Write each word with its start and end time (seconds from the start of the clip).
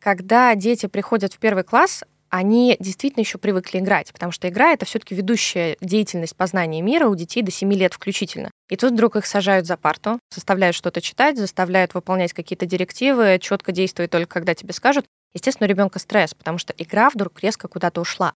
когда 0.00 0.54
дети 0.54 0.86
приходят 0.86 1.32
в 1.32 1.38
первый 1.38 1.62
класс, 1.62 2.02
они 2.30 2.76
действительно 2.78 3.22
еще 3.22 3.38
привыкли 3.38 3.78
играть, 3.80 4.12
потому 4.12 4.30
что 4.30 4.48
игра— 4.48 4.72
это 4.72 4.86
все 4.86 5.00
таки 5.00 5.16
ведущая 5.16 5.76
деятельность 5.80 6.36
познания 6.36 6.80
мира 6.80 7.08
у 7.08 7.16
детей 7.16 7.42
до 7.42 7.50
7 7.50 7.72
лет 7.74 7.92
включительно. 7.92 8.50
И 8.68 8.76
тут 8.76 8.92
вдруг 8.92 9.16
их 9.16 9.26
сажают 9.26 9.66
за 9.66 9.76
парту, 9.76 10.20
заставляют 10.32 10.76
что-то 10.76 11.00
читать, 11.00 11.36
заставляют 11.36 11.92
выполнять 11.92 12.32
какие-то 12.32 12.66
директивы, 12.66 13.38
четко 13.40 13.72
действовать 13.72 14.12
только 14.12 14.34
когда 14.34 14.54
тебе 14.54 14.72
скажут. 14.72 15.06
Естественно, 15.34 15.66
у 15.66 15.70
ребенка 15.70 15.98
стресс, 15.98 16.34
потому 16.34 16.58
что 16.58 16.72
игра 16.78 17.10
вдруг 17.10 17.40
резко 17.40 17.66
куда-то 17.66 18.00
ушла. 18.00 18.32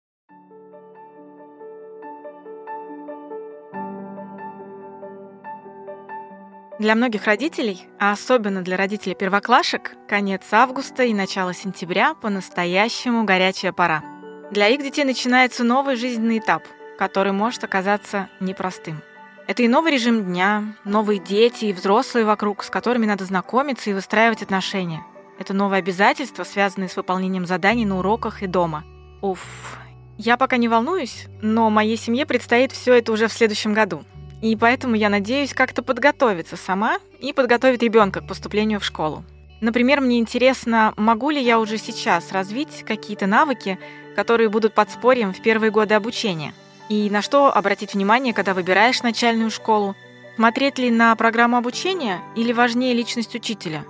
Для 6.82 6.96
многих 6.96 7.26
родителей, 7.26 7.86
а 8.00 8.10
особенно 8.10 8.62
для 8.62 8.76
родителей 8.76 9.14
первоклашек, 9.14 9.92
конец 10.08 10.42
августа 10.50 11.04
и 11.04 11.14
начало 11.14 11.54
сентября 11.54 12.14
по-настоящему 12.14 13.22
горячая 13.22 13.72
пора. 13.72 14.02
Для 14.50 14.66
их 14.66 14.82
детей 14.82 15.04
начинается 15.04 15.62
новый 15.62 15.94
жизненный 15.94 16.40
этап, 16.40 16.64
который 16.98 17.30
может 17.30 17.62
оказаться 17.62 18.28
непростым. 18.40 19.00
Это 19.46 19.62
и 19.62 19.68
новый 19.68 19.92
режим 19.92 20.24
дня, 20.24 20.74
новые 20.82 21.20
дети 21.20 21.66
и 21.66 21.72
взрослые 21.72 22.24
вокруг, 22.24 22.64
с 22.64 22.68
которыми 22.68 23.06
надо 23.06 23.26
знакомиться 23.26 23.88
и 23.88 23.94
выстраивать 23.94 24.42
отношения. 24.42 25.04
Это 25.38 25.54
новые 25.54 25.78
обязательства, 25.78 26.42
связанные 26.42 26.88
с 26.88 26.96
выполнением 26.96 27.46
заданий 27.46 27.84
на 27.84 28.00
уроках 28.00 28.42
и 28.42 28.48
дома. 28.48 28.82
Уф, 29.20 29.78
я 30.18 30.36
пока 30.36 30.56
не 30.56 30.66
волнуюсь, 30.66 31.28
но 31.42 31.70
моей 31.70 31.96
семье 31.96 32.26
предстоит 32.26 32.72
все 32.72 32.94
это 32.94 33.12
уже 33.12 33.28
в 33.28 33.32
следующем 33.32 33.72
году. 33.72 34.02
И 34.42 34.56
поэтому 34.56 34.96
я 34.96 35.08
надеюсь 35.08 35.54
как-то 35.54 35.82
подготовиться 35.82 36.56
сама 36.56 36.98
и 37.20 37.32
подготовить 37.32 37.82
ребенка 37.82 38.20
к 38.20 38.26
поступлению 38.26 38.80
в 38.80 38.84
школу. 38.84 39.24
Например, 39.60 40.00
мне 40.00 40.18
интересно, 40.18 40.92
могу 40.96 41.30
ли 41.30 41.40
я 41.40 41.60
уже 41.60 41.78
сейчас 41.78 42.32
развить 42.32 42.84
какие-то 42.84 43.26
навыки, 43.26 43.78
которые 44.16 44.48
будут 44.48 44.74
подспорьем 44.74 45.32
в 45.32 45.40
первые 45.40 45.70
годы 45.70 45.94
обучения. 45.94 46.52
И 46.88 47.08
на 47.08 47.22
что 47.22 47.56
обратить 47.56 47.94
внимание, 47.94 48.34
когда 48.34 48.52
выбираешь 48.52 49.02
начальную 49.04 49.52
школу? 49.52 49.94
Смотреть 50.34 50.78
ли 50.78 50.90
на 50.90 51.14
программу 51.14 51.56
обучения 51.56 52.20
или 52.34 52.52
важнее 52.52 52.94
личность 52.94 53.36
учителя? 53.36 53.84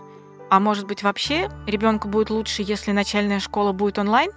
А 0.50 0.60
может 0.60 0.86
быть 0.86 1.02
вообще 1.02 1.48
ребенку 1.66 2.08
будет 2.08 2.28
лучше, 2.28 2.60
если 2.62 2.92
начальная 2.92 3.40
школа 3.40 3.72
будет 3.72 3.98
онлайн? 3.98 4.30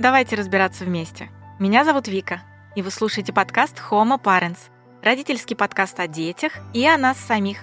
Давайте 0.00 0.34
разбираться 0.34 0.84
вместе. 0.84 1.30
Меня 1.60 1.84
зовут 1.84 2.08
Вика, 2.08 2.42
и 2.74 2.82
вы 2.82 2.90
слушаете 2.90 3.32
подкаст 3.32 3.80
Homo 3.88 4.20
Parents– 4.20 4.58
родительский 5.04 5.54
подкаст 5.54 6.00
о 6.00 6.08
детях 6.08 6.54
и 6.72 6.86
о 6.86 6.96
нас 6.96 7.18
самих. 7.18 7.58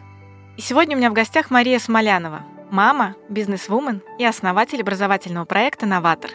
И 0.58 0.61
сегодня 0.61 0.95
у 0.95 1.00
меня 1.00 1.09
в 1.09 1.14
гостях 1.14 1.50
Мария 1.50 1.80
Смолянова, 1.80 2.44
мама, 2.70 3.16
бизнес-вумен 3.30 4.03
и 4.20 4.25
основатель 4.25 4.80
образовательного 4.80 5.45
проекта 5.45 5.88
«Новатор». 5.88 6.30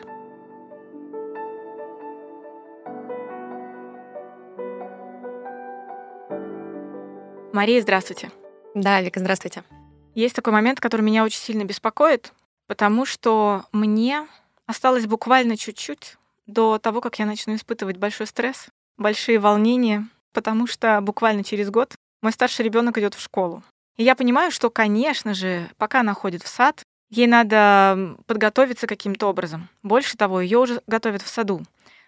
Мария, 7.53 7.81
здравствуйте. 7.81 8.33
Да, 8.75 9.01
Вика, 9.01 9.21
здравствуйте. 9.21 9.63
Есть 10.17 10.35
такой 10.35 10.53
момент, 10.53 10.81
который 10.81 11.03
меня 11.03 11.25
очень 11.25 11.41
сильно 11.41 11.65
беспокоит, 11.65 12.33
потому 12.67 13.07
что 13.07 13.65
мне 13.71 14.27
осталось 14.67 15.07
буквально 15.07 15.57
чуть-чуть 15.57 16.17
до 16.47 16.79
того, 16.79 17.01
как 17.01 17.21
я 17.21 17.27
начну 17.27 17.55
испытывать 17.55 17.97
большой 17.97 18.27
стресс, 18.27 18.67
большие 18.99 19.39
волнения, 19.39 20.09
потому 20.37 20.67
что 20.67 21.01
буквально 21.01 21.43
через 21.43 21.71
год 21.71 21.95
мой 22.21 22.31
старший 22.31 22.67
ребенок 22.67 22.99
идет 22.99 23.15
в 23.15 23.23
школу. 23.23 23.65
И 23.97 24.05
я 24.05 24.15
понимаю, 24.15 24.51
что, 24.51 24.69
конечно 24.69 25.33
же, 25.33 25.71
пока 25.79 26.01
она 26.01 26.13
ходит 26.13 26.43
в 26.43 26.49
сад, 26.49 26.83
ей 27.09 27.27
надо 27.27 28.17
подготовиться 28.27 28.87
каким-то 28.87 29.29
образом. 29.29 29.71
Больше 29.83 30.19
того, 30.19 30.43
ее 30.43 30.59
уже 30.59 30.83
готовят 30.87 31.23
в 31.23 31.29
саду. 31.29 31.63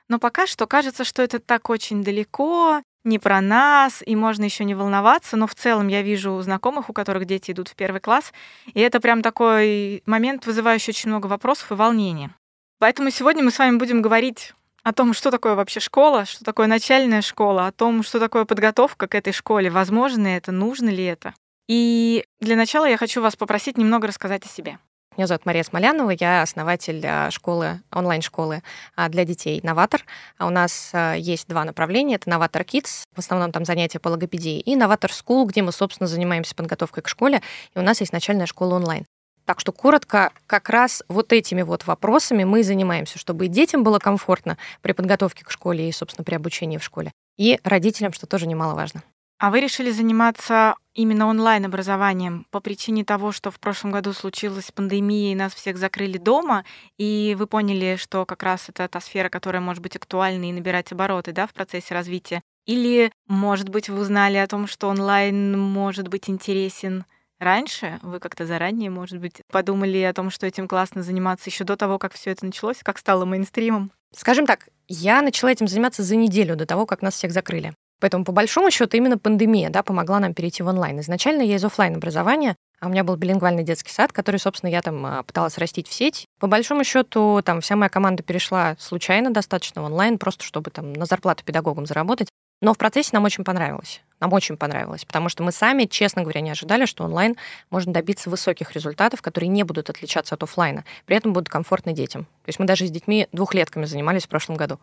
Но 0.09 0.19
пока 0.19 0.47
что 0.47 0.67
кажется, 0.67 1.05
что 1.05 1.23
это 1.23 1.39
так 1.39 1.71
очень 1.71 2.05
далеко, 2.05 2.83
не 3.03 3.19
про 3.19 3.41
нас, 3.41 4.03
и 4.05 4.15
можно 4.15 4.45
еще 4.45 4.65
не 4.65 4.75
волноваться, 4.75 5.39
но 5.39 5.47
в 5.47 5.55
целом 5.55 5.89
я 5.89 6.03
вижу 6.03 6.39
знакомых, 6.43 6.91
у 6.91 6.93
которых 6.93 7.25
дети 7.25 7.53
идут 7.53 7.69
в 7.69 7.77
первый 7.77 8.03
класс, 8.03 8.35
и 8.75 8.81
это 8.81 9.01
прям 9.01 9.23
такой 9.23 10.03
момент, 10.05 10.45
вызывающий 10.45 10.91
очень 10.91 11.09
много 11.09 11.29
вопросов 11.29 11.73
и 11.73 11.75
волнения. 11.75 12.35
Поэтому 12.79 13.11
сегодня 13.11 13.43
мы 13.43 13.51
с 13.51 13.59
вами 13.59 13.79
будем 13.79 14.03
говорить 14.03 14.53
о 14.83 14.93
том, 14.93 15.13
что 15.13 15.31
такое 15.31 15.55
вообще 15.55 15.81
школа, 15.81 16.25
что 16.25 16.45
такое 16.45 16.67
начальная 16.67 17.23
школа, 17.23 17.67
о 17.67 17.73
том, 17.73 18.03
что 18.03 18.19
такое 18.21 18.45
подготовка 18.45 19.07
к 19.07 19.15
этой 19.15 19.33
школе, 19.33 19.71
возможно 19.71 20.27
это, 20.27 20.53
нужно 20.53 20.89
ли 20.89 21.05
это. 21.05 21.35
И 21.69 22.25
для 22.41 22.57
начала 22.57 22.87
я 22.87 22.97
хочу 22.97 23.21
вас 23.21 23.37
попросить 23.37 23.77
немного 23.77 24.07
рассказать 24.07 24.45
о 24.47 24.49
себе. 24.49 24.79
Меня 25.19 25.27
зовут 25.27 25.47
Мария 25.47 25.65
Смолянова, 25.65 26.11
я 26.11 26.43
основатель 26.43 27.05
а, 27.05 27.33
школы, 27.33 27.81
онлайн-школы 27.91 28.63
а, 28.95 29.09
для 29.09 29.25
детей 29.25 29.59
«Новатор». 29.65 30.05
А 30.39 30.47
у 30.47 30.51
нас 30.51 30.93
есть 31.17 31.49
два 31.49 31.65
направления. 31.65 32.15
Это 32.15 32.31
«Новатор 32.31 32.63
Kids», 32.63 33.03
в 33.13 33.19
основном 33.19 33.51
там 33.51 33.65
занятия 33.65 33.99
по 33.99 34.11
логопедии, 34.11 34.61
и 34.61 34.77
«Новатор 34.77 35.11
School», 35.11 35.47
где 35.47 35.63
мы, 35.63 35.73
собственно, 35.73 36.07
занимаемся 36.07 36.55
подготовкой 36.55 37.03
к 37.03 37.09
школе, 37.09 37.43
и 37.75 37.79
у 37.81 37.83
нас 37.83 37.99
есть 37.99 38.13
начальная 38.13 38.47
школа 38.47 38.77
онлайн. 38.77 39.07
Так 39.49 39.61
что 39.61 39.73
коротко, 39.73 40.31
как 40.47 40.69
раз 40.69 41.03
вот 41.09 41.33
этими 41.33 41.63
вот 41.63 41.87
вопросами 41.87 42.45
мы 42.45 42.61
и 42.61 42.63
занимаемся, 42.63 43.19
чтобы 43.19 43.47
и 43.47 43.49
детям 43.49 43.83
было 43.83 43.99
комфортно 43.99 44.59
при 44.83 44.93
подготовке 44.93 45.43
к 45.43 45.51
школе 45.51 45.89
и, 45.89 45.93
собственно, 45.93 46.23
при 46.23 46.35
обучении 46.35 46.77
в 46.77 46.85
школе, 46.85 47.13
и 47.39 47.59
родителям, 47.65 48.13
что 48.13 48.27
тоже 48.27 48.47
немаловажно. 48.47 49.03
А 49.39 49.51
вы 49.51 49.61
решили 49.61 49.91
заниматься 49.91 50.75
именно 50.93 51.29
онлайн-образованием 51.29 52.45
по 52.51 52.61
причине 52.61 53.07
того, 53.07 53.33
что 53.33 53.51
в 53.51 53.59
прошлом 53.59 53.91
году 53.91 54.13
случилась 54.13 54.71
пандемия, 54.71 55.33
и 55.33 55.35
нас 55.35 55.55
всех 55.55 55.79
закрыли 55.79 56.19
дома, 56.19 56.67
и 56.99 57.35
вы 57.39 57.47
поняли, 57.47 57.97
что 57.97 58.27
как 58.27 58.43
раз 58.43 58.69
это 58.69 58.87
та 58.87 59.01
сфера, 59.01 59.31
которая 59.31 59.63
может 59.63 59.83
быть 59.83 59.97
актуальна 59.97 60.51
и 60.51 60.53
набирать 60.53 60.93
обороты 60.93 61.33
да, 61.33 61.47
в 61.47 61.55
процессе 61.55 61.95
развития? 61.95 62.43
Или, 62.67 63.11
может 63.27 63.71
быть, 63.71 63.89
вы 63.89 63.99
узнали 63.99 64.37
о 64.37 64.47
том, 64.47 64.67
что 64.67 64.89
онлайн 64.89 65.59
может 65.59 66.09
быть 66.09 66.29
интересен 66.29 67.07
раньше, 67.39 67.99
вы 68.03 68.21
как-то 68.21 68.47
заранее, 68.47 68.91
может 68.91 69.19
быть, 69.19 69.43
подумали 69.51 69.99
о 70.03 70.13
том, 70.13 70.31
что 70.31 70.47
этим 70.47 70.69
классно 70.69 71.03
заниматься 71.03 71.51
еще 71.51 71.65
до 71.65 71.77
того, 71.77 71.99
как 71.99 72.13
все 72.15 72.31
это 72.31 72.45
началось, 72.45 72.79
как 72.83 72.99
стало 72.99 73.25
мейнстримом? 73.25 73.93
Скажем 74.15 74.47
так, 74.47 74.69
я 74.89 75.23
начала 75.23 75.51
этим 75.51 75.69
заниматься 75.69 76.03
за 76.03 76.17
неделю 76.17 76.57
до 76.57 76.67
того, 76.67 76.87
как 76.87 77.03
нас 77.03 77.15
всех 77.15 77.33
закрыли. 77.33 77.75
Поэтому, 78.01 78.25
по 78.25 78.33
большому 78.33 78.71
счету, 78.71 78.97
именно 78.97 79.19
пандемия 79.19 79.71
да, 79.71 79.83
помогла 79.83 80.21
нам 80.21 80.33
перейти 80.33 80.63
в 80.63 80.69
онлайн. 80.69 81.01
Изначально 81.01 81.43
я 81.43 81.57
из 81.57 81.65
офлайн 81.65 81.97
образования, 81.97 82.55
а 82.81 82.87
у 82.87 82.91
меня 82.91 83.03
был 83.03 83.17
билингвальный 83.17 83.65
детский 83.65 83.91
сад, 83.91 84.13
который, 84.13 84.37
собственно, 84.37 84.71
я 84.71 84.83
там 84.83 85.05
а, 85.05 85.23
пыталась 85.25 85.59
растить 85.59 85.89
в 85.89 85.93
сеть. 85.93 86.27
По 86.39 86.47
большому 86.47 86.85
счету, 86.85 87.43
там 87.45 87.61
вся 87.61 87.75
моя 87.75 87.89
команда 87.89 88.23
перешла 88.23 88.77
случайно 88.79 89.33
достаточно 89.33 89.83
в 89.83 89.87
онлайн, 89.87 90.19
просто 90.19 90.45
чтобы 90.45 90.71
там 90.71 90.93
на 90.93 91.07
зарплату 91.07 91.45
педагогам 91.45 91.87
заработать. 91.87 92.29
Но 92.61 92.75
в 92.75 92.79
процессе 92.79 93.11
нам 93.13 93.25
очень 93.25 93.45
понравилось. 93.45 94.03
Нам 94.21 94.33
очень 94.33 94.57
понравилось, 94.57 95.05
потому 95.05 95.29
что 95.29 95.45
мы 95.45 95.53
сами, 95.53 95.85
честно 95.85 96.23
говоря, 96.23 96.41
не 96.41 96.51
ожидали, 96.51 96.87
что 96.87 97.05
онлайн 97.05 97.37
можно 97.71 97.93
добиться 97.93 98.31
высоких 98.31 98.73
результатов, 98.73 99.23
которые 99.23 99.49
не 99.49 99.63
будут 99.63 99.91
отличаться 99.91 100.35
от 100.35 100.43
офлайна, 100.43 100.85
при 101.07 101.17
этом 101.17 101.33
будут 101.33 101.49
комфортны 101.49 101.93
детям. 101.93 102.25
То 102.25 102.49
есть 102.49 102.59
мы 102.59 102.67
даже 102.67 102.87
с 102.87 102.91
детьми 102.91 103.29
двухлетками 103.31 103.85
занимались 103.85 104.25
в 104.25 104.29
прошлом 104.29 104.57
году. 104.57 104.81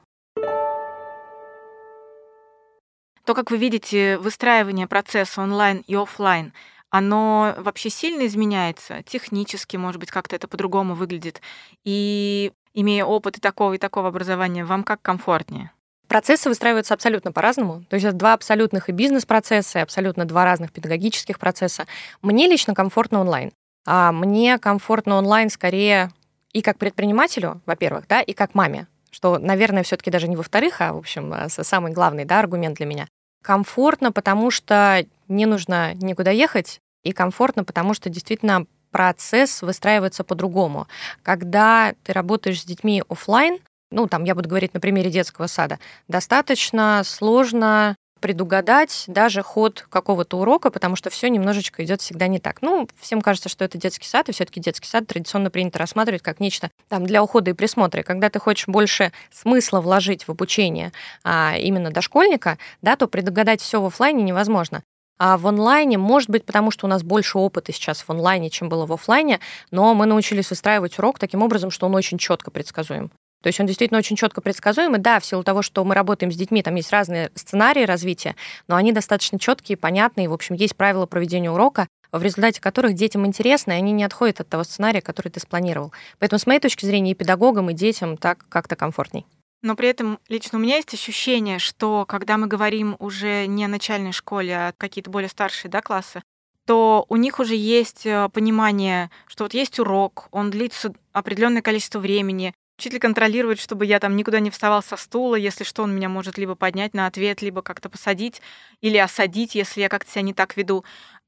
То, 3.26 3.34
как 3.34 3.52
вы 3.52 3.58
видите 3.58 4.20
выстраивание 4.20 4.88
процесса 4.88 5.42
онлайн 5.42 5.84
и 5.88 5.96
офлайн, 5.96 6.54
оно 6.92 7.56
вообще 7.58 7.90
сильно 7.90 8.26
изменяется, 8.28 9.04
технически, 9.04 9.76
может 9.76 10.00
быть, 10.00 10.12
как-то 10.12 10.36
это 10.36 10.48
по-другому 10.48 10.94
выглядит. 10.94 11.42
И 11.84 12.54
имея 12.74 13.04
опыт 13.04 13.38
и 13.38 13.42
такого, 13.42 13.74
и 13.74 13.78
такого 13.80 14.10
образования, 14.10 14.64
вам 14.64 14.84
как 14.84 15.02
комфортнее? 15.02 15.72
Процессы 16.16 16.48
выстраиваются 16.48 16.94
абсолютно 16.94 17.34
по-разному. 17.34 17.84
То 17.90 17.96
есть 17.96 18.06
это 18.06 18.16
два 18.16 18.32
абсолютных 18.32 18.88
и 18.88 18.94
бизнес-процесса, 18.94 19.80
и 19.80 19.82
абсолютно 19.82 20.24
два 20.24 20.46
разных 20.46 20.72
педагогических 20.72 21.38
процесса. 21.38 21.88
Мне 22.22 22.48
лично 22.48 22.74
комфортно 22.74 23.20
онлайн. 23.20 23.52
А 23.86 24.14
мне 24.14 24.58
комфортно 24.58 25.18
онлайн 25.18 25.50
скорее 25.50 26.10
и 26.54 26.62
как 26.62 26.78
предпринимателю, 26.78 27.60
во-первых, 27.66 28.08
да, 28.08 28.22
и 28.22 28.32
как 28.32 28.56
маме, 28.56 28.88
что, 29.12 29.40
наверное, 29.40 29.84
все 29.84 29.98
таки 29.98 30.10
даже 30.10 30.30
не 30.30 30.38
во-вторых, 30.38 30.80
а, 30.80 30.94
в 30.94 31.00
общем, 31.00 31.34
э, 31.34 31.50
самый 31.50 31.92
главный 31.92 32.24
да, 32.24 32.40
аргумент 32.40 32.78
для 32.78 32.86
меня. 32.86 33.08
Комфортно, 33.44 34.14
потому 34.14 34.52
что 34.52 35.06
не 35.28 35.46
нужно 35.46 35.96
никуда 35.96 36.32
ехать, 36.32 36.80
и 37.04 37.12
комфортно, 37.12 37.66
потому 37.66 37.94
что 37.94 38.10
действительно 38.10 38.68
процесс 38.90 39.62
выстраивается 39.62 40.24
по-другому. 40.24 40.88
Когда 41.24 41.94
ты 42.04 42.14
работаешь 42.14 42.62
с 42.62 42.66
детьми 42.66 43.04
офлайн, 43.10 43.60
ну, 43.96 44.08
там 44.08 44.26
я 44.26 44.36
буду 44.36 44.50
говорить 44.50 44.74
на 44.74 44.80
примере 44.80 45.10
детского 45.10 45.48
сада, 45.48 45.80
достаточно 46.08 47.02
сложно 47.06 47.96
предугадать 48.20 49.06
даже 49.08 49.42
ход 49.42 49.86
какого-то 49.90 50.40
урока, 50.40 50.70
потому 50.70 50.96
что 50.96 51.10
все 51.10 51.30
немножечко 51.30 51.84
идет 51.84 52.02
всегда 52.02 52.28
не 52.28 52.40
так. 52.40 52.62
Ну, 52.62 52.88
всем 53.00 53.22
кажется, 53.22 53.50
что 53.50 53.64
это 53.64 53.78
детский 53.78 54.08
сад, 54.08 54.28
и 54.30 54.32
все-таки 54.32 54.60
детский 54.60 54.88
сад 54.88 55.06
традиционно 55.08 55.50
принято 55.50 55.80
рассматривать 55.80 56.24
как 56.24 56.40
нечто 56.40 56.72
там 56.90 57.06
для 57.06 57.24
ухода 57.24 57.52
и 57.52 57.54
присмотра. 57.54 58.02
И 58.02 58.04
когда 58.04 58.30
ты 58.30 58.40
хочешь 58.40 58.68
больше 58.68 59.12
смысла 59.32 59.80
вложить 59.80 60.28
в 60.28 60.32
обучение 60.32 60.92
а, 61.24 61.56
именно 61.58 61.92
дошкольника, 61.92 62.58
да, 62.82 62.96
то 62.96 63.08
предугадать 63.08 63.62
все 63.62 63.80
в 63.80 63.86
офлайне 63.86 64.24
невозможно. 64.24 64.84
А 65.18 65.38
в 65.38 65.48
онлайне, 65.48 65.98
может 65.98 66.30
быть, 66.30 66.46
потому 66.46 66.72
что 66.72 66.88
у 66.88 66.90
нас 66.90 67.04
больше 67.04 67.38
опыта 67.38 67.72
сейчас 67.72 68.02
в 68.02 68.10
онлайне, 68.10 68.50
чем 68.50 68.68
было 68.68 68.86
в 68.86 68.92
офлайне, 68.92 69.40
но 69.72 69.94
мы 69.94 70.06
научились 70.06 70.50
выстраивать 70.50 70.98
урок 71.00 71.20
таким 71.20 71.42
образом, 71.42 71.72
что 71.72 71.86
он 71.86 71.96
очень 71.96 72.18
четко 72.18 72.52
предсказуем. 72.52 73.12
То 73.46 73.50
есть 73.50 73.60
он 73.60 73.68
действительно 73.68 74.00
очень 74.00 74.16
четко 74.16 74.42
предсказуемый. 74.42 75.00
Да, 75.00 75.20
в 75.20 75.26
силу 75.26 75.44
того, 75.44 75.62
что 75.62 75.86
мы 75.86 75.94
работаем 75.94 76.32
с 76.32 76.36
детьми, 76.36 76.64
там 76.64 76.74
есть 76.74 76.92
разные 76.92 77.30
сценарии 77.36 77.84
развития, 77.84 78.36
но 78.68 78.76
они 78.76 78.92
достаточно 78.92 79.38
четкие, 79.38 79.78
понятные. 79.78 80.28
В 80.28 80.34
общем, 80.34 80.56
есть 80.56 80.76
правила 80.76 81.06
проведения 81.06 81.52
урока, 81.52 81.88
в 82.12 82.24
результате 82.24 82.60
которых 82.60 82.96
детям 82.96 83.24
интересно, 83.24 83.74
и 83.74 83.76
они 83.76 83.92
не 83.92 84.04
отходят 84.04 84.42
от 84.42 84.50
того 84.50 84.64
сценария, 84.64 85.02
который 85.02 85.30
ты 85.30 85.40
спланировал. 85.40 85.94
Поэтому, 86.18 86.40
с 86.40 86.48
моей 86.48 86.60
точки 86.60 86.88
зрения, 86.88 87.12
и 87.12 87.14
педагогам, 87.14 87.70
и 87.70 87.76
детям 87.76 88.18
так 88.18 88.48
как-то 88.50 88.76
комфортней. 88.76 89.28
Но 89.62 89.76
при 89.76 89.90
этом 89.90 90.18
лично 90.28 90.58
у 90.58 90.62
меня 90.64 90.78
есть 90.78 90.96
ощущение, 90.96 91.60
что 91.60 92.06
когда 92.08 92.38
мы 92.38 92.48
говорим 92.48 92.96
уже 92.98 93.46
не 93.46 93.66
о 93.66 93.68
начальной 93.68 94.12
школе, 94.12 94.58
а 94.58 94.74
какие-то 94.76 95.12
более 95.12 95.30
старшие 95.30 95.70
да, 95.70 95.84
классы, 95.84 96.24
то 96.66 97.06
у 97.10 97.16
них 97.16 97.40
уже 97.40 97.56
есть 97.56 98.08
э, 98.08 98.28
понимание, 98.34 99.12
что 99.28 99.44
вот 99.44 99.54
есть 99.54 99.78
урок, 99.78 100.30
он 100.32 100.50
длится 100.50 100.96
определенное 101.14 101.62
количество 101.62 102.00
времени, 102.00 102.56
Учитель 102.78 103.00
контролирует, 103.00 103.60
чтобы 103.60 103.86
я 103.86 104.00
там 104.00 104.18
никуда 104.18 104.40
не 104.40 104.50
вставал 104.50 104.84
со 104.84 104.98
стула, 104.98 105.36
если 105.36 105.64
что, 105.64 105.84
он 105.84 105.96
меня 105.96 106.10
может 106.10 106.38
либо 106.38 106.56
поднять 106.56 106.94
на 106.94 107.08
ответ, 107.08 107.42
либо 107.42 107.62
как-то 107.62 107.90
посадить 107.90 108.42
или 108.82 108.98
осадить, 108.98 109.56
если 109.56 109.82
я 109.82 109.90
как-то 109.90 110.12
себя 110.12 110.24
не 110.24 110.34
так 110.34 110.58
веду. 110.58 110.84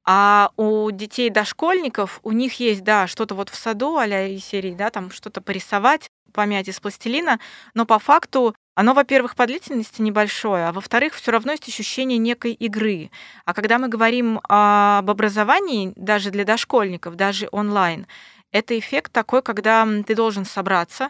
А 0.06 0.52
у 0.58 0.92
детей 0.92 1.30
дошкольников, 1.30 2.20
у 2.24 2.32
них 2.34 2.60
есть, 2.60 2.84
да, 2.84 3.08
что-то 3.08 3.34
вот 3.34 3.50
в 3.50 3.56
саду, 3.56 3.98
а 3.98 4.06
из 4.06 4.44
серии, 4.44 4.74
да, 4.74 4.90
там 4.90 5.10
что-то 5.10 5.42
порисовать, 5.42 6.10
помять 6.34 6.68
из 6.68 6.80
пластилина, 6.82 7.40
но 7.74 7.86
по 7.86 7.98
факту 7.98 8.54
оно, 8.76 8.94
во-первых, 8.94 9.36
по 9.36 9.48
длительности 9.48 10.02
небольшое, 10.02 10.68
а 10.68 10.72
во-вторых, 10.72 11.16
все 11.16 11.32
равно 11.32 11.54
есть 11.54 11.68
ощущение 11.68 12.18
некой 12.18 12.54
игры. 12.54 13.10
А 13.46 13.54
когда 13.54 13.80
мы 13.80 13.88
говорим 13.88 14.40
об 14.48 15.10
образовании, 15.10 15.94
даже 15.96 16.30
для 16.30 16.44
дошкольников, 16.44 17.16
даже 17.16 17.48
онлайн, 17.52 18.06
это 18.52 18.78
эффект 18.78 19.12
такой, 19.12 19.42
когда 19.42 19.88
ты 20.06 20.14
должен 20.14 20.46
собраться, 20.46 21.10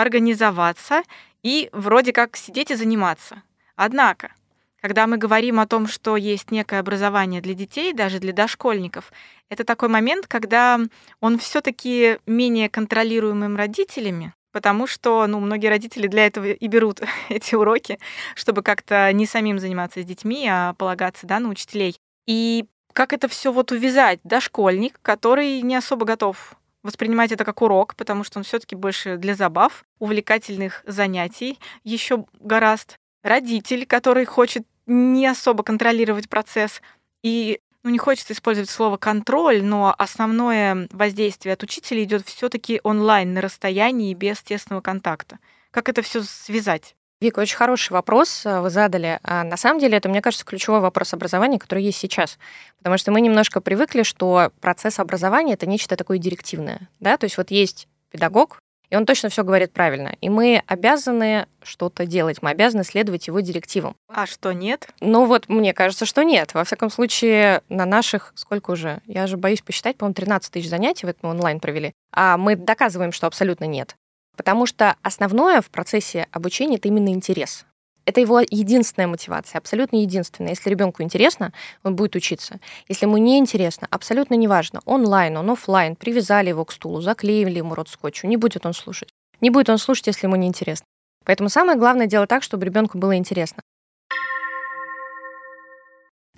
организоваться 0.00 1.02
и 1.42 1.68
вроде 1.72 2.12
как 2.12 2.36
сидеть 2.36 2.70
и 2.70 2.74
заниматься. 2.74 3.42
Однако, 3.76 4.32
когда 4.80 5.06
мы 5.06 5.18
говорим 5.18 5.60
о 5.60 5.66
том, 5.66 5.86
что 5.86 6.16
есть 6.16 6.50
некое 6.50 6.80
образование 6.80 7.40
для 7.40 7.54
детей, 7.54 7.92
даже 7.92 8.18
для 8.18 8.32
дошкольников, 8.32 9.12
это 9.48 9.64
такой 9.64 9.88
момент, 9.88 10.26
когда 10.26 10.80
он 11.20 11.38
все-таки 11.38 12.18
менее 12.26 12.68
контролируемым 12.68 13.56
родителями, 13.56 14.32
потому 14.52 14.86
что 14.86 15.26
ну, 15.26 15.40
многие 15.40 15.68
родители 15.68 16.06
для 16.06 16.26
этого 16.26 16.46
и 16.46 16.66
берут 16.66 17.00
эти 17.28 17.54
уроки, 17.54 17.98
чтобы 18.34 18.62
как-то 18.62 19.12
не 19.12 19.26
самим 19.26 19.58
заниматься 19.58 20.02
с 20.02 20.06
детьми, 20.06 20.48
а 20.50 20.74
полагаться 20.74 21.26
да, 21.26 21.40
на 21.40 21.48
учителей. 21.48 21.96
И 22.26 22.64
как 22.92 23.12
это 23.12 23.28
все 23.28 23.52
вот 23.52 23.72
увязать? 23.72 24.20
Дошкольник, 24.24 24.98
который 25.02 25.60
не 25.62 25.76
особо 25.76 26.06
готов 26.06 26.54
воспринимать 26.82 27.32
это 27.32 27.44
как 27.44 27.62
урок, 27.62 27.94
потому 27.96 28.24
что 28.24 28.38
он 28.38 28.44
все-таки 28.44 28.74
больше 28.74 29.16
для 29.16 29.34
забав, 29.34 29.84
увлекательных 29.98 30.82
занятий 30.86 31.58
еще 31.84 32.26
гораст. 32.38 32.96
Родитель, 33.22 33.86
который 33.86 34.24
хочет 34.24 34.66
не 34.86 35.26
особо 35.26 35.62
контролировать 35.62 36.28
процесс 36.28 36.80
и 37.22 37.60
ну, 37.82 37.90
не 37.90 37.98
хочется 37.98 38.32
использовать 38.34 38.68
слово 38.68 38.96
контроль, 38.96 39.62
но 39.62 39.94
основное 39.96 40.88
воздействие 40.90 41.54
от 41.54 41.62
учителя 41.62 42.02
идет 42.02 42.26
все-таки 42.26 42.80
онлайн 42.82 43.32
на 43.32 43.40
расстоянии 43.40 44.12
без 44.14 44.42
тесного 44.42 44.80
контакта. 44.80 45.38
Как 45.70 45.88
это 45.88 46.02
все 46.02 46.22
связать? 46.22 46.94
Вика, 47.20 47.40
очень 47.40 47.56
хороший 47.56 47.92
вопрос 47.92 48.46
э, 48.46 48.60
вы 48.60 48.70
задали. 48.70 49.20
А 49.22 49.44
на 49.44 49.58
самом 49.58 49.78
деле 49.78 49.98
это, 49.98 50.08
мне 50.08 50.22
кажется, 50.22 50.46
ключевой 50.46 50.80
вопрос 50.80 51.12
образования, 51.12 51.58
который 51.58 51.84
есть 51.84 51.98
сейчас. 51.98 52.38
Потому 52.78 52.96
что 52.96 53.12
мы 53.12 53.20
немножко 53.20 53.60
привыкли, 53.60 54.04
что 54.04 54.52
процесс 54.60 54.98
образования— 54.98 55.52
это 55.54 55.66
нечто 55.66 55.96
такое 55.96 56.16
директивное. 56.16 56.88
Да? 56.98 57.18
То 57.18 57.24
есть 57.24 57.36
вот 57.36 57.50
есть 57.50 57.88
педагог, 58.10 58.58
и 58.88 58.96
он 58.96 59.04
точно 59.04 59.28
все 59.28 59.44
говорит 59.44 59.72
правильно. 59.72 60.16
И 60.22 60.30
мы 60.30 60.62
обязаны 60.66 61.46
что-то 61.62 62.06
делать, 62.06 62.40
мы 62.40 62.50
обязаны 62.50 62.84
следовать 62.84 63.26
его 63.26 63.40
директивам. 63.40 63.94
А 64.08 64.26
что 64.26 64.52
нет? 64.52 64.88
Ну 65.00 65.26
вот, 65.26 65.48
мне 65.48 65.74
кажется, 65.74 66.06
что 66.06 66.22
нет. 66.22 66.54
Во 66.54 66.64
всяком 66.64 66.90
случае, 66.90 67.60
на 67.68 67.84
наших, 67.84 68.32
сколько 68.34 68.70
уже, 68.70 69.00
я 69.06 69.26
же 69.26 69.36
боюсь 69.36 69.60
посчитать, 69.60 69.96
по-моему, 69.96 70.14
13 70.14 70.52
тысяч 70.52 70.68
занятий 70.68 71.06
в 71.06 71.10
этом 71.10 71.30
онлайн 71.30 71.60
провели. 71.60 71.92
А 72.12 72.36
мы 72.36 72.56
доказываем, 72.56 73.12
что 73.12 73.26
абсолютно 73.26 73.64
нет. 73.64 73.94
Потому 74.40 74.64
что 74.64 74.96
основное 75.02 75.60
в 75.60 75.68
процессе 75.68 76.26
обучения 76.32 76.76
это 76.76 76.88
именно 76.88 77.10
интерес. 77.10 77.66
Это 78.06 78.22
его 78.22 78.40
единственная 78.40 79.06
мотивация, 79.06 79.58
абсолютно 79.58 79.96
единственная. 79.96 80.52
Если 80.52 80.70
ребенку 80.70 81.02
интересно, 81.02 81.52
он 81.82 81.94
будет 81.94 82.16
учиться. 82.16 82.58
Если 82.88 83.04
ему 83.04 83.18
не 83.18 83.36
интересно, 83.36 83.86
абсолютно 83.90 84.32
неважно, 84.36 84.80
онлайн, 84.86 85.36
он 85.36 85.50
офлайн, 85.50 85.94
привязали 85.94 86.48
его 86.48 86.64
к 86.64 86.72
стулу, 86.72 87.02
заклеили 87.02 87.58
ему 87.58 87.74
рот 87.74 87.90
скотчем, 87.90 88.30
не 88.30 88.38
будет 88.38 88.64
он 88.64 88.72
слушать. 88.72 89.10
Не 89.42 89.50
будет 89.50 89.68
он 89.68 89.76
слушать, 89.76 90.06
если 90.06 90.26
ему 90.26 90.36
не 90.36 90.48
интересно. 90.48 90.86
Поэтому 91.26 91.50
самое 91.50 91.78
главное 91.78 92.06
делать 92.06 92.30
так, 92.30 92.42
чтобы 92.42 92.64
ребенку 92.64 92.96
было 92.96 93.18
интересно. 93.18 93.62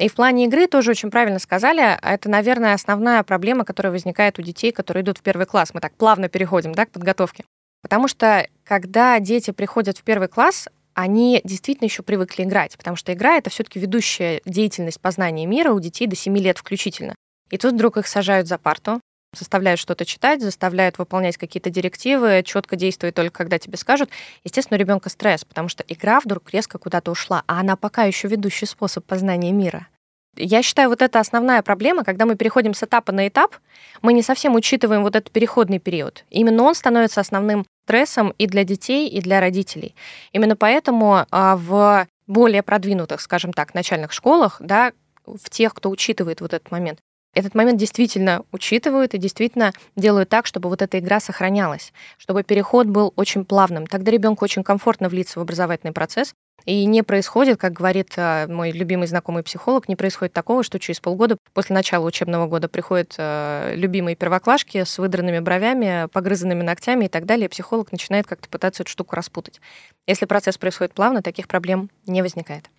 И 0.00 0.08
в 0.08 0.14
плане 0.16 0.46
игры 0.46 0.66
тоже 0.66 0.90
очень 0.90 1.12
правильно 1.12 1.38
сказали. 1.38 1.96
Это, 2.02 2.28
наверное, 2.28 2.74
основная 2.74 3.22
проблема, 3.22 3.64
которая 3.64 3.92
возникает 3.92 4.40
у 4.40 4.42
детей, 4.42 4.72
которые 4.72 5.04
идут 5.04 5.18
в 5.18 5.22
первый 5.22 5.46
класс. 5.46 5.72
Мы 5.72 5.78
так 5.78 5.94
плавно 5.94 6.28
переходим 6.28 6.72
да, 6.72 6.86
к 6.86 6.90
подготовке. 6.90 7.44
Потому 7.82 8.08
что 8.08 8.48
когда 8.64 9.18
дети 9.18 9.50
приходят 9.50 9.98
в 9.98 10.02
первый 10.02 10.28
класс, 10.28 10.68
они 10.94 11.40
действительно 11.44 11.86
еще 11.86 12.02
привыкли 12.02 12.44
играть, 12.44 12.76
потому 12.76 12.96
что 12.96 13.12
игра 13.12 13.36
это 13.36 13.50
все-таки 13.50 13.78
ведущая 13.78 14.40
деятельность 14.44 15.00
познания 15.00 15.46
мира 15.46 15.72
у 15.72 15.80
детей 15.80 16.06
до 16.06 16.16
7 16.16 16.36
лет 16.38 16.58
включительно. 16.58 17.14
И 17.50 17.58
тут 17.58 17.74
вдруг 17.74 17.96
их 17.98 18.06
сажают 18.06 18.46
за 18.46 18.58
парту, 18.58 19.00
заставляют 19.34 19.80
что-то 19.80 20.04
читать, 20.04 20.42
заставляют 20.42 20.98
выполнять 20.98 21.36
какие-то 21.36 21.70
директивы, 21.70 22.42
четко 22.44 22.76
действовать 22.76 23.14
только 23.14 23.38
когда 23.38 23.58
тебе 23.58 23.76
скажут. 23.76 24.10
Естественно, 24.44 24.76
у 24.76 24.80
ребенка 24.80 25.08
стресс, 25.08 25.44
потому 25.44 25.68
что 25.68 25.84
игра 25.88 26.20
вдруг 26.20 26.50
резко 26.50 26.78
куда-то 26.78 27.10
ушла, 27.10 27.42
а 27.46 27.60
она 27.60 27.76
пока 27.76 28.04
еще 28.04 28.28
ведущий 28.28 28.66
способ 28.66 29.04
познания 29.04 29.52
мира. 29.52 29.88
Я 30.36 30.62
считаю, 30.62 30.88
вот 30.88 31.02
это 31.02 31.20
основная 31.20 31.62
проблема, 31.62 32.04
когда 32.04 32.24
мы 32.24 32.36
переходим 32.36 32.72
с 32.72 32.82
этапа 32.82 33.12
на 33.12 33.28
этап, 33.28 33.56
мы 34.00 34.12
не 34.14 34.22
совсем 34.22 34.54
учитываем 34.54 35.02
вот 35.02 35.14
этот 35.14 35.30
переходный 35.30 35.78
период. 35.78 36.24
Именно 36.30 36.62
он 36.62 36.74
становится 36.74 37.20
основным 37.20 37.66
стрессом 37.84 38.34
и 38.38 38.46
для 38.46 38.64
детей, 38.64 39.08
и 39.08 39.20
для 39.20 39.40
родителей. 39.40 39.94
Именно 40.32 40.56
поэтому 40.56 41.26
а, 41.30 41.56
в 41.56 42.06
более 42.26 42.62
продвинутых, 42.62 43.20
скажем 43.20 43.52
так, 43.52 43.74
начальных 43.74 44.12
школах, 44.12 44.56
да, 44.60 44.92
в 45.26 45.50
тех, 45.50 45.74
кто 45.74 45.90
учитывает 45.90 46.40
вот 46.40 46.54
этот 46.54 46.70
момент, 46.70 47.00
этот 47.34 47.54
момент 47.54 47.78
действительно 47.78 48.44
учитывают 48.52 49.14
и 49.14 49.18
действительно 49.18 49.72
делают 49.96 50.28
так, 50.28 50.46
чтобы 50.46 50.68
вот 50.68 50.82
эта 50.82 50.98
игра 50.98 51.18
сохранялась, 51.18 51.92
чтобы 52.18 52.42
переход 52.42 52.86
был 52.86 53.12
очень 53.16 53.44
плавным. 53.44 53.86
Тогда 53.86 54.10
ребенку 54.10 54.44
очень 54.44 54.62
комфортно 54.62 55.08
влиться 55.08 55.38
в 55.38 55.42
образовательный 55.42 55.92
процесс, 55.92 56.34
и 56.64 56.84
не 56.84 57.02
происходит, 57.02 57.58
как 57.60 57.72
говорит 57.72 58.12
э, 58.16 58.46
мой 58.48 58.70
любимый 58.70 59.06
знакомый 59.06 59.42
психолог, 59.42 59.88
не 59.88 59.96
происходит 59.96 60.32
такого, 60.32 60.62
что 60.62 60.78
через 60.78 61.00
полгода 61.00 61.36
после 61.52 61.74
начала 61.74 62.06
учебного 62.06 62.46
года 62.46 62.68
приходят 62.68 63.14
э, 63.18 63.74
любимые 63.76 64.16
первоклашки 64.16 64.84
с 64.84 64.98
выдранными 64.98 65.40
бровями, 65.40 66.08
погрызанными 66.12 66.62
ногтями 66.62 67.06
и 67.06 67.08
так 67.08 67.26
далее, 67.26 67.46
и 67.46 67.48
психолог 67.48 67.90
начинает 67.92 68.26
как-то 68.26 68.48
пытаться 68.48 68.82
эту 68.82 68.90
штуку 68.92 69.16
распутать. 69.16 69.60
Если 70.06 70.26
процесс 70.26 70.58
происходит 70.58 70.94
плавно, 70.94 71.22
таких 71.22 71.48
проблем 71.48 71.90
не 72.06 72.22
возникает. 72.22 72.70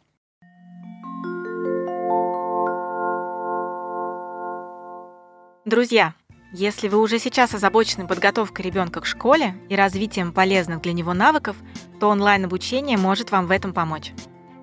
Друзья, 5.65 6.13
если 6.55 6.87
вы 6.87 6.99
уже 6.99 7.17
сейчас 7.17 7.55
озабочены 7.55 8.05
подготовкой 8.05 8.65
ребенка 8.65 9.01
к 9.01 9.07
школе 9.07 9.55
и 9.69 9.75
развитием 9.75 10.31
полезных 10.31 10.81
для 10.81 10.93
него 10.93 11.13
навыков, 11.13 11.55
то 12.03 12.09
онлайн-обучение 12.09 12.97
может 12.97 13.31
вам 13.31 13.47
в 13.47 13.51
этом 13.51 13.71
помочь. 13.71 14.11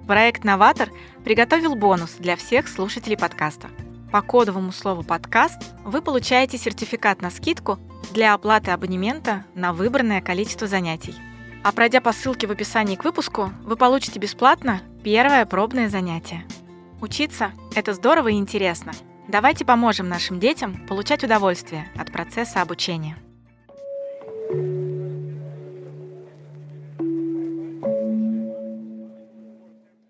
Проект 0.07 0.45
«Новатор» 0.45 0.91
приготовил 1.25 1.75
бонус 1.75 2.17
для 2.19 2.37
всех 2.37 2.69
слушателей 2.69 3.17
подкаста. 3.17 3.69
По 4.13 4.21
кодовому 4.21 4.73
слову 4.73 5.03
«подкаст» 5.03 5.59
вы 5.83 6.03
получаете 6.03 6.59
сертификат 6.59 7.23
на 7.23 7.31
скидку 7.31 7.79
для 8.13 8.35
оплаты 8.35 8.73
абонемента 8.73 9.47
на 9.55 9.73
выбранное 9.73 10.21
количество 10.21 10.67
занятий. 10.67 11.15
А 11.65 11.73
пройдя 11.73 12.03
по 12.03 12.13
ссылке 12.13 12.47
в 12.47 12.51
описании 12.51 12.97
к 12.97 13.05
выпуску, 13.05 13.51
вы 13.65 13.77
получите 13.77 14.19
бесплатно 14.21 14.83
первое 15.03 15.47
пробное 15.47 15.89
занятие. 15.89 16.45
Учиться– 17.01 17.53
это 17.75 17.95
здорово 17.95 18.29
и 18.29 18.35
интересно– 18.35 18.93
Давайте 19.31 19.65
поможем 19.65 20.09
нашим 20.09 20.41
детям 20.41 20.75
получать 20.89 21.23
удовольствие 21.23 21.89
от 21.95 22.11
процесса 22.11 22.63
обучения. 22.63 23.17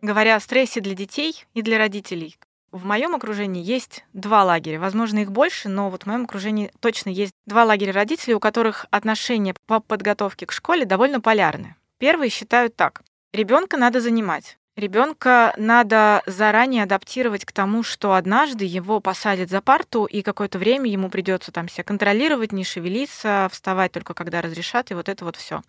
Говоря 0.02 0.36
о 0.36 0.40
стрессе 0.40 0.80
для 0.80 0.94
детей 0.94 1.44
и 1.52 1.60
для 1.60 1.76
родителей, 1.76 2.38
в 2.72 2.86
моем 2.86 3.14
окружении 3.14 3.62
есть 3.62 4.04
два 4.12 4.44
лагеря. 4.44 4.80
Возможно, 4.80 5.18
их 5.18 5.30
больше, 5.30 5.68
но 5.68 5.90
вот 5.90 6.04
в 6.04 6.06
моем 6.06 6.24
окружении 6.24 6.72
точно 6.80 7.10
есть 7.10 7.34
два 7.44 7.64
лагеря 7.64 7.92
родителей, 7.92 8.34
у 8.34 8.40
которых 8.40 8.86
отношения 8.90 9.54
по 9.66 9.80
подготовке 9.80 10.46
к 10.46 10.52
школе 10.52 10.86
довольно 10.86 11.20
полярны. 11.20 11.74
Первые 11.98 12.30
считают 12.30 12.76
так. 12.76 13.02
Ребенка 13.32 13.76
надо 13.76 14.00
занимать. 14.00 14.56
Ребенка 14.76 15.52
надо 15.58 16.22
заранее 16.24 16.84
адаптировать 16.84 17.44
к 17.44 17.52
тому, 17.52 17.82
что 17.82 18.14
однажды 18.14 18.64
его 18.64 19.00
посадят 19.00 19.50
за 19.50 19.60
парту, 19.60 20.06
и 20.06 20.22
какое-то 20.22 20.58
время 20.58 20.88
ему 20.88 21.10
придется 21.10 21.52
там 21.52 21.68
себя 21.68 21.84
контролировать, 21.84 22.52
не 22.52 22.64
шевелиться, 22.64 23.48
вставать 23.52 23.92
только 23.92 24.14
когда 24.14 24.40
разрешат, 24.40 24.90
и 24.90 24.94
вот 24.94 25.10
это 25.10 25.26
вот 25.26 25.36
все. 25.36 25.60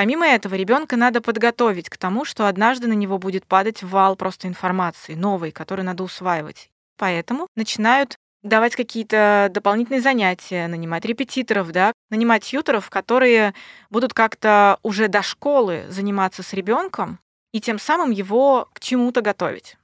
Помимо 0.00 0.26
этого, 0.26 0.54
ребенка 0.54 0.96
надо 0.96 1.20
подготовить 1.20 1.90
к 1.90 1.98
тому, 1.98 2.24
что 2.24 2.48
однажды 2.48 2.88
на 2.88 2.94
него 2.94 3.18
будет 3.18 3.44
падать 3.44 3.82
вал 3.82 4.16
просто 4.16 4.48
информации, 4.48 5.12
новой, 5.12 5.50
которую 5.50 5.84
надо 5.84 6.04
усваивать. 6.04 6.70
Поэтому 6.96 7.46
начинают 7.54 8.16
давать 8.42 8.76
какие-то 8.76 9.50
дополнительные 9.52 10.00
занятия, 10.00 10.68
нанимать 10.68 11.04
репетиторов, 11.04 11.70
да, 11.72 11.92
нанимать 12.08 12.44
тьюторов, 12.44 12.88
которые 12.88 13.52
будут 13.90 14.14
как-то 14.14 14.78
уже 14.82 15.08
до 15.08 15.20
школы 15.20 15.84
заниматься 15.90 16.42
с 16.42 16.54
ребенком 16.54 17.18
и 17.52 17.60
тем 17.60 17.78
самым 17.78 18.10
его 18.10 18.70
к 18.72 18.80
чему-то 18.80 19.20
готовить. 19.20 19.76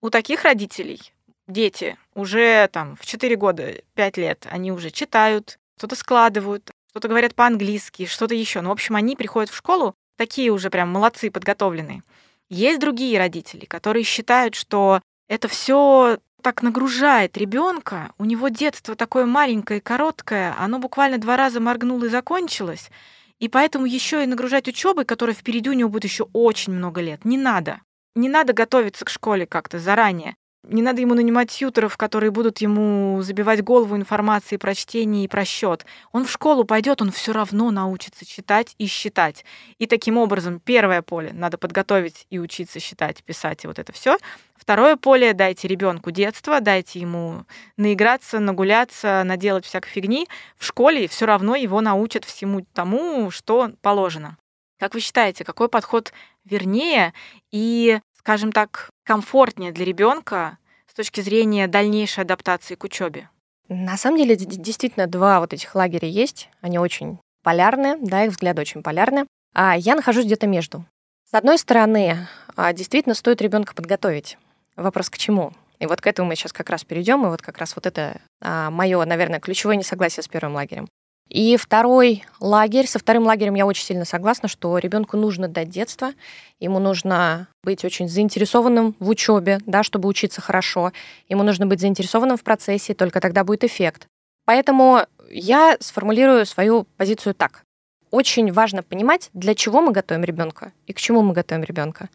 У 0.00 0.08
таких 0.08 0.44
родителей 0.44 1.12
дети 1.46 1.98
уже 2.14 2.70
там 2.72 2.96
в 2.96 3.04
4 3.04 3.36
года, 3.36 3.74
5 3.96 4.16
лет, 4.16 4.46
они 4.50 4.72
уже 4.72 4.90
читают, 4.90 5.58
что-то 5.76 5.94
складывают, 5.94 6.70
что-то 6.98 7.08
говорят 7.08 7.36
по-английски, 7.36 8.06
что-то 8.06 8.34
еще. 8.34 8.60
Ну, 8.60 8.70
в 8.70 8.72
общем, 8.72 8.96
они 8.96 9.14
приходят 9.14 9.50
в 9.50 9.56
школу, 9.56 9.94
такие 10.16 10.50
уже 10.50 10.68
прям 10.68 10.88
молодцы, 10.88 11.30
подготовленные. 11.30 12.02
Есть 12.50 12.80
другие 12.80 13.18
родители, 13.18 13.66
которые 13.66 14.02
считают, 14.02 14.56
что 14.56 15.00
это 15.28 15.46
все 15.46 16.18
так 16.42 16.62
нагружает 16.62 17.36
ребенка, 17.36 18.10
у 18.18 18.24
него 18.24 18.48
детство 18.48 18.96
такое 18.96 19.26
маленькое 19.26 19.80
короткое, 19.80 20.56
оно 20.58 20.80
буквально 20.80 21.18
два 21.18 21.36
раза 21.36 21.60
моргнуло 21.60 22.06
и 22.06 22.08
закончилось, 22.08 22.90
и 23.38 23.48
поэтому 23.48 23.86
еще 23.86 24.24
и 24.24 24.26
нагружать 24.26 24.66
учебой, 24.66 25.04
которая 25.04 25.36
впереди 25.36 25.70
у 25.70 25.74
него 25.74 25.88
будет 25.88 26.04
еще 26.04 26.26
очень 26.32 26.72
много 26.72 27.00
лет, 27.00 27.24
не 27.24 27.38
надо. 27.38 27.80
Не 28.16 28.28
надо 28.28 28.54
готовиться 28.54 29.04
к 29.04 29.10
школе 29.10 29.46
как-то 29.46 29.78
заранее. 29.78 30.34
Не 30.64 30.82
надо 30.82 31.00
ему 31.00 31.14
нанимать 31.14 31.50
тьютеров, 31.50 31.96
которые 31.96 32.32
будут 32.32 32.58
ему 32.58 33.22
забивать 33.22 33.62
голову 33.62 33.96
информацией 33.96 34.58
про 34.58 34.74
чтение 34.74 35.24
и 35.24 35.28
про 35.28 35.44
счет. 35.44 35.86
Он 36.10 36.24
в 36.24 36.30
школу 36.30 36.64
пойдет, 36.64 37.00
он 37.00 37.12
все 37.12 37.32
равно 37.32 37.70
научится 37.70 38.26
читать 38.26 38.74
и 38.76 38.86
считать. 38.86 39.44
И 39.78 39.86
таким 39.86 40.18
образом, 40.18 40.58
первое 40.58 41.00
поле 41.00 41.30
надо 41.32 41.58
подготовить 41.58 42.26
и 42.30 42.40
учиться 42.40 42.80
считать, 42.80 43.22
писать 43.22 43.64
и 43.64 43.68
вот 43.68 43.78
это 43.78 43.92
все. 43.92 44.18
Второе 44.56 44.96
поле 44.96 45.32
дайте 45.32 45.68
ребенку 45.68 46.10
детство, 46.10 46.60
дайте 46.60 46.98
ему 46.98 47.44
наиграться, 47.76 48.40
нагуляться, 48.40 49.22
наделать 49.24 49.64
всякой 49.64 49.90
фигни. 49.90 50.28
В 50.56 50.66
школе 50.66 51.06
все 51.06 51.24
равно 51.24 51.54
его 51.54 51.80
научат 51.80 52.24
всему 52.24 52.66
тому, 52.74 53.30
что 53.30 53.70
положено. 53.80 54.36
Как 54.78 54.94
вы 54.94 55.00
считаете, 55.00 55.44
какой 55.44 55.68
подход 55.68 56.12
вернее 56.44 57.12
и 57.50 58.00
скажем 58.18 58.52
так, 58.52 58.90
комфортнее 59.04 59.72
для 59.72 59.84
ребенка 59.84 60.58
с 60.90 60.94
точки 60.94 61.20
зрения 61.20 61.66
дальнейшей 61.66 62.24
адаптации 62.24 62.74
к 62.74 62.84
учебе? 62.84 63.30
На 63.68 63.96
самом 63.96 64.18
деле, 64.18 64.36
действительно, 64.36 65.06
два 65.06 65.40
вот 65.40 65.52
этих 65.52 65.74
лагеря 65.74 66.08
есть. 66.08 66.48
Они 66.60 66.78
очень 66.78 67.18
полярны, 67.42 67.98
да, 68.00 68.24
их 68.24 68.32
взгляды 68.32 68.62
очень 68.62 68.82
полярны. 68.82 69.26
А 69.54 69.76
я 69.76 69.94
нахожусь 69.94 70.24
где-то 70.24 70.46
между. 70.46 70.84
С 71.30 71.34
одной 71.34 71.58
стороны, 71.58 72.26
а, 72.56 72.72
действительно 72.72 73.14
стоит 73.14 73.42
ребенка 73.42 73.74
подготовить. 73.74 74.38
Вопрос 74.76 75.10
к 75.10 75.18
чему? 75.18 75.52
И 75.78 75.86
вот 75.86 76.00
к 76.00 76.06
этому 76.06 76.28
мы 76.28 76.36
сейчас 76.36 76.52
как 76.52 76.70
раз 76.70 76.84
перейдем, 76.84 77.24
и 77.26 77.28
вот 77.28 77.42
как 77.42 77.58
раз 77.58 77.76
вот 77.76 77.86
это 77.86 78.20
а, 78.40 78.70
мое, 78.70 79.04
наверное, 79.04 79.38
ключевое 79.38 79.76
несогласие 79.76 80.22
с 80.22 80.28
первым 80.28 80.54
лагерем. 80.54 80.88
И 81.28 81.58
второй 81.58 82.24
лагерь, 82.40 82.86
со 82.86 82.98
вторым 82.98 83.24
лагерем 83.24 83.54
я 83.54 83.66
очень 83.66 83.84
сильно 83.84 84.06
согласна, 84.06 84.48
что 84.48 84.78
ребенку 84.78 85.16
нужно 85.18 85.46
дать 85.46 85.68
детство, 85.68 86.12
ему 86.58 86.78
нужно 86.78 87.48
быть 87.62 87.84
очень 87.84 88.08
заинтересованным 88.08 88.96
в 88.98 89.08
учебе, 89.10 89.58
да, 89.66 89.82
чтобы 89.82 90.08
учиться 90.08 90.40
хорошо, 90.40 90.92
ему 91.28 91.42
нужно 91.42 91.66
быть 91.66 91.80
заинтересованным 91.80 92.38
в 92.38 92.42
процессе, 92.42 92.94
только 92.94 93.20
тогда 93.20 93.44
будет 93.44 93.64
эффект. 93.64 94.06
Поэтому 94.46 95.02
я 95.30 95.76
сформулирую 95.80 96.46
свою 96.46 96.86
позицию 96.96 97.34
так. 97.34 97.62
Очень 98.10 98.50
важно 98.50 98.82
понимать, 98.82 99.28
для 99.34 99.54
чего 99.54 99.82
мы 99.82 99.92
готовим 99.92 100.24
ребенка 100.24 100.72
и 100.86 100.94
к 100.94 100.98
чему 100.98 101.20
мы 101.20 101.34
готовим 101.34 101.62
ребенка. 101.62 102.08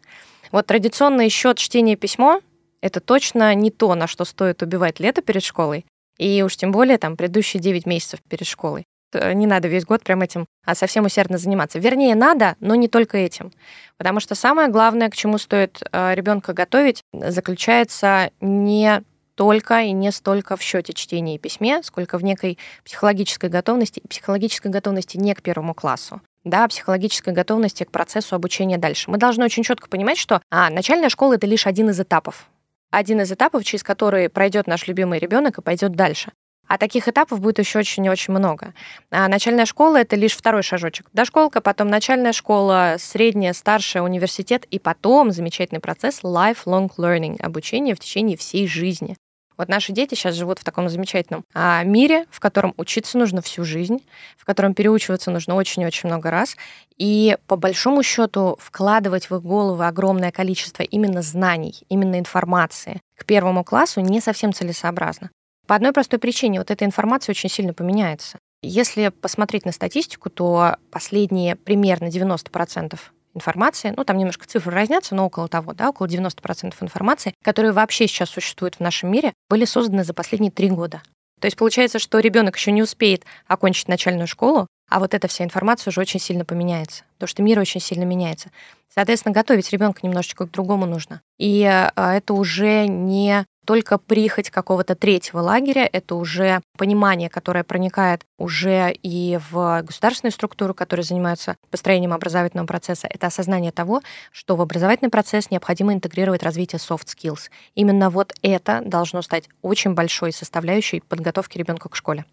Вот 0.50 0.66
традиционный 0.66 1.28
счет, 1.28 1.58
чтение, 1.58 1.94
письмо— 1.94 2.40
это 2.80 2.98
точно 2.98 3.54
не 3.54 3.70
то, 3.70 3.94
на 3.94 4.08
что 4.08 4.24
стоит 4.24 4.62
убивать 4.62 4.98
лето 4.98 5.22
перед 5.22 5.44
школой, 5.44 5.86
и 6.18 6.42
уж 6.42 6.56
тем 6.56 6.72
более 6.72 6.98
там 6.98 7.16
предыдущие 7.16 7.62
9 7.62 7.86
месяцев 7.86 8.20
перед 8.28 8.46
школой. 8.48 8.84
Э, 9.14 9.32
не 9.32 9.46
надо 9.46 9.68
весь 9.68 9.84
год 9.84 10.02
прям 10.02 10.22
этим 10.22 10.46
а 10.64 10.74
совсем 10.74 11.04
усердно 11.04 11.38
заниматься. 11.38 11.78
Вернее, 11.78 12.14
надо, 12.14 12.56
но 12.60 12.74
не 12.74 12.88
только 12.88 13.18
этим. 13.18 13.52
Потому 13.96 14.20
что 14.20 14.34
самое 14.34 14.68
главное, 14.68 15.10
к 15.10 15.16
чему 15.16 15.38
стоит 15.38 15.82
э, 15.92 16.14
ребенка 16.14 16.52
готовить, 16.52 17.02
заключается 17.12 18.30
не 18.40 19.02
только 19.34 19.80
и 19.80 19.92
не 19.92 20.12
столько 20.12 20.56
в 20.56 20.62
счете 20.62 20.92
чтения 20.92 21.34
и 21.34 21.38
письме, 21.38 21.82
сколько 21.82 22.18
в 22.18 22.24
некой 22.24 22.58
психологической 22.84 23.50
готовности, 23.50 23.98
и 23.98 24.08
психологической 24.08 24.70
готовности 24.70 25.16
не 25.16 25.34
к 25.34 25.42
первому 25.42 25.74
классу, 25.74 26.20
да, 26.44 26.66
психологической 26.68 27.32
готовности 27.32 27.84
к 27.84 27.90
процессу 27.90 28.36
обучения 28.36 28.78
дальше. 28.78 29.10
Мы 29.10 29.18
должны 29.18 29.44
очень 29.44 29.64
четко 29.64 29.88
понимать, 29.88 30.18
что 30.18 30.40
а, 30.50 30.70
начальная 30.70 31.08
школа 31.08 31.34
это 31.34 31.46
лишь 31.46 31.66
один 31.66 31.90
из 31.90 32.00
этапов. 32.00 32.46
Один 32.90 33.20
из 33.20 33.32
этапов, 33.32 33.64
через 33.64 33.82
который 33.82 34.28
пройдет 34.28 34.68
наш 34.68 34.86
любимый 34.86 35.18
ребенок 35.18 35.58
и 35.58 35.62
пойдет 35.62 35.92
дальше. 35.92 36.30
А 36.66 36.78
таких 36.78 37.08
этапов 37.08 37.40
будет 37.40 37.58
еще 37.58 37.78
очень 37.78 38.04
и 38.04 38.10
очень 38.10 38.32
много. 38.32 38.74
А 39.10 39.28
начальная 39.28 39.66
школа— 39.66 39.96
это 39.98 40.16
лишь 40.16 40.36
второй 40.36 40.62
шажочек. 40.62 41.06
Дошколка, 41.12 41.60
потом 41.60 41.88
начальная 41.88 42.32
школа, 42.32 42.96
средняя, 42.98 43.52
старшая, 43.52 44.02
университет, 44.02 44.64
и 44.70 44.78
потом 44.78 45.30
замечательный 45.30 45.80
процесс 45.80 46.22
lifelong 46.22 46.90
learning, 46.96 47.40
обучение 47.40 47.94
в 47.94 48.00
течение 48.00 48.36
всей 48.36 48.66
жизни. 48.66 49.16
Вот 49.56 49.68
наши 49.68 49.92
дети 49.92 50.14
сейчас 50.14 50.34
живут 50.34 50.58
в 50.58 50.64
таком 50.64 50.88
замечательном 50.88 51.44
а, 51.54 51.84
мире, 51.84 52.26
в 52.30 52.40
котором 52.40 52.74
учиться 52.76 53.18
нужно 53.18 53.40
всю 53.40 53.64
жизнь, 53.64 53.98
в 54.36 54.44
котором 54.44 54.74
переучиваться 54.74 55.30
нужно 55.30 55.54
очень-очень 55.54 56.08
много 56.08 56.30
раз. 56.30 56.56
И 56.96 57.36
по 57.46 57.56
большому 57.56 58.02
счету 58.02 58.58
вкладывать 58.60 59.30
в 59.30 59.36
их 59.36 59.42
головы 59.42 59.86
огромное 59.86 60.32
количество 60.32 60.82
именно 60.82 61.22
знаний, 61.22 61.84
именно 61.88 62.18
информации 62.18 63.00
к 63.16 63.24
первому 63.24 63.62
классу 63.62 64.00
не 64.00 64.20
совсем 64.20 64.52
целесообразно. 64.52 65.30
По 65.66 65.74
одной 65.74 65.92
простой 65.92 66.18
причине, 66.18 66.58
вот 66.58 66.70
эта 66.70 66.84
информация 66.84 67.32
очень 67.32 67.48
сильно 67.48 67.72
поменяется. 67.72 68.38
Если 68.62 69.08
посмотреть 69.08 69.64
на 69.64 69.72
статистику, 69.72 70.30
то 70.30 70.76
последние 70.90 71.56
примерно 71.56 72.08
90% 72.08 72.98
информации, 73.34 73.92
ну 73.96 74.04
там 74.04 74.16
немножко 74.16 74.46
цифры 74.46 74.72
разнятся, 74.72 75.14
но 75.14 75.26
около 75.26 75.48
того, 75.48 75.74
да, 75.74 75.90
около 75.90 76.06
90% 76.06 76.74
информации, 76.80 77.34
которые 77.42 77.72
вообще 77.72 78.06
сейчас 78.06 78.30
существуют 78.30 78.76
в 78.76 78.80
нашем 78.80 79.10
мире, 79.10 79.32
были 79.50 79.64
созданы 79.64 80.04
за 80.04 80.14
последние 80.14 80.50
три 80.50 80.70
года. 80.70 81.02
То 81.40 81.46
есть 81.46 81.56
получается, 81.56 81.98
что 81.98 82.20
ребенок 82.20 82.56
еще 82.56 82.72
не 82.72 82.82
успеет 82.82 83.24
окончить 83.46 83.88
начальную 83.88 84.26
школу, 84.26 84.66
а 84.88 85.00
вот 85.00 85.14
эта 85.14 85.28
вся 85.28 85.44
информация 85.44 85.90
уже 85.90 86.00
очень 86.00 86.20
сильно 86.20 86.44
поменяется, 86.44 87.04
потому 87.14 87.28
что 87.28 87.42
мир 87.42 87.58
очень 87.58 87.80
сильно 87.80 88.04
меняется. 88.04 88.50
Соответственно, 88.94 89.34
готовить 89.34 89.70
ребенка 89.72 90.00
немножечко 90.02 90.46
к 90.46 90.50
другому 90.50 90.86
нужно. 90.86 91.20
И 91.38 91.62
э, 91.62 91.90
это 91.96 92.34
уже 92.34 92.86
не 92.86 93.44
только 93.64 93.98
прихоть 93.98 94.50
какого-то 94.50 94.94
третьего 94.94 95.40
лагеря, 95.40 95.88
это 95.90 96.14
уже 96.14 96.60
понимание, 96.76 97.28
которое 97.28 97.64
проникает 97.64 98.24
уже 98.38 98.92
и 99.02 99.38
в 99.50 99.82
государственные 99.82 100.32
структуры, 100.32 100.74
которые 100.74 101.04
занимаются 101.04 101.56
построением 101.70 102.12
образовательного 102.12 102.66
процесса, 102.66 103.08
это 103.10 103.26
осознание 103.26 103.72
того, 103.72 104.02
что 104.30 104.56
в 104.56 104.60
образовательный 104.60 105.10
процесс 105.10 105.50
необходимо 105.50 105.92
интегрировать 105.92 106.42
развитие 106.42 106.78
soft 106.78 107.06
skills. 107.06 107.50
Именно 107.74 108.10
вот 108.10 108.32
это 108.42 108.82
должно 108.84 109.22
стать 109.22 109.48
очень 109.62 109.94
большой 109.94 110.32
составляющей 110.32 111.00
подготовки 111.00 111.58
ребенка 111.58 111.88
к 111.88 111.96
школе. 111.96 112.24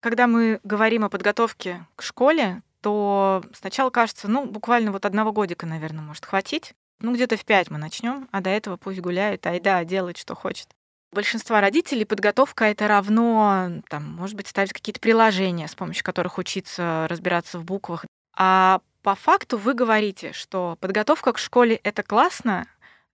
Когда 0.00 0.26
мы 0.26 0.60
говорим 0.62 1.04
о 1.04 1.08
подготовке 1.08 1.84
к 1.96 2.02
школе, 2.02 2.62
то 2.80 3.42
сначала 3.52 3.90
кажется, 3.90 4.28
ну, 4.28 4.46
буквально 4.46 4.92
вот 4.92 5.04
одного 5.04 5.32
годика, 5.32 5.66
наверное, 5.66 6.04
может 6.04 6.24
хватить. 6.24 6.74
Ну, 7.00 7.14
где-то 7.14 7.36
в 7.36 7.44
пять 7.44 7.70
мы 7.70 7.78
начнем, 7.78 8.28
а 8.32 8.40
до 8.40 8.50
этого 8.50 8.76
пусть 8.76 9.00
гуляет, 9.00 9.46
айда, 9.46 9.84
делает, 9.84 10.16
что 10.16 10.34
хочет. 10.34 10.68
У 11.12 11.16
большинства 11.16 11.60
родителей 11.60 12.04
подготовка 12.04 12.64
это 12.64 12.88
равно, 12.88 13.82
там, 13.88 14.04
может 14.16 14.36
быть, 14.36 14.48
ставить 14.48 14.72
какие-то 14.72 15.00
приложения, 15.00 15.68
с 15.68 15.74
помощью 15.74 16.04
которых 16.04 16.38
учиться 16.38 17.06
разбираться 17.08 17.58
в 17.58 17.64
буквах. 17.64 18.04
А 18.36 18.80
по 19.02 19.14
факту 19.14 19.56
вы 19.56 19.74
говорите, 19.74 20.32
что 20.32 20.76
подготовка 20.80 21.32
к 21.32 21.38
школе 21.38 21.76
это 21.84 22.02
классно, 22.02 22.66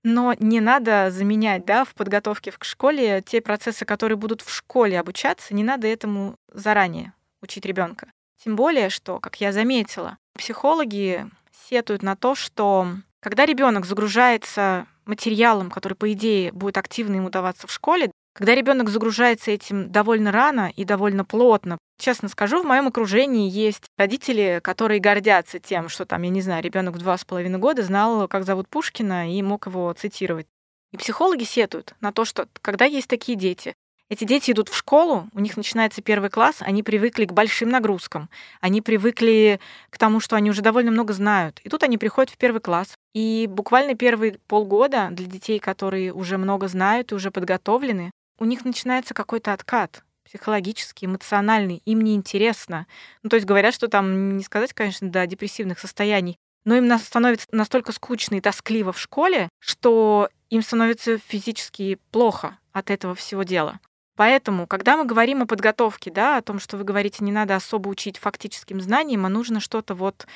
но 0.03 0.35
не 0.39 0.61
надо 0.61 1.11
заменять 1.11 1.65
да, 1.65 1.85
в 1.85 1.95
подготовке 1.95 2.53
к 2.53 2.65
школе 2.65 3.23
те 3.23 3.41
процессы, 3.41 3.85
которые 3.85 4.17
будут 4.17 4.41
в 4.41 4.53
школе 4.53 4.99
обучаться, 4.99 5.55
не 5.55 5.63
надо 5.63 5.87
этому 5.87 6.37
заранее 6.49 7.13
учить 7.41 7.67
ребенка. 7.67 8.11
Тем 8.43 8.57
более, 8.57 8.91
что, 8.91 9.21
как 9.21 9.41
я 9.41 9.53
заметила, 9.53 10.19
психологи 10.37 11.29
сетуют 11.69 12.03
на 12.03 12.17
то, 12.17 12.35
что 12.35 12.89
когда 13.23 13.47
ребенок 13.47 13.87
загружается 13.87 14.87
материалом, 15.07 15.71
который, 15.71 15.95
по 15.95 16.13
идее, 16.13 16.53
будет 16.53 16.77
активно 16.77 17.17
ему 17.17 17.31
даваться 17.31 17.67
в 17.67 17.73
школе, 17.73 18.11
Когда 18.35 18.55
ребенок 18.55 18.89
загружается 18.89 19.51
этим 19.51 19.93
довольно 19.93 20.33
рано 20.33 20.73
и 20.75 20.85
довольно 20.85 21.23
плотно, 21.23 21.77
честно 21.99 22.29
скажу, 22.29 22.63
в 22.63 22.67
моем 22.67 22.89
окружении 22.89 23.51
есть 23.51 23.85
родители, 23.99 24.61
которые 24.63 25.01
гордятся 25.01 25.59
тем, 25.59 25.91
что 25.91 26.07
там, 26.07 26.23
я 26.23 26.31
не 26.31 26.41
знаю, 26.41 26.65
ребенок 26.65 26.95
в 26.95 26.99
два 26.99 27.19
с 27.19 27.27
половиной 27.27 27.59
года 27.59 27.83
знал, 27.83 28.27
как 28.29 28.45
зовут 28.45 28.69
Пушкина 28.69 29.31
и 29.31 29.43
мог 29.43 29.67
его 29.67 29.93
цитировать. 29.93 30.47
И 30.93 30.97
психологи 30.97 31.45
сетуют 31.45 31.95
на 32.01 32.11
то, 32.11 32.25
что 32.25 32.49
когда 32.63 32.87
есть 32.87 33.09
такие 33.09 33.37
дети, 33.37 33.75
эти 34.09 34.25
дети 34.25 34.51
идут 34.51 34.69
в 34.69 34.77
школу, 34.77 35.29
у 35.33 35.41
них 35.41 35.57
начинается 35.57 36.03
первый 36.03 36.31
класс, 36.31 36.57
они 36.61 36.83
привыкли 36.83 37.25
к 37.25 37.33
большим 37.33 37.69
нагрузкам, 37.69 38.31
они 38.61 38.81
привыкли 38.81 39.61
к 39.91 39.99
тому, 39.99 40.21
что 40.21 40.37
они 40.37 40.51
уже 40.51 40.61
довольно 40.63 40.91
много 40.91 41.13
знают. 41.13 41.61
И 41.65 41.69
тут 41.69 41.83
они 41.83 41.99
приходят 41.99 42.31
в 42.31 42.37
первый 42.37 42.61
класс. 42.61 42.95
И 43.15 43.47
буквально 43.49 43.95
первые 43.95 44.39
полгода 44.47 45.09
для 45.11 45.27
детей, 45.27 45.59
которые 45.59 46.13
уже 46.13 46.39
много 46.39 46.69
знают 46.69 47.13
и 47.13 47.15
уже 47.15 47.31
подготовлены, 47.31 48.11
у 48.39 48.45
них 48.45 48.65
начинается 48.65 49.15
какой-то 49.15 49.53
откат 49.53 50.03
психологический, 50.25 51.07
эмоциональный, 51.07 51.83
им 51.85 52.01
неинтересно. 52.01 52.87
Ну, 53.23 53.29
то 53.29 53.37
есть 53.37 53.47
говорят, 53.47 53.75
что 53.75 53.89
там, 53.89 54.37
не 54.37 54.45
сказать, 54.45 54.73
конечно, 54.73 55.11
до 55.11 55.27
депрессивных 55.27 55.79
состояний, 55.79 56.37
но 56.65 56.77
им 56.77 56.99
становится 56.99 57.47
настолько 57.53 57.93
скучно 57.93 58.37
и 58.37 58.41
тоскливо 58.41 58.93
в 58.93 58.99
школе, 58.99 59.49
что 59.59 60.29
им 60.49 60.63
становится 60.63 61.19
физически 61.19 61.99
плохо 62.13 62.59
от 62.73 62.91
этого 62.91 63.15
всего 63.15 63.43
дела. 63.43 63.81
Поэтому, 64.17 64.67
когда 64.67 64.97
мы 64.97 65.05
говорим 65.05 65.43
о 65.43 65.47
подготовке, 65.47 66.11
да, 66.11 66.37
о 66.37 66.43
том, 66.43 66.61
что 66.61 66.77
вы 66.77 66.85
говорите, 66.85 67.25
не 67.25 67.33
надо 67.33 67.57
особо 67.57 67.89
учить 67.89 68.19
фактическим 68.19 68.81
знаниям, 68.81 69.27
а 69.27 69.31
нужно 69.31 69.59
что-то 69.59 69.95
вот 69.95 70.27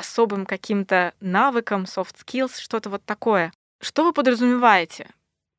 особым 0.00 0.44
каким-то 0.46 1.14
навыком, 1.20 1.84
soft 1.84 2.16
skills, 2.24 2.58
что-то 2.58 2.90
вот 2.90 3.04
такое. 3.04 3.52
Что 3.80 4.04
вы 4.04 4.12
подразумеваете, 4.12 5.08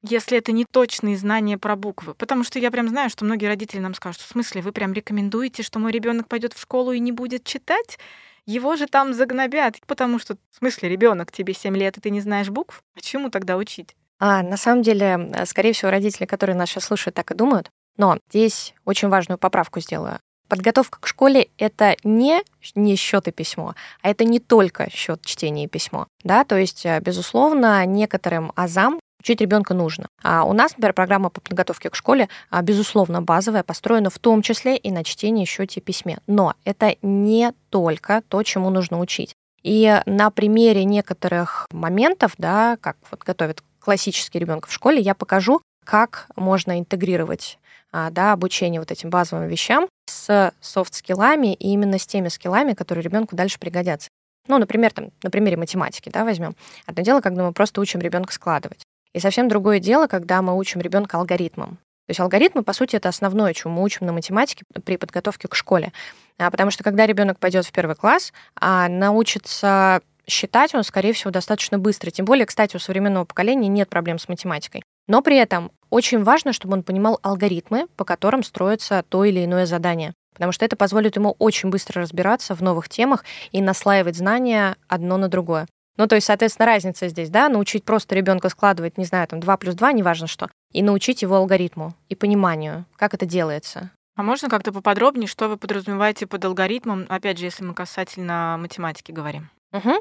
если 0.03 0.37
это 0.37 0.51
не 0.51 0.65
точные 0.65 1.17
знания 1.17 1.57
про 1.57 1.75
буквы? 1.75 2.13
Потому 2.13 2.43
что 2.43 2.59
я 2.59 2.69
прям 2.69 2.89
знаю, 2.89 3.09
что 3.09 3.25
многие 3.25 3.45
родители 3.45 3.79
нам 3.79 3.93
скажут, 3.93 4.21
в 4.21 4.27
смысле, 4.27 4.61
вы 4.61 4.71
прям 4.71 4.93
рекомендуете, 4.93 5.63
что 5.63 5.79
мой 5.79 5.91
ребенок 5.91 6.27
пойдет 6.27 6.53
в 6.53 6.61
школу 6.61 6.91
и 6.91 6.99
не 6.99 7.11
будет 7.11 7.43
читать? 7.43 7.97
Его 8.45 8.75
же 8.75 8.87
там 8.87 9.13
загнобят, 9.13 9.79
потому 9.87 10.19
что, 10.19 10.35
в 10.51 10.57
смысле, 10.57 10.89
ребенок, 10.89 11.31
тебе 11.31 11.53
7 11.53 11.75
лет, 11.77 11.97
и 11.97 12.01
ты 12.01 12.09
не 12.09 12.21
знаешь 12.21 12.49
букв? 12.49 12.83
А 12.95 13.01
чему 13.01 13.29
тогда 13.29 13.55
учить? 13.55 13.95
А, 14.19 14.43
на 14.43 14.57
самом 14.57 14.81
деле, 14.81 15.31
э, 15.33 15.45
скорее 15.45 15.73
всего, 15.73 15.89
родители, 15.91 16.25
которые 16.25 16.55
нас 16.55 16.69
сейчас 16.69 16.85
слушают, 16.85 17.15
так 17.15 17.31
и 17.31 17.35
думают. 17.35 17.69
Но 17.97 18.19
здесь 18.29 18.73
очень 18.85 19.09
важную 19.09 19.37
поправку 19.37 19.79
сделаю. 19.79 20.19
Подготовка 20.51 20.99
к 20.99 21.07
школе— 21.07 21.47
это 21.57 21.95
не, 22.03 22.41
не 22.75 22.97
счет 22.97 23.29
и 23.29 23.31
письмо, 23.31 23.73
а 24.01 24.09
это 24.09 24.25
не 24.25 24.41
только 24.41 24.91
счет, 24.91 25.21
чтения 25.23 25.63
и 25.63 25.67
письмо. 25.69 26.07
Да? 26.25 26.43
То 26.43 26.57
есть, 26.57 26.85
э, 26.85 26.99
безусловно, 26.99 27.85
некоторым 27.85 28.51
азам 28.57 28.99
учить 29.21 29.39
ребенка 29.39 29.73
нужно. 29.73 30.07
А 30.21 30.43
у 30.43 30.51
нас, 30.51 30.71
например, 30.71 30.91
программа 30.91 31.29
по 31.29 31.39
подготовке 31.39 31.89
к 31.89 31.95
школе, 31.95 32.27
а, 32.49 32.61
безусловно, 32.63 33.21
базовая, 33.21 33.63
построена 33.63 34.09
в 34.09 34.19
том 34.19 34.41
числе 34.41 34.75
и 34.75 34.91
на 34.91 35.05
чтении, 35.05 35.45
счете 35.45 35.79
и 35.79 35.83
письме. 35.83 36.17
Но 36.27 36.55
это 36.65 36.97
не 37.01 37.53
только 37.69 38.21
то, 38.27 38.43
чему 38.43 38.69
нужно 38.71 38.99
учить. 38.99 39.33
И 39.63 40.01
на 40.05 40.31
примере 40.31 40.83
некоторых 40.83 41.69
моментов, 41.71 42.33
да, 42.37 42.75
как 42.81 42.97
вот 43.09 43.23
готовят 43.23 43.63
классический 43.79 44.39
ребенок 44.39 44.67
в 44.67 44.73
школе, 44.73 44.99
я 44.99 45.15
покажу, 45.15 45.61
как 45.85 46.27
можно 46.35 46.77
интегрировать 46.77 47.57
да, 47.91 48.33
обучение 48.33 48.79
вот 48.79 48.91
этим 48.91 49.09
базовым 49.09 49.47
вещам 49.47 49.87
с 50.05 50.53
софт-скиллами 50.61 51.53
и 51.53 51.69
именно 51.69 51.97
с 51.97 52.07
теми 52.07 52.29
скиллами, 52.29 52.73
которые 52.73 53.03
ребенку 53.03 53.35
дальше 53.35 53.59
пригодятся. 53.59 54.09
Ну, 54.47 54.57
например, 54.57 54.91
там, 54.91 55.09
на 55.23 55.29
примере 55.29 55.57
математики, 55.57 56.09
да, 56.09 56.23
возьмем. 56.23 56.55
Одно 56.85 57.03
дело, 57.03 57.21
когда 57.21 57.43
мы 57.43 57.53
просто 57.53 57.81
учим 57.81 57.99
ребенка 57.99 58.33
складывать. 58.33 58.83
И 59.13 59.19
совсем 59.19 59.47
другое 59.47 59.79
дело, 59.79 60.07
когда 60.07 60.41
мы 60.41 60.57
учим 60.57 60.81
ребенка 60.81 61.17
алгоритмам. 61.17 61.77
То 62.07 62.11
есть 62.11 62.19
алгоритмы, 62.19 62.63
по 62.63 62.73
сути, 62.73 62.95
это 62.95 63.09
основное, 63.09 63.53
чему 63.53 63.75
мы 63.75 63.83
учим 63.83 64.05
на 64.05 64.13
математике 64.13 64.63
при 64.83 64.97
подготовке 64.97 65.47
к 65.47 65.55
школе. 65.55 65.93
А, 66.37 66.49
потому 66.49 66.71
что 66.71 66.83
когда 66.83 67.05
ребенок 67.05 67.39
пойдет 67.39 67.65
в 67.65 67.71
первый 67.71 67.95
класс, 67.95 68.33
а 68.55 68.87
научится 68.87 70.01
считать 70.27 70.73
он, 70.73 70.83
скорее 70.83 71.13
всего, 71.13 71.31
достаточно 71.31 71.77
быстро. 71.77 72.09
Тем 72.09 72.25
более, 72.25 72.45
кстати, 72.45 72.75
у 72.75 72.79
современного 72.79 73.25
поколения 73.25 73.67
нет 73.67 73.89
проблем 73.89 74.17
с 74.17 74.27
математикой. 74.27 74.83
Но 75.07 75.21
при 75.21 75.37
этом 75.37 75.71
очень 75.91 76.23
важно, 76.23 76.53
чтобы 76.53 76.73
он 76.73 76.81
понимал 76.81 77.19
алгоритмы, 77.21 77.85
по 77.95 78.03
которым 78.03 78.41
строится 78.41 79.05
то 79.07 79.23
или 79.23 79.45
иное 79.45 79.67
задание. 79.67 80.13
Потому 80.33 80.51
что 80.51 80.65
это 80.65 80.75
позволит 80.75 81.17
ему 81.17 81.35
очень 81.37 81.69
быстро 81.69 82.01
разбираться 82.01 82.55
в 82.55 82.61
новых 82.61 82.89
темах 82.89 83.23
и 83.51 83.61
наслаивать 83.61 84.15
знания 84.15 84.77
одно 84.87 85.17
на 85.17 85.27
другое. 85.27 85.67
Ну, 85.97 86.07
то 86.07 86.15
есть, 86.15 86.25
соответственно, 86.25 86.65
разница 86.65 87.09
здесь, 87.09 87.29
да, 87.29 87.49
научить 87.49 87.83
просто 87.83 88.15
ребенка 88.15 88.49
складывать, 88.49 88.97
не 88.97 89.05
знаю, 89.05 89.27
там 89.27 89.39
2 89.39 89.57
плюс 89.57 89.75
2, 89.75 89.91
неважно 89.91 90.25
что, 90.25 90.49
и 90.71 90.81
научить 90.81 91.21
его 91.21 91.35
алгоритму 91.35 91.93
и 92.09 92.15
пониманию, 92.15 92.85
как 92.95 93.13
это 93.13 93.25
делается. 93.25 93.91
А 94.15 94.23
можно 94.23 94.49
как-то 94.49 94.71
поподробнее, 94.71 95.27
что 95.27 95.47
вы 95.47 95.57
подразумеваете 95.57 96.27
под 96.27 96.43
алгоритмом, 96.45 97.05
опять 97.09 97.37
же, 97.37 97.45
если 97.45 97.63
мы 97.63 97.73
касательно 97.73 98.57
математики 98.59 99.11
говорим? 99.11 99.49
Угу. 99.73 99.91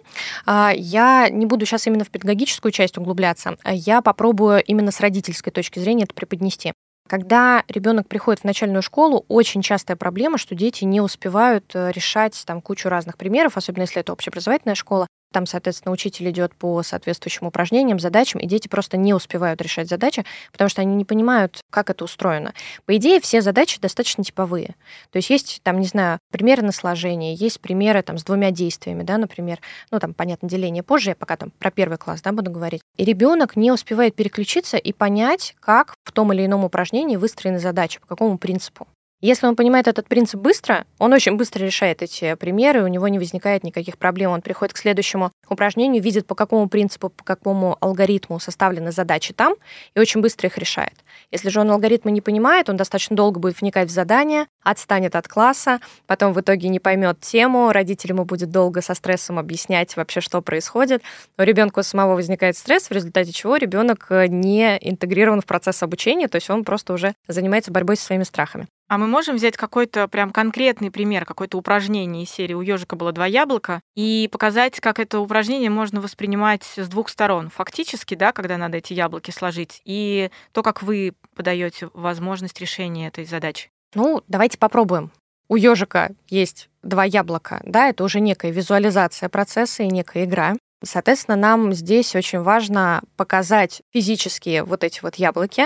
Я 0.47 1.29
не 1.31 1.47
буду 1.47 1.65
сейчас 1.65 1.87
именно 1.87 2.05
в 2.05 2.11
педагогическую 2.11 2.73
часть 2.73 2.99
углубляться, 2.99 3.57
я 3.65 4.03
попробую 4.03 4.63
именно 4.65 4.91
с 4.91 5.01
родительской 5.01 5.53
точки 5.53 5.79
зрения 5.79 6.05
это 6.05 6.15
преподнести. 6.15 6.73
Когда 7.11 7.65
ребенок 7.67 8.07
приходит 8.07 8.43
в 8.43 8.45
начальную 8.45 8.83
школу, 8.83 9.25
очень 9.27 9.63
частая 9.63 9.97
проблема, 9.97 10.39
что 10.39 10.55
дети 10.55 10.85
не 10.85 11.01
успевают 11.01 11.65
э, 11.75 11.91
решать 11.91 12.41
там 12.47 12.61
кучу 12.61 12.89
разных 12.89 13.17
примеров, 13.17 13.57
особенно 13.57 13.83
если 13.83 14.01
это 14.01 14.13
общеобразовательная 14.13 14.77
школа, 14.77 15.09
там, 15.33 15.47
соответственно, 15.47 15.93
учитель 15.93 16.31
идет 16.31 16.55
по 16.55 16.83
соответствующим 16.83 17.47
упражнениям, 17.47 17.99
задачам, 17.99 18.41
и 18.41 18.47
дети 18.47 18.69
просто 18.69 18.97
не 18.97 19.15
успевают 19.15 19.61
решать 19.63 19.89
задачи, 19.89 20.25
потому 20.53 20.69
что 20.69 20.83
они 20.83 20.95
не 20.95 21.05
понимают, 21.05 21.61
как 21.71 21.91
это 21.91 22.05
устроено. 22.05 22.55
По 22.87 22.97
идее, 22.97 23.21
все 23.21 23.41
задачи 23.41 23.81
достаточно 23.81 24.25
типовые. 24.25 24.75
То 25.11 25.17
есть 25.17 25.31
есть, 25.31 25.61
там, 25.63 25.81
не 25.81 25.87
знаю, 25.87 26.19
примеры 26.31 26.63
на 26.63 26.73
сложение, 26.73 27.35
есть 27.35 27.61
примеры 27.61 28.03
там, 28.03 28.19
с 28.19 28.25
двумя 28.25 28.51
действиями, 28.51 29.03
да, 29.03 29.19
например, 29.19 29.61
ну, 29.91 29.99
там, 29.99 30.15
понятно, 30.15 30.49
деление 30.49 30.83
позже, 30.83 31.11
я 31.11 31.17
пока 31.17 31.37
там 31.37 31.51
про 31.59 31.71
первый 31.71 31.99
класс, 31.99 32.23
да, 32.23 32.33
буду 32.33 32.51
говорить. 32.51 32.83
И 32.97 33.05
ребенок 33.05 33.57
не 33.57 33.71
успевает 33.73 34.15
переключиться 34.15 34.77
и 34.77 34.93
понять, 34.93 35.55
как 35.61 35.95
в 36.05 36.13
том 36.13 36.33
или 36.33 36.47
ином 36.47 36.65
упражнении 36.65 37.17
выстроены 37.17 37.59
задачи, 37.59 38.01
по 38.01 38.07
какому 38.07 38.39
принципу. 38.39 38.87
Если 39.23 39.47
он 39.47 39.55
понимает 39.55 39.87
этот 39.87 40.09
принцип 40.09 40.41
быстро, 40.41 40.87
он 40.99 41.13
очень 41.13 41.37
быстро 41.37 41.63
решает 41.63 42.01
эти 42.01 42.35
примеры, 42.37 42.83
у 42.83 42.87
него 42.87 43.07
не 43.09 43.19
возникает 43.19 43.65
никаких 43.65 43.99
проблем. 43.99 44.31
Он 44.31 44.41
приходит 44.41 44.73
к 44.73 44.79
следующему 44.79 45.31
упражнению, 45.47 46.03
видит, 46.03 46.27
по 46.27 46.35
какому 46.35 46.71
принципу, 46.71 47.11
по 47.11 47.23
какому 47.23 47.77
алгоритму 47.81 48.41
составлены 48.41 48.93
задачи 48.93 49.35
там, 49.35 49.57
и 49.95 50.01
очень 50.01 50.23
быстро 50.23 50.49
их 50.49 50.57
решает. 50.57 50.95
Если 51.31 51.51
же 51.51 51.61
он 51.61 51.71
алгоритмы 51.71 52.13
не 52.13 52.23
понимает, 52.23 52.71
он 52.71 52.79
достаточно 52.79 53.15
долго 53.15 53.39
будет 53.39 53.61
вникать 53.61 53.89
в 53.89 53.93
задание, 53.93 54.47
отстанет 54.63 55.15
от 55.15 55.29
класса, 55.29 55.81
потом 56.07 56.33
в 56.33 56.41
итоге 56.41 56.71
не 56.71 56.81
поймет 56.81 57.21
тему, 57.21 57.73
родитель 57.73 58.13
ему 58.13 58.25
будет 58.25 58.51
долго 58.51 58.81
со 58.81 58.95
стрессом 58.95 59.39
объяснять 59.39 59.97
вообще, 59.97 60.23
что 60.23 60.41
происходит. 60.41 61.03
У 61.37 61.43
ребенка 61.43 61.83
самого 61.83 62.15
возникает 62.15 62.57
стресс, 62.57 62.89
в 62.89 62.93
результате 62.93 63.33
чего 63.33 63.57
ребенок 63.57 64.07
не 64.29 64.79
интегрирован 64.81 65.43
в 65.43 65.47
процесс 65.47 65.83
обучения, 65.83 66.29
то 66.29 66.37
есть 66.37 66.49
он 66.49 66.65
просто 66.65 66.95
уже 66.95 67.15
занимается 67.29 67.71
борьбой 67.71 67.99
со 67.99 68.07
своими 68.07 68.23
страхами. 68.23 68.67
А 68.91 68.99
мы 68.99 69.07
можем 69.07 69.37
взять 69.37 69.57
какой-то 69.57 70.09
прям 70.09 70.33
конкретный 70.33 70.91
пример, 70.91 71.25
какое-то 71.25 71.57
упражнение 71.57 72.25
из 72.25 72.31
серии 72.31 72.55
«У 72.55 72.61
ежика 72.61 72.97
было 72.97 73.13
два 73.13 73.25
яблока» 73.25 73.83
и 73.95 74.29
показать, 74.33 74.81
как 74.81 74.99
это 74.99 75.21
упражнение 75.21 75.71
можно 75.71 76.01
воспринимать 76.01 76.65
с 76.65 76.89
двух 76.89 77.09
сторон. 77.09 77.51
Фактически, 77.51 78.17
да, 78.17 78.33
когда 78.33 78.57
надо 78.57 78.79
эти 78.79 78.93
яблоки 78.93 79.31
сложить, 79.31 79.81
и 79.85 80.33
то, 80.51 80.65
как 80.65 80.83
вы 80.83 81.13
подаете 81.37 81.89
возможность 81.95 82.61
решения 82.61 83.07
этой 83.07 83.27
задачи. 83.27 83.71
Ну, 83.95 84.25
давайте 84.27 84.59
попробуем. 84.59 85.13
У 85.47 85.55
ежика 85.55 86.11
есть 86.29 86.69
два 86.83 87.05
яблока, 87.05 87.61
да, 87.65 87.91
это 87.91 88.03
уже 88.03 88.19
некая 88.19 88.51
визуализация 88.51 89.29
процесса 89.29 89.85
и 89.85 89.89
некая 89.89 90.25
игра. 90.25 90.57
Соответственно, 90.83 91.37
нам 91.37 91.73
здесь 91.73 92.17
очень 92.17 92.41
важно 92.41 93.03
показать 93.17 93.83
физические 93.93 94.65
вот 94.65 94.83
эти 94.83 95.01
вот 95.03 95.17
яблоки, 95.17 95.65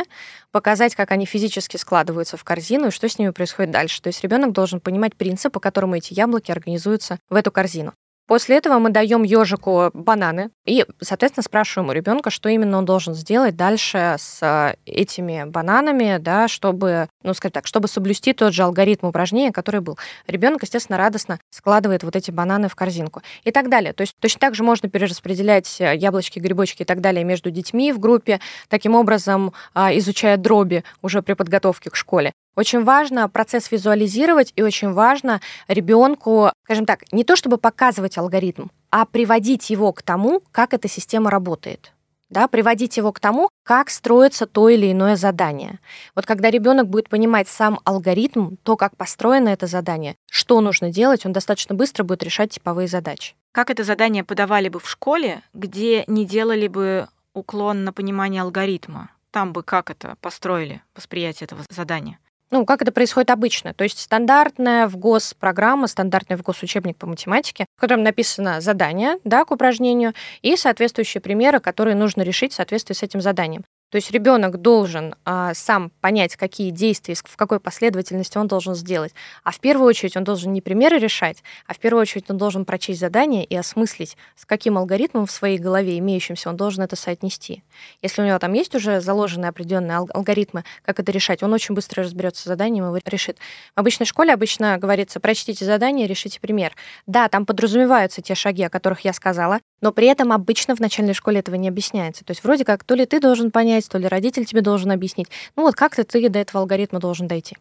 показать, 0.51 0.95
как 0.95 1.13
они 1.13 1.25
физически 1.25 1.77
складываются 1.77 2.37
в 2.37 2.45
корзину 2.45 2.89
и 2.89 2.91
что 2.91 3.09
с 3.09 3.19
ними 3.19 3.31
происходит 3.31 3.71
дальше. 3.71 4.03
То 4.03 4.09
есть 4.09 4.23
ребенок 4.23 4.53
должен 4.53 4.81
понимать 4.81 5.15
принцип, 5.15 5.53
по 5.53 5.61
которому 5.61 5.97
эти 5.97 6.15
яблоки 6.15 6.51
организуются 6.51 7.19
в 7.31 7.37
эту 7.37 7.53
корзину. 7.53 7.95
После 8.27 8.57
этого 8.57 8.79
мы 8.79 8.89
даем 8.89 9.23
ежику 9.23 9.91
бананы 9.93 10.51
и, 10.65 10.87
соответственно, 11.01 11.45
спрашиваем 11.45 11.91
у 11.91 11.93
ребенка, 11.93 12.31
что 12.31 12.49
именно 12.49 12.79
он 12.79 12.87
должен 12.87 13.13
сделать 13.15 13.55
дальше 13.55 14.17
с 14.19 14.75
этими 14.87 15.45
бананами, 15.45 16.17
да, 16.19 16.49
чтобы, 16.49 17.09
ну, 17.25 17.35
скажем 17.35 17.53
так, 17.53 17.67
чтобы 17.67 17.89
соблюсти 17.89 18.33
тот 18.33 18.53
же 18.53 18.63
алгоритм 18.63 19.07
упражнения, 19.07 19.51
который 19.51 19.81
был. 19.81 19.99
Ребенок, 20.27 20.63
естественно, 20.63 20.99
радостно 20.99 21.41
складывает 21.51 22.05
вот 22.05 22.15
эти 22.15 22.31
бананы 22.31 22.69
в 22.69 22.77
корзинку 22.77 23.23
и 23.43 23.51
так 23.51 23.69
далее. 23.69 23.93
То 23.93 24.03
есть 24.03 24.15
точно 24.21 24.41
так 24.41 24.55
же 24.55 24.63
можно 24.63 24.89
перераспределять 24.89 25.81
яблочки, 25.81 26.39
грибочки 26.39 26.83
и 26.83 26.85
так 26.85 27.01
далее 27.01 27.25
между 27.25 27.51
детьми 27.51 27.93
в 27.93 27.99
группе, 27.99 28.41
таким 28.69 28.95
образом 28.95 29.53
а, 29.73 29.97
изучая 29.97 30.37
дроби 30.37 30.85
уже 31.03 31.23
при 31.23 31.33
подготовке 31.33 31.91
к 31.91 31.97
школе. 31.97 32.33
Очень 32.57 32.85
важно 32.85 33.29
процесс 33.29 33.71
визуализировать, 33.73 34.53
и 34.55 34.63
очень 34.63 34.93
важно 34.93 35.41
ребенку, 35.67 36.51
скажем 36.65 36.87
так, 36.87 37.01
не 37.13 37.25
то 37.25 37.35
чтобы 37.35 37.59
показывать 37.59 38.17
алгоритм, 38.17 38.69
а 38.91 39.07
приводить 39.07 39.71
его 39.71 39.93
к 39.93 40.03
тому, 40.03 40.43
как 40.53 40.73
эта 40.73 40.89
система 40.89 41.31
работает. 41.31 41.93
Да, 42.31 42.49
приводить 42.49 42.97
его 42.97 43.13
к 43.13 43.21
тому, 43.21 43.49
как 43.65 43.91
строится 43.91 44.47
то 44.47 44.69
или 44.69 44.91
иное 44.91 45.17
задание. 45.17 45.79
Вот 46.15 46.27
когда 46.27 46.51
ребенок 46.51 46.89
будет 46.89 47.09
понимать 47.09 47.49
сам 47.49 47.81
алгоритм, 47.85 48.57
то, 48.63 48.77
как 48.77 48.97
построено 48.97 49.51
это 49.51 49.67
задание, 49.67 50.17
что 50.31 50.61
нужно 50.61 50.91
делать, 50.91 51.25
он 51.27 51.33
достаточно 51.33 51.75
быстро 51.75 52.05
будет 52.05 52.23
решать 52.23 52.53
типовые 52.53 52.89
задачи. 52.89 53.35
Как 53.53 53.71
это 53.71 53.85
задание 53.85 54.25
подавали 54.25 54.69
бы 54.69 54.81
в 54.81 54.89
школе, 54.89 55.43
где 55.53 56.05
не 56.07 56.25
делали 56.25 56.67
бы 56.67 57.09
уклон 57.35 57.85
на 57.85 57.93
понимание 57.93 58.43
алгоритма? 58.43 59.11
Там 59.31 59.53
бы 59.53 59.63
как 59.63 59.91
это 59.91 60.17
построили, 60.21 60.83
восприятие 60.95 61.47
этого 61.47 61.63
задания? 61.69 62.19
Ну, 62.51 62.65
как 62.65 62.83
это 62.83 62.93
происходит 62.93 63.31
обычно. 63.31 63.75
То 63.75 63.85
есть 63.85 63.99
стандартная 63.99 64.87
в 64.87 64.97
ГОС 64.97 65.35
программа, 65.35 65.87
стандартный 65.87 66.37
в 66.37 66.43
ГОС 66.43 66.63
учебник 66.63 66.97
по 66.97 67.07
математике, 67.07 67.67
в 67.77 67.81
котором 67.81 68.03
написано 68.03 68.61
задание 68.61 69.19
да, 69.25 69.45
к 69.45 69.51
упражнению 69.51 70.15
и 70.43 70.57
соответствующие 70.57 71.21
примеры, 71.21 71.61
которые 71.61 71.97
нужно 71.97 72.23
решить 72.23 72.53
в 72.53 72.57
соответствии 72.57 72.95
с 72.95 73.03
этим 73.03 73.21
заданием. 73.21 73.65
То 73.95 73.99
есть 73.99 74.11
ребенок 74.11 74.61
должен 74.61 75.15
а, 75.25 75.55
сам 75.55 75.93
понять, 76.01 76.35
какие 76.35 76.71
действия, 76.71 77.15
в 77.15 77.37
какой 77.37 77.61
последовательности 77.61 78.37
он 78.37 78.49
должен 78.49 78.75
сделать. 78.75 79.15
А 79.45 79.53
в 79.53 79.61
первую 79.61 79.87
очередь 79.87 80.17
он 80.17 80.25
должен 80.25 80.53
не 80.53 80.61
примеры 80.61 80.99
решать, 80.99 81.45
а 81.69 81.75
в 81.75 81.79
первую 81.79 82.03
очередь 82.03 82.29
он 82.29 82.37
должен 82.37 82.65
прочесть 82.65 82.99
задание 82.99 83.45
и 83.45 83.55
осмыслить, 83.55 84.17
с 84.35 84.47
каким 84.47 84.79
алгоритмом 84.79 85.27
в 85.27 85.31
своей 85.31 85.59
голове 85.59 85.97
имеющимся 86.01 86.49
он 86.49 86.57
должен 86.57 86.83
это 86.83 86.97
соотнести. 86.97 87.63
Если 88.03 88.21
у 88.21 88.25
него 88.25 88.37
там 88.41 88.53
есть 88.55 88.75
уже 88.75 89.01
заложенные 89.01 89.51
определенные 89.51 89.99
алгоритмы, 89.99 90.65
как 90.83 90.99
это 90.99 91.13
решать, 91.13 91.45
он 91.45 91.53
очень 91.53 91.77
быстро 91.77 92.03
разберется 92.03 92.43
с 92.43 92.47
заданием 92.47 92.83
и 92.83 92.89
его 92.89 92.99
решит. 93.05 93.39
В 93.77 93.79
обычной 93.79 94.07
школе 94.07 94.33
обычно 94.33 94.77
говорится, 94.77 95.21
прочтите 95.21 95.65
задание, 95.65 96.09
решите 96.09 96.41
пример. 96.41 96.75
Да, 97.07 97.29
там 97.29 97.47
подразумеваются 97.47 98.23
те 98.23 98.35
шаги, 98.35 98.65
о 98.65 98.71
которых 98.71 99.03
я 99.03 99.13
сказала, 99.13 99.61
но 99.81 99.93
при 99.93 100.07
этом 100.07 100.33
обычно 100.33 100.75
в 100.75 100.81
начальной 100.81 101.15
школе 101.15 101.41
этого 101.41 101.57
не 101.57 101.69
объясняется. 101.69 102.25
То 102.25 102.31
есть 102.33 102.43
вроде 102.45 102.65
как 102.65 102.85
то 102.85 102.95
ли 102.95 103.07
ты 103.07 103.21
должен 103.21 103.51
понять, 103.51 103.89
то 103.89 103.99
ли 103.99 104.07
родитель 104.07 104.45
тебе 104.45 104.61
должен 104.61 104.91
объяснить. 104.91 105.29
Ну 105.57 105.63
вот 105.63 105.75
как-то 105.75 106.05
ты 106.05 106.29
до 106.29 106.39
этого 106.39 106.61
алгоритма 106.61 107.01
должен 107.01 107.27
дойти. 107.27 107.57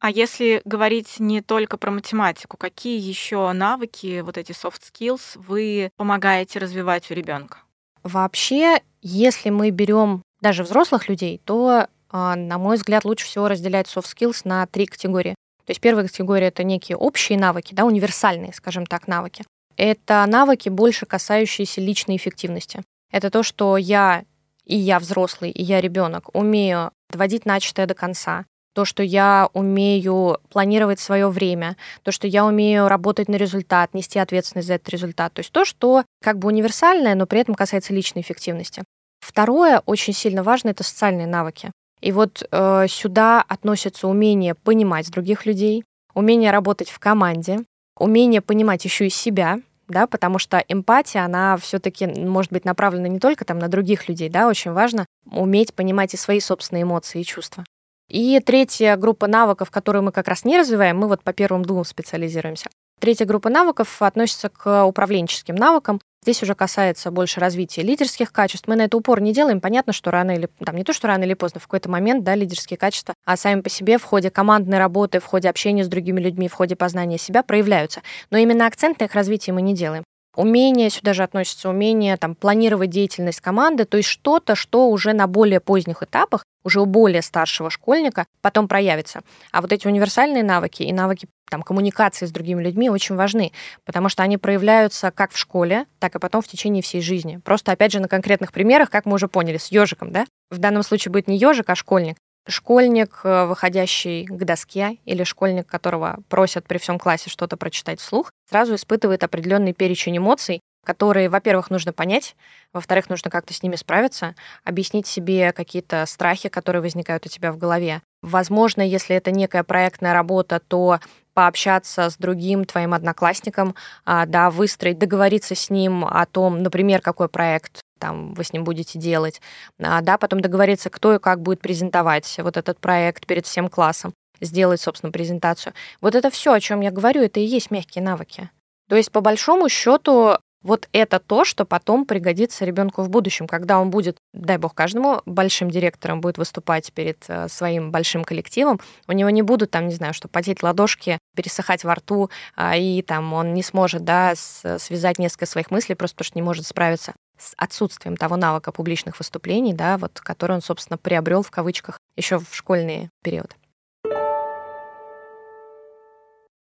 А 0.00 0.10
если 0.10 0.62
говорить 0.64 1.18
не 1.18 1.42
только 1.42 1.76
про 1.76 1.90
математику, 1.90 2.56
какие 2.56 3.00
еще 3.00 3.50
навыки, 3.52 4.20
вот 4.20 4.38
эти 4.38 4.52
soft 4.52 4.80
skills, 4.92 5.20
вы 5.34 5.90
помогаете 5.96 6.60
развивать 6.60 7.10
у 7.10 7.14
ребенка? 7.14 7.58
Вообще, 8.04 8.80
если 9.02 9.50
мы 9.50 9.70
берем 9.70 10.22
даже 10.40 10.62
взрослых 10.62 11.08
людей, 11.08 11.40
то, 11.44 11.88
а, 12.10 12.36
на 12.36 12.58
мой 12.58 12.76
взгляд, 12.76 13.04
лучше 13.04 13.26
всего 13.26 13.48
разделять 13.48 13.86
soft 13.86 14.06
skills 14.06 14.42
на 14.44 14.66
три 14.66 14.86
категории. 14.86 15.34
То 15.68 15.72
есть 15.72 15.82
первая 15.82 16.06
категория— 16.06 16.46
это 16.48 16.64
некие 16.64 16.96
общие 16.96 17.38
навыки, 17.38 17.74
да, 17.74 17.84
универсальные, 17.84 18.54
скажем 18.54 18.86
так, 18.86 19.06
навыки. 19.06 19.44
Это 19.76 20.24
навыки, 20.26 20.70
больше 20.70 21.04
касающиеся 21.04 21.82
личной 21.82 22.16
эффективности. 22.16 22.80
Это 23.12 23.28
то, 23.30 23.42
что 23.42 23.76
я, 23.76 24.24
и 24.64 24.78
я 24.78 24.98
взрослый, 24.98 25.50
и 25.50 25.62
я 25.62 25.82
ребенок, 25.82 26.34
умею 26.34 26.90
доводить 27.10 27.44
начатое 27.44 27.84
до 27.84 27.92
конца, 27.92 28.46
то, 28.74 28.86
что 28.86 29.02
я 29.02 29.50
умею 29.52 30.38
планировать 30.48 31.00
свое 31.00 31.28
время, 31.28 31.76
то, 32.02 32.12
что 32.12 32.26
я 32.26 32.46
умею 32.46 32.88
работать 32.88 33.28
на 33.28 33.36
результат, 33.36 33.92
нести 33.92 34.18
ответственность 34.18 34.68
за 34.68 34.74
этот 34.76 34.88
результат. 34.88 35.34
То 35.34 35.40
есть 35.40 35.52
то, 35.52 35.66
что 35.66 36.02
как 36.24 36.38
бы 36.38 36.48
универсальное, 36.48 37.14
но 37.14 37.26
при 37.26 37.40
этом 37.40 37.54
касается 37.54 37.92
личной 37.92 38.22
эффективности. 38.22 38.84
Второе, 39.20 39.82
очень 39.84 40.14
сильно 40.14 40.42
важно, 40.42 40.70
это 40.70 40.82
социальные 40.82 41.26
навыки. 41.26 41.70
И 42.00 42.12
вот 42.12 42.46
э, 42.50 42.86
сюда 42.88 43.44
относятся 43.46 44.08
умение 44.08 44.54
понимать 44.54 45.10
других 45.10 45.46
людей, 45.46 45.84
умение 46.14 46.50
работать 46.50 46.90
в 46.90 46.98
команде, 46.98 47.60
умение 47.98 48.40
понимать 48.40 48.84
еще 48.84 49.06
и 49.06 49.10
себя, 49.10 49.60
да, 49.88 50.06
потому 50.06 50.38
что 50.38 50.62
эмпатия, 50.68 51.24
она 51.24 51.56
все-таки 51.56 52.06
может 52.06 52.52
быть 52.52 52.64
направлена 52.64 53.08
не 53.08 53.18
только 53.18 53.44
там 53.44 53.58
на 53.58 53.68
других 53.68 54.08
людей, 54.08 54.28
да, 54.28 54.48
очень 54.48 54.72
важно 54.72 55.06
уметь 55.30 55.74
понимать 55.74 56.14
и 56.14 56.18
свои 56.18 56.40
собственные 56.40 56.82
эмоции 56.82 57.20
и 57.20 57.24
чувства. 57.24 57.64
И 58.08 58.40
третья 58.40 58.96
группа 58.96 59.26
навыков, 59.26 59.70
которую 59.70 60.02
мы 60.02 60.12
как 60.12 60.28
раз 60.28 60.44
не 60.44 60.58
развиваем, 60.58 60.98
мы 60.98 61.08
вот 61.08 61.22
по 61.22 61.32
первым 61.32 61.64
двум 61.64 61.84
специализируемся. 61.84 62.70
Третья 63.00 63.26
группа 63.26 63.48
навыков 63.48 64.00
относится 64.02 64.48
к 64.48 64.84
управленческим 64.84 65.54
навыкам. 65.54 66.00
Здесь 66.22 66.42
уже 66.42 66.54
касается 66.54 67.10
больше 67.10 67.40
развития 67.40 67.82
лидерских 67.82 68.32
качеств. 68.32 68.68
Мы 68.68 68.76
на 68.76 68.82
это 68.82 68.96
упор 68.96 69.20
не 69.20 69.32
делаем. 69.32 69.60
Понятно, 69.60 69.92
что 69.92 70.10
рано 70.10 70.32
или 70.32 70.48
там 70.64 70.76
не 70.76 70.84
то, 70.84 70.92
что 70.92 71.06
рано 71.06 71.24
или 71.24 71.34
поздно, 71.34 71.60
в 71.60 71.64
какой-то 71.64 71.88
момент, 71.88 72.24
да, 72.24 72.34
лидерские 72.34 72.76
качества, 72.76 73.14
а 73.24 73.36
сами 73.36 73.60
по 73.60 73.70
себе 73.70 73.98
в 73.98 74.04
ходе 74.04 74.30
командной 74.30 74.78
работы, 74.78 75.20
в 75.20 75.24
ходе 75.24 75.48
общения 75.48 75.84
с 75.84 75.88
другими 75.88 76.20
людьми, 76.20 76.48
в 76.48 76.54
ходе 76.54 76.76
познания 76.76 77.18
себя 77.18 77.42
проявляются. 77.42 78.02
Но 78.30 78.38
именно 78.38 78.66
акцент 78.66 79.00
на 79.00 79.04
их 79.04 79.14
развитии 79.14 79.50
мы 79.52 79.62
не 79.62 79.74
делаем. 79.74 80.04
Умение, 80.38 80.88
сюда 80.88 81.14
же 81.14 81.24
относится 81.24 81.68
умение 81.68 82.16
там, 82.16 82.36
планировать 82.36 82.90
деятельность 82.90 83.40
команды, 83.40 83.84
то 83.86 83.96
есть 83.96 84.08
что-то, 84.08 84.54
что 84.54 84.88
уже 84.88 85.12
на 85.12 85.26
более 85.26 85.58
поздних 85.58 86.04
этапах, 86.04 86.44
уже 86.62 86.80
у 86.80 86.86
более 86.86 87.22
старшего 87.22 87.70
школьника 87.70 88.24
потом 88.40 88.68
проявится. 88.68 89.22
А 89.50 89.60
вот 89.60 89.72
эти 89.72 89.88
универсальные 89.88 90.44
навыки 90.44 90.84
и 90.84 90.92
навыки 90.92 91.26
там, 91.50 91.64
коммуникации 91.64 92.24
с 92.24 92.30
другими 92.30 92.62
людьми 92.62 92.88
очень 92.88 93.16
важны, 93.16 93.50
потому 93.84 94.08
что 94.08 94.22
они 94.22 94.38
проявляются 94.38 95.10
как 95.10 95.32
в 95.32 95.38
школе, 95.38 95.86
так 95.98 96.14
и 96.14 96.20
потом 96.20 96.40
в 96.40 96.46
течение 96.46 96.84
всей 96.84 97.00
жизни. 97.00 97.40
Просто, 97.44 97.72
опять 97.72 97.90
же, 97.90 97.98
на 97.98 98.06
конкретных 98.06 98.52
примерах, 98.52 98.90
как 98.90 99.06
мы 99.06 99.14
уже 99.14 99.26
поняли, 99.26 99.56
с 99.56 99.72
ежиком, 99.72 100.12
да? 100.12 100.24
В 100.50 100.58
данном 100.58 100.84
случае 100.84 101.10
будет 101.10 101.26
не 101.26 101.36
ежик, 101.36 101.68
а 101.68 101.74
школьник. 101.74 102.16
Школьник, 102.48 103.20
э, 103.24 103.44
выходящий 103.44 104.24
к 104.24 104.44
доске, 104.44 104.96
или 105.04 105.22
школьник, 105.22 105.66
которого 105.66 106.20
просят 106.30 106.66
при 106.66 106.78
всем 106.78 106.98
классе 106.98 107.28
что-то 107.28 107.58
прочитать 107.58 108.00
вслух, 108.00 108.32
сразу 108.48 108.74
испытывает 108.74 109.22
определенный 109.22 109.74
перечень 109.74 110.16
эмоций, 110.16 110.60
которые, 110.82 111.28
во-первых, 111.28 111.68
нужно 111.68 111.92
понять, 111.92 112.34
во-вторых, 112.72 113.10
нужно 113.10 113.30
как-то 113.30 113.52
с 113.52 113.62
ними 113.62 113.76
справиться, 113.76 114.34
объяснить 114.64 115.06
себе 115.06 115.52
какие-то 115.52 116.06
страхи, 116.06 116.48
которые 116.48 116.80
возникают 116.80 117.26
у 117.26 117.28
тебя 117.28 117.52
в 117.52 117.58
голове. 117.58 118.00
Возможно, 118.22 118.80
если 118.80 119.14
это 119.14 119.30
некая 119.30 119.62
проектная 119.62 120.14
работа, 120.14 120.58
то 120.66 121.00
пообщаться 121.34 122.08
с 122.08 122.16
другим 122.16 122.64
твоим 122.64 122.94
одноклассником, 122.94 123.74
а, 124.06 124.24
да, 124.24 124.50
выстроить, 124.50 124.98
договориться 124.98 125.54
с 125.54 125.68
ним 125.68 126.06
о 126.06 126.24
том, 126.24 126.62
например, 126.62 127.02
какой 127.02 127.28
проект 127.28 127.82
там 127.98 128.34
вы 128.34 128.44
с 128.44 128.52
ним 128.52 128.64
будете 128.64 128.98
делать, 128.98 129.40
а, 129.78 130.00
да, 130.00 130.18
потом 130.18 130.40
договориться, 130.40 130.90
кто 130.90 131.14
и 131.14 131.18
как 131.18 131.42
будет 131.42 131.60
презентовать 131.60 132.36
вот 132.38 132.56
этот 132.56 132.78
проект 132.78 133.26
перед 133.26 133.46
всем 133.46 133.68
классом, 133.68 134.14
сделать, 134.40 134.80
собственно, 134.80 135.12
презентацию. 135.12 135.74
Вот 136.00 136.14
это 136.14 136.30
все, 136.30 136.52
о 136.52 136.60
чем 136.60 136.80
я 136.80 136.90
говорю, 136.90 137.22
это 137.22 137.40
и 137.40 137.44
есть 137.44 137.70
мягкие 137.70 138.04
навыки. 138.04 138.50
То 138.88 138.96
есть, 138.96 139.12
по 139.12 139.20
большому 139.20 139.68
счету, 139.68 140.38
вот 140.62 140.88
это 140.92 141.20
то, 141.20 141.44
что 141.44 141.64
потом 141.64 142.04
пригодится 142.04 142.64
ребенку 142.64 143.02
в 143.02 143.08
будущем, 143.08 143.46
когда 143.46 143.78
он 143.78 143.90
будет, 143.90 144.16
дай 144.34 144.58
бог 144.58 144.74
каждому, 144.74 145.22
большим 145.24 145.70
директором 145.70 146.20
будет 146.20 146.36
выступать 146.36 146.92
перед 146.92 147.24
э, 147.28 147.48
своим 147.48 147.92
большим 147.92 148.24
коллективом, 148.24 148.80
у 149.06 149.12
него 149.12 149.30
не 149.30 149.42
будут 149.42 149.70
там, 149.70 149.86
не 149.86 149.94
знаю, 149.94 150.14
что 150.14 150.26
потеть 150.26 150.62
ладошки, 150.62 151.18
пересыхать 151.36 151.84
во 151.84 151.94
рту, 151.94 152.30
а, 152.56 152.76
и 152.76 153.02
там 153.02 153.32
он 153.34 153.54
не 153.54 153.62
сможет, 153.62 154.04
да, 154.04 154.34
связать 154.34 155.18
несколько 155.18 155.46
своих 155.46 155.70
мыслей, 155.70 155.94
просто 155.94 156.16
потому 156.16 156.26
что 156.26 156.38
не 156.38 156.42
может 156.42 156.66
справиться 156.66 157.14
с 157.38 157.54
отсутствием 157.56 158.16
того 158.16 158.36
навыка 158.36 158.72
публичных 158.72 159.18
выступлений, 159.18 159.72
да, 159.72 159.98
вот, 159.98 160.20
который 160.20 160.52
он, 160.52 160.62
собственно, 160.62 160.98
приобрел 160.98 161.42
в 161.42 161.50
кавычках 161.50 161.98
еще 162.16 162.38
в 162.38 162.48
школьный 162.52 163.10
период. 163.22 163.56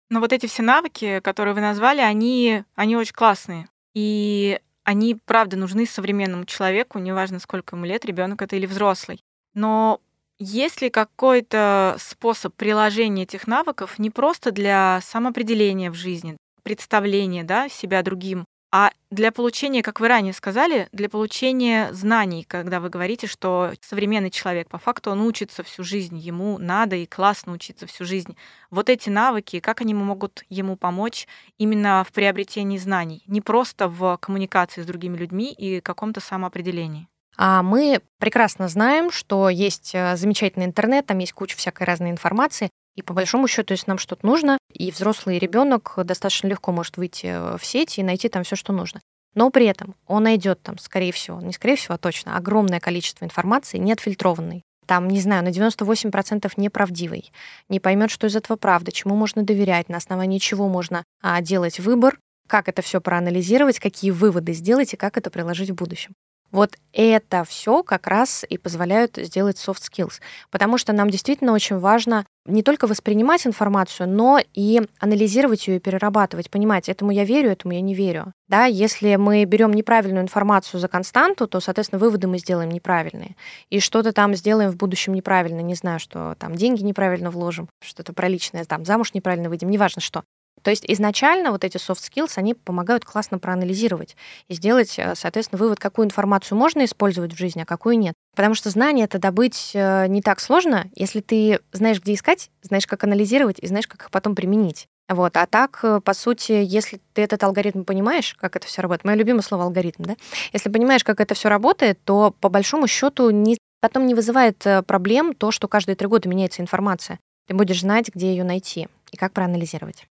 Но 0.10 0.20
вот 0.20 0.34
эти 0.34 0.46
все 0.46 0.62
навыки, 0.62 1.22
которые 1.22 1.56
вы 1.56 1.62
назвали, 1.62 2.02
они, 2.02 2.66
они 2.76 2.98
очень 2.98 3.14
классные. 3.14 3.70
И 3.94 4.60
они, 4.84 5.16
правда, 5.16 5.56
нужны 5.56 5.86
современному 5.86 6.46
человеку, 6.46 7.00
неважно, 7.00 7.40
сколько 7.40 7.76
ему 7.76 7.86
лет, 7.86 8.04
ребенок 8.04 8.42
это 8.42 8.58
или 8.58 8.66
взрослый. 8.66 9.22
Но 9.54 10.02
есть 10.38 10.82
ли 10.82 10.90
какой-то 10.90 11.96
способ 12.00 12.54
приложения 12.56 13.24
этих 13.24 13.48
навыков 13.48 14.00
не 14.00 14.10
просто 14.10 14.52
для 14.52 15.00
самоопределения 15.02 15.92
в 15.92 15.96
жизни, 15.96 16.36
представления 16.64 17.44
да, 17.44 17.70
себя 17.70 18.02
другим, 18.02 18.46
а 18.72 18.92
для 19.10 19.34
получения, 19.34 19.84
как 19.84 20.00
вы 20.00 20.08
ранее 20.08 20.34
сказали, 20.34 20.88
для 20.94 21.10
получения 21.10 21.92
знаний, 21.92 22.46
когда 22.48 22.80
вы 22.80 22.90
говорите, 22.90 23.28
что 23.28 23.74
современный 23.82 24.32
человек, 24.32 24.70
по 24.70 24.78
факту, 24.78 25.12
он 25.12 25.22
учится 25.22 25.64
всю 25.64 25.84
жизнь, 25.84 26.18
ему 26.18 26.58
надо 26.58 26.96
и 26.96 27.06
классно 27.06 27.52
учиться 27.52 27.86
всю 27.86 28.06
жизнь. 28.06 28.38
Вот 28.70 28.90
эти 28.90 29.10
навыки, 29.10 29.60
как 29.60 29.82
они 29.82 29.94
могут 29.94 30.46
ему 30.50 30.78
помочь 30.78 31.28
именно 31.58 32.06
в 32.08 32.14
приобретении 32.14 32.78
знаний, 32.78 33.24
не 33.28 33.42
просто 33.42 33.90
в 33.90 34.18
коммуникации 34.22 34.82
с 34.82 34.86
другими 34.86 35.18
людьми 35.18 35.52
и 35.52 35.82
каком-то 35.82 36.22
самоопределении? 36.22 37.08
А 37.38 37.64
мы 37.64 38.02
прекрасно 38.20 38.68
знаем, 38.68 39.12
что 39.12 39.50
есть 39.50 39.92
э, 39.94 40.16
замечательный 40.16 40.66
интернет, 40.66 41.06
там 41.06 41.18
есть 41.18 41.34
куча 41.34 41.58
всякой 41.58 41.84
разной 41.84 42.12
информации, 42.12 42.70
и 42.96 43.02
по 43.02 43.14
большому 43.14 43.48
счету, 43.48 43.74
если 43.74 43.90
нам 43.90 43.98
что-то 43.98 44.26
нужно, 44.26 44.58
и 44.74 44.92
взрослый 44.92 45.40
ребенок 45.40 45.94
достаточно 45.98 46.48
легко 46.48 46.72
может 46.72 46.98
выйти 46.98 47.28
э, 47.28 47.58
в 47.58 47.66
сеть 47.66 47.98
и 47.98 48.04
найти 48.04 48.30
там 48.30 48.44
все, 48.44 48.56
что 48.56 48.74
нужно. 48.74 49.00
Но 49.34 49.50
при 49.50 49.66
этом 49.66 49.96
он 50.08 50.24
найдет 50.24 50.62
там, 50.62 50.78
скорее 50.78 51.14
всего, 51.14 51.40
не 51.40 51.54
скорее 51.54 51.78
всего, 51.78 51.96
а 51.96 51.98
точно, 51.98 52.36
огромное 52.36 52.80
количество 52.80 53.24
информации, 53.24 53.78
не 53.78 53.94
отфильтрованной. 53.94 54.64
Там, 54.88 55.08
не 55.08 55.22
знаю, 55.22 55.44
на 55.44 55.50
98% 55.50 56.52
неправдивой. 56.58 57.32
Не 57.70 57.80
поймет, 57.80 58.12
что 58.12 58.28
из 58.28 58.36
этого 58.36 58.58
правда, 58.58 58.92
чему 58.92 59.16
можно 59.16 59.44
доверять, 59.44 59.88
на 59.88 59.98
основании 59.98 60.40
чего 60.40 60.68
можно 60.68 61.06
а, 61.22 61.42
делать 61.42 61.80
выбор, 61.80 62.20
как 62.48 62.68
это 62.68 62.82
все 62.82 63.00
проанализировать, 63.00 63.80
какие 63.80 64.12
выводы 64.12 64.52
сделать 64.52 64.94
и 64.94 64.98
как 64.98 65.18
это 65.18 65.30
приложить 65.30 65.70
в 65.70 65.76
будущем. 65.76 66.14
Вот 66.52 66.76
это 66.94 67.44
все 67.46 67.82
как 67.84 68.08
раз 68.08 68.46
и 68.48 68.58
позволяют 68.58 69.18
сделать 69.18 69.58
soft 69.58 69.82
skills, 69.90 70.20
потому 70.50 70.78
что 70.78 70.92
нам 70.92 71.10
действительно 71.10 71.54
очень 71.54 71.78
важно 71.78 72.26
не 72.46 72.64
только 72.64 72.88
воспринимать 72.88 73.46
информацию, 73.48 74.10
но 74.10 74.40
и 74.54 74.82
анализировать 75.00 75.68
ее 75.68 75.78
и 75.78 75.80
перерабатывать, 75.80 76.50
понимать, 76.50 76.90
этому 76.90 77.12
я 77.12 77.24
верю, 77.24 77.52
этому 77.52 77.74
я 77.74 77.82
не 77.82 77.94
верю. 77.94 78.34
Да, 78.48 78.66
если 78.66 79.16
мы 79.16 79.46
берем 79.46 79.72
неправильную 79.72 80.24
информацию 80.24 80.80
за 80.80 80.88
константу, 80.88 81.48
то, 81.48 81.60
соответственно, 81.60 82.00
выводы 82.00 82.28
мы 82.28 82.40
сделаем 82.40 82.72
неправильные. 82.72 83.36
И 83.70 83.80
что-то 83.80 84.12
там 84.12 84.36
сделаем 84.36 84.72
в 84.72 84.76
будущем 84.76 85.14
неправильно, 85.14 85.62
не 85.62 85.76
знаю, 85.76 86.00
что 86.00 86.36
там 86.40 86.56
деньги 86.56 86.84
неправильно 86.84 87.30
вложим, 87.30 87.70
что-то 87.82 88.12
про 88.12 88.28
личное, 88.28 88.66
там 88.66 88.84
замуж 88.86 89.14
неправильно 89.14 89.48
выйдем, 89.48 89.70
неважно 89.70 90.02
что. 90.02 90.24
То 90.62 90.70
есть 90.70 90.86
изначально 90.88 91.52
вот 91.52 91.64
эти 91.64 91.78
soft 91.78 92.00
skills, 92.00 92.34
они 92.36 92.54
помогают 92.54 93.06
классно 93.06 93.40
проанализировать 93.40 94.16
и 94.48 94.54
сделать, 94.54 94.98
э, 94.98 95.14
соответственно, 95.16 95.60
вывод, 95.60 95.80
какую 95.80 96.06
информацию 96.06 96.58
можно 96.58 96.86
использовать 96.86 97.34
в 97.34 97.38
жизни, 97.38 97.62
а 97.62 97.66
какую 97.66 97.98
нет. 97.98 98.14
Потому 98.36 98.56
что 98.56 98.70
знание 98.70 99.06
это 99.06 99.20
добыть 99.20 99.72
э, 99.74 100.08
не 100.08 100.22
так 100.22 100.40
сложно, 100.40 100.90
если 100.96 101.22
ты 101.22 101.60
знаешь, 101.72 102.00
где 102.02 102.14
искать, 102.14 102.50
знаешь, 102.62 102.88
как 102.88 103.04
анализировать 103.04 103.58
и 103.60 103.68
знаешь, 103.68 103.88
как 103.88 104.04
их 104.04 104.12
потом 104.12 104.36
применить. 104.36 104.88
Вот. 105.10 105.36
А 105.36 105.46
так, 105.46 105.80
э, 105.84 106.00
по 106.00 106.14
сути, 106.14 106.52
если 106.52 107.02
ты 107.14 107.24
этот 107.24 107.44
алгоритм 107.44 107.84
понимаешь, 107.84 108.36
как 108.40 108.56
это 108.56 108.68
все 108.68 108.82
работает, 108.82 109.06
мое 109.06 109.16
любимое 109.16 109.42
слово 109.42 109.66
алгоритм, 109.66 110.04
да? 110.04 110.16
Если 110.54 110.70
понимаешь, 110.70 111.04
как 111.04 111.20
это 111.20 111.34
все 111.34 111.50
работает, 111.50 112.00
то 112.06 112.34
по 112.40 112.50
большому 112.50 112.88
счету 112.88 113.30
не, 113.32 113.58
потом 113.82 114.06
не 114.06 114.16
вызывает 114.16 114.66
проблем 114.86 115.34
то, 115.34 115.52
что 115.52 115.68
каждые 115.68 115.96
три 115.96 116.08
года 116.08 116.30
меняется 116.30 116.62
информация. 116.62 117.20
Ты 117.48 117.56
будешь 117.56 117.82
знать, 117.82 118.10
где 118.14 118.32
ее 118.32 118.44
найти 118.44 118.88
и 119.12 119.18
как 119.18 119.34
проанализировать. 119.34 120.08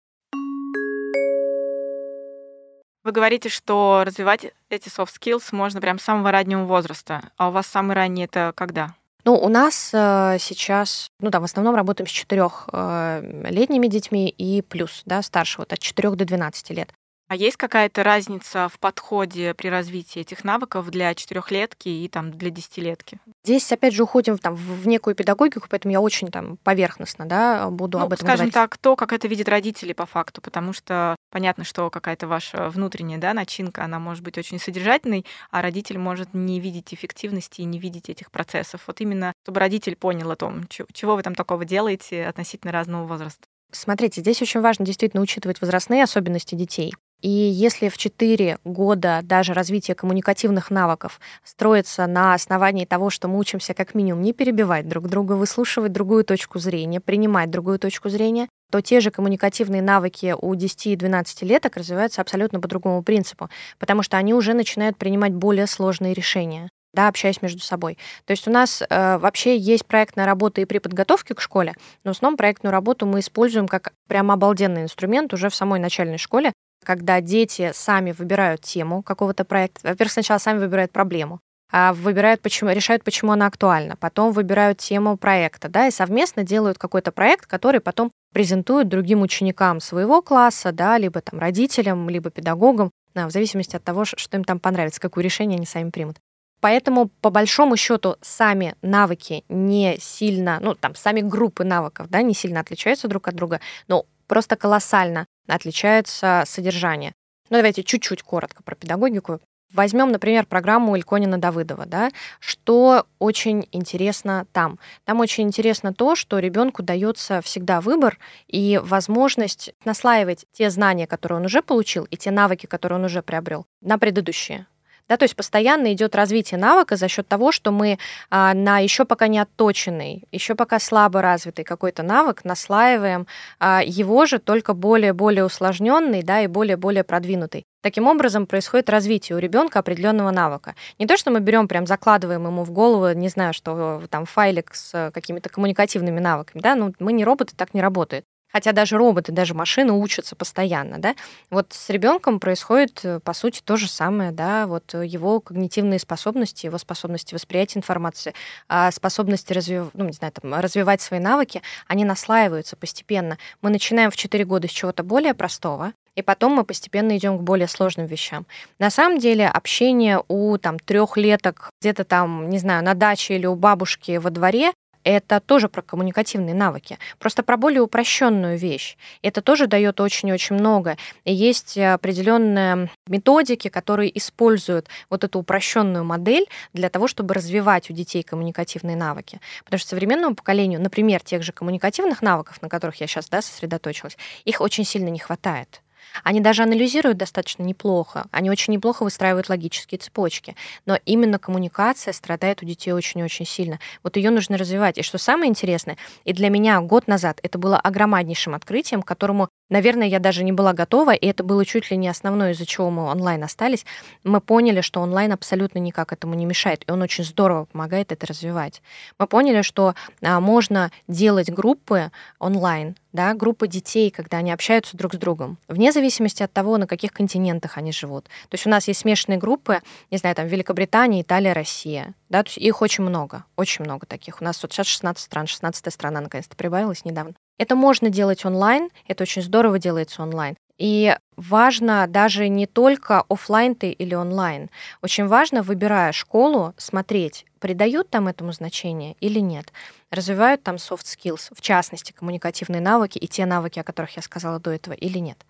Вы 3.08 3.12
говорите, 3.12 3.48
что 3.48 4.02
развивать 4.04 4.52
эти 4.68 4.90
soft 4.90 5.12
skills 5.18 5.44
можно 5.52 5.80
прям 5.80 5.98
с 5.98 6.02
самого 6.02 6.30
раннего 6.30 6.64
возраста. 6.64 7.22
А 7.38 7.48
у 7.48 7.52
вас 7.52 7.66
самый 7.66 7.96
ранний 7.96 8.24
это 8.24 8.52
когда? 8.54 8.96
Ну, 9.24 9.34
у 9.34 9.48
нас 9.48 9.92
э, 9.94 10.36
сейчас, 10.38 11.08
ну 11.18 11.30
да, 11.30 11.40
в 11.40 11.44
основном 11.44 11.74
работаем 11.74 12.06
с 12.06 12.10
четырехлетними 12.10 13.86
детьми 13.86 14.28
и 14.28 14.60
плюс, 14.60 15.00
да, 15.06 15.22
старше, 15.22 15.60
вот 15.60 15.72
от 15.72 15.78
4 15.78 16.10
до 16.16 16.26
12 16.26 16.68
лет. 16.72 16.92
А 17.28 17.36
есть 17.36 17.58
какая-то 17.58 18.02
разница 18.02 18.70
в 18.70 18.78
подходе 18.78 19.52
при 19.52 19.68
развитии 19.68 20.20
этих 20.20 20.44
навыков 20.44 20.90
для 20.90 21.14
четырехлетки 21.14 21.88
и 21.90 22.08
там 22.08 22.30
для 22.30 22.48
десятилетки? 22.48 23.20
Здесь, 23.44 23.70
опять 23.70 23.92
же, 23.92 24.02
уходим 24.02 24.38
там, 24.38 24.54
в 24.54 24.88
некую 24.88 25.14
педагогику, 25.14 25.66
поэтому 25.68 25.92
я 25.92 26.00
очень 26.00 26.28
там 26.28 26.56
поверхностно 26.64 27.26
да, 27.26 27.68
буду 27.68 27.98
ну, 27.98 28.04
об 28.04 28.14
этом 28.14 28.26
скажем 28.26 28.46
говорить. 28.46 28.54
так, 28.54 28.78
то, 28.78 28.96
как 28.96 29.12
это 29.12 29.28
видят 29.28 29.48
родители 29.48 29.92
по 29.92 30.06
факту, 30.06 30.40
потому 30.40 30.72
что 30.72 31.16
понятно, 31.30 31.64
что 31.64 31.90
какая-то 31.90 32.26
ваша 32.26 32.70
внутренняя 32.70 33.18
да, 33.18 33.34
начинка, 33.34 33.84
она 33.84 33.98
может 33.98 34.24
быть 34.24 34.38
очень 34.38 34.58
содержательной, 34.58 35.26
а 35.50 35.60
родитель 35.60 35.98
может 35.98 36.32
не 36.32 36.60
видеть 36.60 36.94
эффективности 36.94 37.60
и 37.60 37.64
не 37.66 37.78
видеть 37.78 38.08
этих 38.08 38.30
процессов. 38.30 38.84
Вот 38.86 39.02
именно, 39.02 39.34
чтобы 39.44 39.60
родитель 39.60 39.96
понял 39.96 40.30
о 40.30 40.36
том, 40.36 40.66
чего 40.68 41.14
вы 41.14 41.22
там 41.22 41.34
такого 41.34 41.66
делаете 41.66 42.24
относительно 42.24 42.72
разного 42.72 43.06
возраста. 43.06 43.42
Смотрите, 43.70 44.22
здесь 44.22 44.40
очень 44.40 44.60
важно 44.60 44.86
действительно 44.86 45.22
учитывать 45.22 45.60
возрастные 45.60 46.02
особенности 46.02 46.54
детей. 46.54 46.94
И 47.20 47.28
если 47.28 47.88
в 47.88 47.98
4 47.98 48.58
года 48.64 49.20
даже 49.24 49.52
развитие 49.52 49.96
коммуникативных 49.96 50.70
навыков 50.70 51.20
строится 51.42 52.06
на 52.06 52.34
основании 52.34 52.84
того, 52.84 53.10
что 53.10 53.26
мы 53.26 53.38
учимся 53.38 53.74
как 53.74 53.94
минимум 53.94 54.22
не 54.22 54.32
перебивать 54.32 54.88
друг 54.88 55.08
друга, 55.08 55.32
выслушивать 55.32 55.92
другую 55.92 56.24
точку 56.24 56.60
зрения, 56.60 57.00
принимать 57.00 57.50
другую 57.50 57.80
точку 57.80 58.08
зрения, 58.08 58.48
то 58.70 58.80
те 58.80 59.00
же 59.00 59.10
коммуникативные 59.10 59.82
навыки 59.82 60.34
у 60.40 60.54
10 60.54 60.86
и 60.86 60.96
12 60.96 61.42
леток 61.42 61.76
развиваются 61.76 62.20
абсолютно 62.20 62.60
по 62.60 62.68
другому 62.68 63.02
принципу, 63.02 63.48
потому 63.78 64.02
что 64.02 64.16
они 64.16 64.32
уже 64.32 64.54
начинают 64.54 64.96
принимать 64.96 65.34
более 65.34 65.66
сложные 65.66 66.14
решения 66.14 66.68
да, 66.94 67.08
общаясь 67.08 67.42
между 67.42 67.60
собой. 67.60 67.98
То 68.24 68.32
есть 68.32 68.48
у 68.48 68.50
нас 68.50 68.82
э, 68.82 69.18
вообще 69.18 69.56
есть 69.56 69.86
проектная 69.86 70.26
работа 70.26 70.60
и 70.60 70.64
при 70.64 70.78
подготовке 70.78 71.34
к 71.34 71.40
школе, 71.40 71.74
но 72.02 72.12
в 72.12 72.16
основном 72.16 72.36
проектную 72.36 72.72
работу 72.72 73.06
мы 73.06 73.20
используем 73.20 73.68
как 73.68 73.92
прям 74.08 74.30
обалденный 74.30 74.82
инструмент 74.82 75.32
уже 75.34 75.48
в 75.48 75.54
самой 75.54 75.80
начальной 75.80 76.18
школе, 76.18 76.52
когда 76.84 77.20
дети 77.20 77.70
сами 77.74 78.12
выбирают 78.12 78.62
тему 78.62 79.02
какого-то 79.02 79.44
проекта. 79.44 79.88
Во-первых, 79.88 80.12
сначала 80.12 80.38
сами 80.38 80.58
выбирают 80.58 80.92
проблему, 80.92 81.40
а 81.70 81.92
выбирают, 81.92 82.40
почему, 82.40 82.70
решают, 82.70 83.04
почему 83.04 83.32
она 83.32 83.46
актуальна, 83.46 83.96
потом 83.96 84.32
выбирают 84.32 84.78
тему 84.78 85.16
проекта, 85.16 85.68
да, 85.68 85.86
и 85.86 85.90
совместно 85.90 86.42
делают 86.42 86.78
какой-то 86.78 87.12
проект, 87.12 87.46
который 87.46 87.80
потом 87.80 88.10
презентуют 88.32 88.88
другим 88.88 89.22
ученикам 89.22 89.80
своего 89.80 90.22
класса, 90.22 90.72
да, 90.72 90.98
либо 90.98 91.20
там 91.20 91.38
родителям, 91.38 92.08
либо 92.08 92.30
педагогам, 92.30 92.90
да, 93.14 93.26
в 93.26 93.30
зависимости 93.30 93.76
от 93.76 93.84
того, 93.84 94.04
что 94.04 94.36
им 94.36 94.44
там 94.44 94.58
понравится, 94.60 95.00
какое 95.00 95.24
решение 95.24 95.56
они 95.56 95.66
сами 95.66 95.90
примут. 95.90 96.16
Поэтому, 96.60 97.08
по 97.20 97.30
большому 97.30 97.76
счету, 97.76 98.16
сами 98.20 98.74
навыки 98.82 99.44
не 99.48 99.96
сильно, 100.00 100.58
ну, 100.60 100.74
там, 100.74 100.94
сами 100.94 101.20
группы 101.20 101.64
навыков, 101.64 102.08
да, 102.10 102.22
не 102.22 102.34
сильно 102.34 102.60
отличаются 102.60 103.08
друг 103.08 103.28
от 103.28 103.34
друга, 103.34 103.60
но 103.86 104.06
просто 104.28 104.54
колоссально 104.54 105.26
отличается 105.48 106.44
содержание. 106.46 107.14
Ну, 107.50 107.56
давайте 107.56 107.82
чуть-чуть 107.82 108.22
коротко 108.22 108.62
про 108.62 108.76
педагогику. 108.76 109.40
Возьмем, 109.72 110.10
например, 110.12 110.46
программу 110.46 110.96
Ильконина 110.96 111.38
Давыдова. 111.38 111.84
Да? 111.84 112.10
Что 112.40 113.06
очень 113.18 113.68
интересно 113.72 114.46
там? 114.52 114.78
Там 115.04 115.20
очень 115.20 115.44
интересно 115.44 115.92
то, 115.92 116.14
что 116.14 116.38
ребенку 116.38 116.82
дается 116.82 117.42
всегда 117.42 117.80
выбор 117.80 118.18
и 118.46 118.80
возможность 118.82 119.74
наслаивать 119.84 120.46
те 120.52 120.70
знания, 120.70 121.06
которые 121.06 121.38
он 121.38 121.44
уже 121.44 121.60
получил, 121.60 122.04
и 122.04 122.16
те 122.16 122.30
навыки, 122.30 122.66
которые 122.66 122.98
он 122.98 123.04
уже 123.04 123.22
приобрел, 123.22 123.66
на 123.82 123.98
предыдущие. 123.98 124.66
Да, 125.08 125.16
то 125.16 125.24
есть 125.24 125.36
постоянно 125.36 125.92
идет 125.92 126.14
развитие 126.14 126.58
навыка 126.58 126.96
за 126.96 127.08
счет 127.08 127.26
того, 127.26 127.50
что 127.50 127.72
мы 127.72 127.98
а, 128.30 128.52
на 128.54 128.78
еще 128.78 129.04
пока 129.04 129.26
не 129.28 129.38
отточенный, 129.38 130.24
еще 130.32 130.54
пока 130.54 130.78
слабо 130.78 131.22
развитый 131.22 131.64
какой-то 131.64 132.02
навык 132.02 132.44
наслаиваем 132.44 133.26
а, 133.58 133.82
его 133.84 134.26
же 134.26 134.38
только 134.38 134.74
более-более 134.74 135.44
усложненный, 135.44 136.22
да, 136.22 136.42
и 136.42 136.46
более-более 136.46 137.04
продвинутый. 137.04 137.64
Таким 137.80 138.06
образом 138.06 138.46
происходит 138.46 138.90
развитие 138.90 139.36
у 139.36 139.38
ребенка 139.38 139.78
определенного 139.78 140.30
навыка. 140.30 140.74
Не 140.98 141.06
то, 141.06 141.16
что 141.16 141.30
мы 141.30 141.40
берем, 141.40 141.68
прям 141.68 141.86
закладываем 141.86 142.44
ему 142.44 142.64
в 142.64 142.70
голову, 142.70 143.12
не 143.18 143.28
знаю, 143.28 143.54
что 143.54 144.02
там 144.10 144.26
файлик 144.26 144.74
с 144.74 145.10
какими-то 145.14 145.48
коммуникативными 145.48 146.20
навыками, 146.20 146.60
да, 146.60 146.74
ну 146.74 146.92
мы 146.98 147.12
не 147.12 147.24
роботы, 147.24 147.54
так 147.56 147.74
не 147.74 147.80
работает. 147.80 148.24
Хотя 148.52 148.72
даже 148.72 148.96
роботы, 148.96 149.32
даже 149.32 149.54
машины 149.54 149.92
учатся 149.92 150.34
постоянно, 150.36 150.98
да. 150.98 151.14
Вот 151.50 151.72
с 151.72 151.90
ребенком 151.90 152.40
происходит, 152.40 153.00
э, 153.04 153.20
по 153.20 153.32
сути, 153.32 153.60
то 153.64 153.76
же 153.76 153.88
самое, 153.88 154.32
да, 154.32 154.66
вот 154.66 154.94
его 154.94 155.40
когнитивные 155.40 155.98
способности, 155.98 156.66
его 156.66 156.78
способности 156.78 157.34
восприятия 157.34 157.78
информации, 157.78 158.34
а 158.68 158.90
способности 158.90 159.52
развив... 159.52 159.90
ну, 159.94 160.04
не 160.04 160.12
знаю, 160.12 160.32
там, 160.32 160.54
развивать 160.54 161.00
свои 161.00 161.20
навыки, 161.20 161.62
они 161.86 162.04
наслаиваются 162.04 162.76
постепенно. 162.76 163.38
Мы 163.62 163.70
начинаем 163.70 164.10
в 164.10 164.16
4 164.16 164.44
года 164.44 164.68
с 164.68 164.70
чего-то 164.70 165.02
более 165.02 165.34
простого, 165.34 165.92
и 166.18 166.22
потом 166.22 166.52
мы 166.54 166.64
постепенно 166.64 167.16
идем 167.16 167.38
к 167.38 167.42
более 167.42 167.68
сложным 167.68 168.06
вещам. 168.06 168.44
На 168.80 168.90
самом 168.90 169.18
деле 169.18 169.46
общение 169.46 170.20
у 170.26 170.58
там 170.58 170.78
трехлеток 170.80 171.70
где-то 171.80 172.02
там, 172.04 172.48
не 172.48 172.58
знаю, 172.58 172.82
на 172.82 172.94
даче 172.94 173.36
или 173.36 173.46
у 173.46 173.54
бабушки 173.54 174.16
во 174.16 174.30
дворе 174.30 174.72
это 175.08 175.40
тоже 175.40 175.70
про 175.70 175.80
коммуникативные 175.80 176.54
навыки, 176.54 176.98
просто 177.18 177.42
про 177.42 177.56
более 177.56 177.80
упрощенную 177.80 178.58
вещь. 178.58 178.98
Это 179.22 179.40
тоже 179.40 179.66
дает 179.66 180.00
очень-очень 180.00 180.56
много. 180.56 180.98
И 181.24 181.32
есть 181.32 181.78
определенные 181.78 182.90
методики, 183.06 183.68
которые 183.68 184.16
используют 184.18 184.88
вот 185.08 185.24
эту 185.24 185.38
упрощенную 185.38 186.04
модель 186.04 186.46
для 186.74 186.90
того, 186.90 187.08
чтобы 187.08 187.32
развивать 187.32 187.88
у 187.88 187.94
детей 187.94 188.22
коммуникативные 188.22 188.96
навыки. 188.96 189.40
Потому 189.64 189.78
что 189.78 189.88
современному 189.88 190.34
поколению, 190.34 190.80
например, 190.80 191.22
тех 191.22 191.42
же 191.42 191.52
коммуникативных 191.52 192.20
навыков, 192.20 192.60
на 192.60 192.68
которых 192.68 192.96
я 192.96 193.06
сейчас 193.06 193.30
да, 193.30 193.40
сосредоточилась, 193.40 194.18
их 194.44 194.60
очень 194.60 194.84
сильно 194.84 195.08
не 195.08 195.18
хватает. 195.18 195.80
Они 196.24 196.40
даже 196.40 196.62
анализируют 196.62 197.18
достаточно 197.18 197.62
неплохо, 197.62 198.26
они 198.30 198.50
очень 198.50 198.72
неплохо 198.72 199.02
выстраивают 199.02 199.48
логические 199.48 199.98
цепочки, 199.98 200.56
но 200.86 200.98
именно 201.04 201.38
коммуникация 201.38 202.12
страдает 202.12 202.62
у 202.62 202.66
детей 202.66 202.92
очень-очень 202.92 203.46
сильно. 203.46 203.78
Вот 204.02 204.16
ее 204.16 204.30
нужно 204.30 204.56
развивать. 204.56 204.98
И 204.98 205.02
что 205.02 205.18
самое 205.18 205.48
интересное, 205.50 205.96
и 206.24 206.32
для 206.32 206.48
меня 206.50 206.80
год 206.80 207.06
назад 207.08 207.40
это 207.42 207.58
было 207.58 207.78
огромнейшим 207.78 208.54
открытием, 208.54 209.02
к 209.02 209.06
которому 209.06 209.48
Наверное, 209.70 210.06
я 210.06 210.18
даже 210.18 210.44
не 210.44 210.52
была 210.52 210.72
готова, 210.72 211.14
и 211.14 211.26
это 211.26 211.44
было 211.44 211.64
чуть 211.64 211.90
ли 211.90 211.96
не 211.96 212.08
основное, 212.08 212.52
из-за 212.52 212.64
чего 212.64 212.90
мы 212.90 213.04
онлайн 213.04 213.44
остались. 213.44 213.84
Мы 214.24 214.40
поняли, 214.40 214.80
что 214.80 215.00
онлайн 215.00 215.32
абсолютно 215.32 215.78
никак 215.78 216.12
этому 216.12 216.34
не 216.34 216.46
мешает, 216.46 216.84
и 216.86 216.90
он 216.90 217.02
очень 217.02 217.24
здорово 217.24 217.66
помогает 217.66 218.10
это 218.10 218.26
развивать. 218.26 218.80
Мы 219.18 219.26
поняли, 219.26 219.62
что 219.62 219.94
а, 220.22 220.40
можно 220.40 220.90
делать 221.06 221.50
группы 221.50 222.10
онлайн, 222.38 222.96
да, 223.12 223.34
группы 223.34 223.68
детей, 223.68 224.10
когда 224.10 224.38
они 224.38 224.52
общаются 224.52 224.96
друг 224.96 225.14
с 225.14 225.18
другом, 225.18 225.58
вне 225.68 225.92
зависимости 225.92 226.42
от 226.42 226.52
того, 226.52 226.78
на 226.78 226.86
каких 226.86 227.12
континентах 227.12 227.76
они 227.76 227.92
живут. 227.92 228.24
То 228.24 228.54
есть 228.54 228.66
у 228.66 228.70
нас 228.70 228.88
есть 228.88 229.00
смешанные 229.00 229.38
группы, 229.38 229.82
не 230.10 230.16
знаю, 230.16 230.34
там 230.34 230.46
Великобритания, 230.46 231.20
Италия, 231.20 231.52
Россия, 231.52 232.14
да, 232.30 232.42
то 232.42 232.48
есть 232.48 232.58
их 232.58 232.80
очень 232.80 233.04
много, 233.04 233.44
очень 233.56 233.84
много 233.84 234.06
таких. 234.06 234.40
У 234.40 234.44
нас 234.44 234.62
вот 234.62 234.72
сейчас 234.72 234.86
16 234.86 235.22
стран, 235.22 235.46
16 235.46 235.92
страна 235.92 236.20
наконец-то 236.20 236.56
прибавилась 236.56 237.04
недавно. 237.04 237.34
Это 237.58 237.74
можно 237.74 238.08
делать 238.08 238.44
онлайн, 238.44 238.90
это 239.08 239.24
очень 239.24 239.42
здорово 239.42 239.80
делается 239.80 240.22
онлайн. 240.22 240.56
И 240.78 241.16
важно 241.36 242.06
даже 242.06 242.48
не 242.48 242.66
только 242.66 243.24
офлайн 243.28 243.74
ты 243.74 243.90
или 243.90 244.14
онлайн. 244.14 244.70
Очень 245.02 245.26
важно, 245.26 245.62
выбирая 245.62 246.12
школу, 246.12 246.72
смотреть, 246.76 247.44
придают 247.58 248.10
там 248.10 248.28
этому 248.28 248.52
значение 248.52 249.16
или 249.20 249.40
нет. 249.40 249.72
Развивают 250.12 250.62
там 250.62 250.76
soft 250.76 251.02
skills, 251.02 251.52
в 251.52 251.60
частности, 251.60 252.12
коммуникативные 252.12 252.80
навыки 252.80 253.18
и 253.18 253.26
те 253.26 253.44
навыки, 253.44 253.80
о 253.80 253.84
которых 253.84 254.14
я 254.14 254.22
сказала 254.22 254.60
до 254.60 254.70
этого, 254.70 254.94
или 254.94 255.18
нет. 255.18 255.44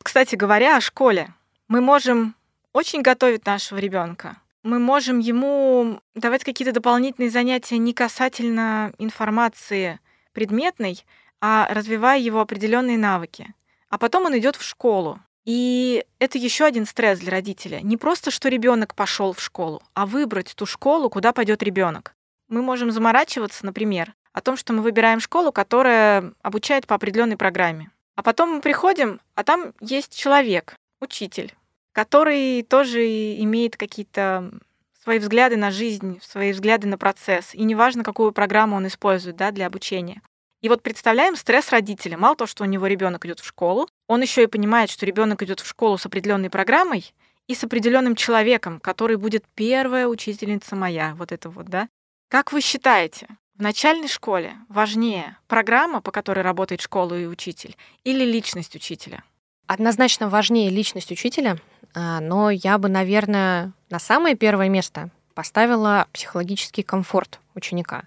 Кстати 0.00 0.36
говоря, 0.36 0.76
о 0.76 0.80
школе. 0.80 1.34
Мы 1.66 1.80
можем 1.80 2.36
очень 2.72 3.02
готовить 3.02 3.46
нашего 3.46 3.78
ребенка. 3.78 4.36
Мы 4.62 4.78
можем 4.78 5.18
ему 5.18 6.00
давать 6.14 6.44
какие-то 6.44 6.72
дополнительные 6.72 7.30
занятия 7.30 7.78
не 7.78 7.92
касательно 7.92 8.92
информации 8.98 9.98
предметной, 10.32 11.04
а 11.40 11.66
развивая 11.70 12.18
его 12.20 12.40
определенные 12.40 12.96
навыки. 12.96 13.54
А 13.88 13.98
потом 13.98 14.26
он 14.26 14.38
идет 14.38 14.56
в 14.56 14.62
школу. 14.62 15.18
И 15.44 16.04
это 16.20 16.38
еще 16.38 16.64
один 16.64 16.86
стресс 16.86 17.18
для 17.18 17.32
родителя. 17.32 17.80
Не 17.80 17.96
просто, 17.96 18.30
что 18.30 18.48
ребенок 18.48 18.94
пошел 18.94 19.32
в 19.32 19.42
школу, 19.42 19.82
а 19.94 20.06
выбрать 20.06 20.54
ту 20.54 20.66
школу, 20.66 21.10
куда 21.10 21.32
пойдет 21.32 21.62
ребенок. 21.64 22.14
Мы 22.48 22.62
можем 22.62 22.92
заморачиваться, 22.92 23.66
например, 23.66 24.14
о 24.32 24.40
том, 24.40 24.56
что 24.56 24.72
мы 24.72 24.82
выбираем 24.82 25.18
школу, 25.18 25.50
которая 25.50 26.32
обучает 26.42 26.86
по 26.86 26.94
определенной 26.94 27.36
программе. 27.36 27.90
А 28.14 28.22
потом 28.22 28.50
мы 28.54 28.60
приходим, 28.60 29.20
а 29.34 29.42
там 29.42 29.72
есть 29.80 30.16
человек, 30.16 30.76
учитель, 31.00 31.52
который 31.92 32.62
тоже 32.62 33.04
имеет 33.40 33.76
какие-то 33.76 34.50
свои 35.02 35.18
взгляды 35.18 35.56
на 35.56 35.70
жизнь, 35.70 36.20
свои 36.22 36.52
взгляды 36.52 36.86
на 36.86 36.98
процесс. 36.98 37.54
И 37.54 37.62
неважно, 37.62 38.04
какую 38.04 38.32
программу 38.32 38.76
он 38.76 38.86
использует 38.86 39.36
да, 39.36 39.50
для 39.50 39.66
обучения. 39.66 40.22
И 40.60 40.68
вот 40.68 40.82
представляем 40.82 41.34
стресс 41.34 41.70
родителя. 41.70 42.16
Мало 42.16 42.36
того, 42.36 42.46
что 42.46 42.62
у 42.62 42.66
него 42.66 42.86
ребенок 42.86 43.26
идет 43.26 43.40
в 43.40 43.44
школу, 43.44 43.88
он 44.06 44.22
еще 44.22 44.44
и 44.44 44.46
понимает, 44.46 44.90
что 44.90 45.04
ребенок 45.04 45.42
идет 45.42 45.58
в 45.60 45.66
школу 45.66 45.98
с 45.98 46.06
определенной 46.06 46.50
программой 46.50 47.12
и 47.48 47.54
с 47.54 47.64
определенным 47.64 48.14
человеком, 48.14 48.78
который 48.78 49.16
будет 49.16 49.44
первая 49.56 50.06
учительница 50.06 50.76
моя. 50.76 51.16
Вот 51.16 51.32
это 51.32 51.50
вот, 51.50 51.66
да? 51.66 51.88
Как 52.28 52.52
вы 52.52 52.60
считаете, 52.60 53.26
в 53.56 53.60
начальной 53.60 54.08
школе 54.08 54.56
важнее 54.68 55.36
программа, 55.48 56.00
по 56.00 56.12
которой 56.12 56.40
работает 56.40 56.80
школа 56.80 57.18
и 57.18 57.26
учитель, 57.26 57.76
или 58.04 58.24
личность 58.24 58.76
учителя? 58.76 59.24
Однозначно 59.72 60.28
важнее 60.28 60.68
личность 60.68 61.10
учителя, 61.10 61.56
а, 61.94 62.20
но 62.20 62.50
я 62.50 62.76
бы, 62.76 62.90
наверное, 62.90 63.72
на 63.88 63.98
самое 63.98 64.36
первое 64.36 64.68
место 64.68 65.08
поставила 65.32 66.06
психологический 66.12 66.82
комфорт 66.82 67.40
ученика. 67.54 68.02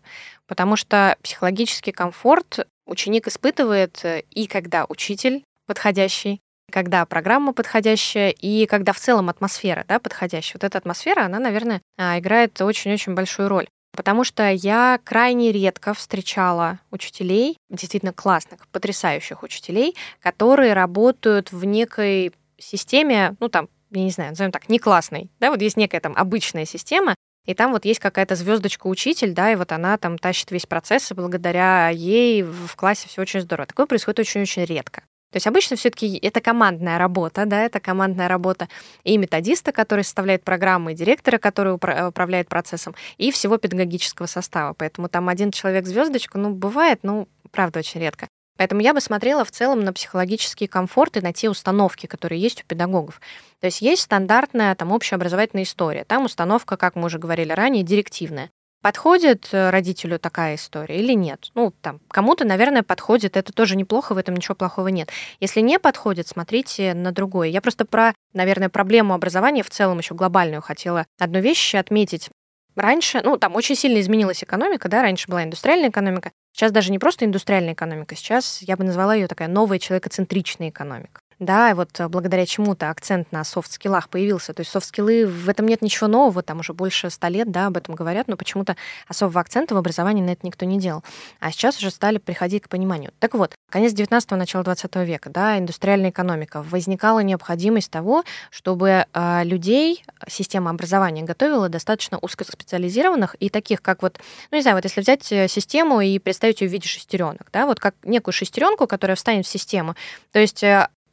Потому 0.45 0.75
что 0.75 1.17
психологический 1.23 1.91
комфорт 1.91 2.67
ученик 2.85 3.27
испытывает 3.27 3.99
э, 4.05 4.21
и 4.29 4.45
когда 4.45 4.85
учитель 4.87 5.43
подходящий, 5.65 6.39
когда 6.71 7.03
программа 7.07 7.51
подходящая 7.51 8.29
и 8.29 8.67
когда 8.67 8.93
в 8.93 8.99
целом 8.99 9.29
атмосфера 9.29 9.85
да, 9.87 9.97
подходящая. 9.97 10.59
Вот 10.61 10.65
эта 10.65 10.77
атмосфера, 10.77 11.25
она, 11.25 11.39
наверное, 11.39 11.81
а, 11.97 12.19
играет 12.19 12.61
очень-очень 12.61 13.15
большую 13.15 13.49
роль. 13.49 13.67
Потому 13.95 14.23
что 14.23 14.49
я 14.49 14.99
крайне 15.03 15.51
редко 15.51 15.93
встречала 15.93 16.79
учителей, 16.91 17.57
действительно 17.69 18.13
классных, 18.13 18.67
потрясающих 18.67 19.43
учителей, 19.43 19.95
которые 20.21 20.73
работают 20.73 21.51
в 21.51 21.65
некой 21.65 22.33
системе, 22.57 23.35
ну 23.39 23.49
там, 23.49 23.69
я 23.91 24.03
не 24.03 24.11
знаю, 24.11 24.31
назовем 24.31 24.51
так, 24.51 24.69
не 24.69 24.79
классной. 24.79 25.29
Да, 25.39 25.49
вот 25.51 25.61
есть 25.61 25.77
некая 25.77 25.99
там 25.99 26.13
обычная 26.15 26.65
система, 26.65 27.15
и 27.45 27.53
там 27.53 27.71
вот 27.71 27.85
есть 27.85 27.99
какая-то 27.99 28.35
звездочка 28.35 28.87
учитель, 28.87 29.33
да, 29.33 29.51
и 29.51 29.55
вот 29.55 29.71
она 29.71 29.97
там 29.97 30.17
тащит 30.17 30.51
весь 30.51 30.65
процесс, 30.65 31.11
и 31.11 31.13
благодаря 31.13 31.89
ей 31.89 32.43
в 32.43 32.75
классе 32.75 33.07
все 33.07 33.21
очень 33.21 33.41
здорово. 33.41 33.67
Такое 33.67 33.85
происходит 33.85 34.19
очень-очень 34.19 34.65
редко. 34.65 35.03
То 35.35 35.37
есть 35.37 35.47
обычно 35.47 35.75
все-таки 35.75 36.17
это 36.19 36.39
командная 36.39 36.97
работа, 36.97 37.45
да, 37.45 37.63
это 37.63 37.81
командная 37.81 38.29
работа 38.29 38.69
и 39.03 39.17
методиста, 39.17 39.73
который 39.73 40.05
составляет 40.05 40.45
программы, 40.45 40.93
и 40.93 40.95
директора, 40.95 41.39
который 41.39 41.73
управляет 41.73 42.47
процессом, 42.47 42.95
и 43.17 43.31
всего 43.31 43.57
педагогического 43.57 44.27
состава. 44.27 44.73
Поэтому 44.75 45.09
там 45.09 45.27
один 45.27 45.51
человек 45.51 45.87
звездочку, 45.87 46.37
ну, 46.37 46.51
бывает, 46.51 46.99
ну, 47.03 47.27
правда, 47.51 47.79
очень 47.79 47.99
редко. 47.99 48.29
Поэтому 48.55 48.79
я 48.79 48.93
бы 48.93 49.01
смотрела 49.01 49.43
в 49.43 49.51
целом 49.51 49.81
на 49.81 49.91
психологический 49.91 50.67
комфорт 50.67 51.17
и 51.17 51.19
на 51.21 51.33
те 51.33 51.49
установки, 51.49 52.05
которые 52.05 52.39
есть 52.39 52.63
у 52.63 52.65
педагогов. 52.65 53.19
То 53.59 53.65
есть 53.65 53.81
есть 53.81 54.03
стандартная 54.03 54.73
там 54.75 54.93
общеобразовательная 54.93 55.65
история. 55.65 56.05
Там 56.05 56.23
установка, 56.23 56.77
как 56.77 56.95
мы 56.95 57.07
уже 57.07 57.19
говорили 57.19 57.51
ранее, 57.51 57.83
директивная. 57.83 58.51
Подходит 58.85 59.49
э, 59.51 59.71
родителю 59.71 60.19
такая 60.19 60.53
история 60.53 60.99
или 60.99 61.13
нет? 61.13 61.49
Ну, 61.55 61.73
там, 61.81 61.99
кому-то, 62.07 62.45
наверное, 62.45 62.83
подходит, 62.83 63.35
это 63.35 63.51
тоже 63.51 63.75
неплохо, 63.75 64.13
в 64.13 64.17
этом 64.19 64.35
ничего 64.35 64.53
плохого 64.53 64.89
нет. 64.89 65.09
Если 65.39 65.61
не 65.61 65.79
подходит, 65.79 66.27
смотрите 66.27 66.93
на 66.93 67.11
другое. 67.11 67.47
Я 67.47 67.61
просто 67.61 67.85
про, 67.85 68.13
наверное, 68.33 68.69
проблему 68.69 69.15
образования 69.15 69.63
в 69.63 69.71
целом 69.71 69.97
еще 69.97 70.13
глобальную 70.13 70.61
хотела 70.61 71.07
одну 71.19 71.39
вещь 71.39 71.73
отметить. 71.73 72.29
Раньше, 72.75 73.21
ну, 73.23 73.37
там 73.37 73.55
очень 73.55 73.75
сильно 73.75 73.99
изменилась 73.99 74.43
экономика, 74.43 74.87
да, 74.87 75.01
раньше 75.01 75.29
была 75.29 75.43
индустриальная 75.43 75.89
экономика, 75.89 76.31
сейчас 76.53 76.71
даже 76.71 76.91
не 76.91 76.99
просто 76.99 77.25
индустриальная 77.25 77.73
экономика, 77.73 78.15
сейчас 78.15 78.61
я 78.61 78.77
бы 78.77 78.83
назвала 78.83 79.15
ее 79.15 79.25
такая 79.25 79.47
новая 79.47 79.79
человекоцентричная 79.79 80.69
экономика 80.69 81.21
да, 81.39 81.71
и 81.71 81.73
вот 81.73 81.99
э, 81.99 82.07
благодаря 82.07 82.45
чему-то 82.45 82.89
акцент 82.89 83.31
на 83.31 83.43
софт-скиллах 83.43 84.09
появился. 84.09 84.53
То 84.53 84.61
есть 84.61 84.71
софт-скиллы, 84.71 85.25
в 85.27 85.49
этом 85.49 85.67
нет 85.67 85.81
ничего 85.81 86.07
нового, 86.07 86.41
там 86.41 86.59
уже 86.59 86.73
больше 86.73 87.09
ста 87.09 87.29
лет, 87.29 87.51
да, 87.51 87.67
об 87.67 87.77
этом 87.77 87.95
говорят, 87.95 88.27
но 88.27 88.37
почему-то 88.37 88.75
особого 89.07 89.41
акцента 89.41 89.75
в 89.75 89.77
образовании 89.77 90.23
на 90.23 90.29
это 90.31 90.45
никто 90.45 90.65
не 90.65 90.79
делал. 90.79 91.03
А 91.39 91.51
сейчас 91.51 91.77
уже 91.77 91.91
стали 91.91 92.17
приходить 92.19 92.63
к 92.63 92.69
пониманию. 92.69 93.11
Так 93.19 93.33
вот, 93.33 93.55
конец 93.69 93.93
19-го, 93.93 94.35
начало 94.35 94.63
20 94.63 94.95
века, 94.97 95.29
да, 95.29 95.57
индустриальная 95.57 96.09
экономика. 96.09 96.63
Возникала 96.69 97.19
необходимость 97.19 97.91
того, 97.91 98.23
чтобы 98.49 99.05
э, 99.13 99.43
людей 99.43 100.03
система 100.27 100.71
образования 100.71 101.23
готовила 101.23 101.67
достаточно 101.67 102.17
узкоспециализированных 102.19 103.35
и 103.39 103.49
таких, 103.49 103.81
как 103.81 104.01
вот, 104.01 104.19
ну 104.51 104.57
не 104.57 104.61
знаю, 104.61 104.77
вот 104.77 104.85
если 104.85 105.01
взять 105.01 105.29
э, 105.31 105.47
систему 105.49 105.99
и 105.99 106.17
представить 106.19 106.61
ее 106.61 106.69
в 106.69 106.71
виде 106.71 106.87
шестеренок, 106.87 107.49
да, 107.51 107.65
вот 107.65 107.79
как 107.79 107.95
некую 108.03 108.33
шестеренку, 108.33 108.87
которая 108.87 109.15
встанет 109.15 109.45
в 109.45 109.49
систему, 109.49 109.95
то 110.31 110.39
есть 110.39 110.63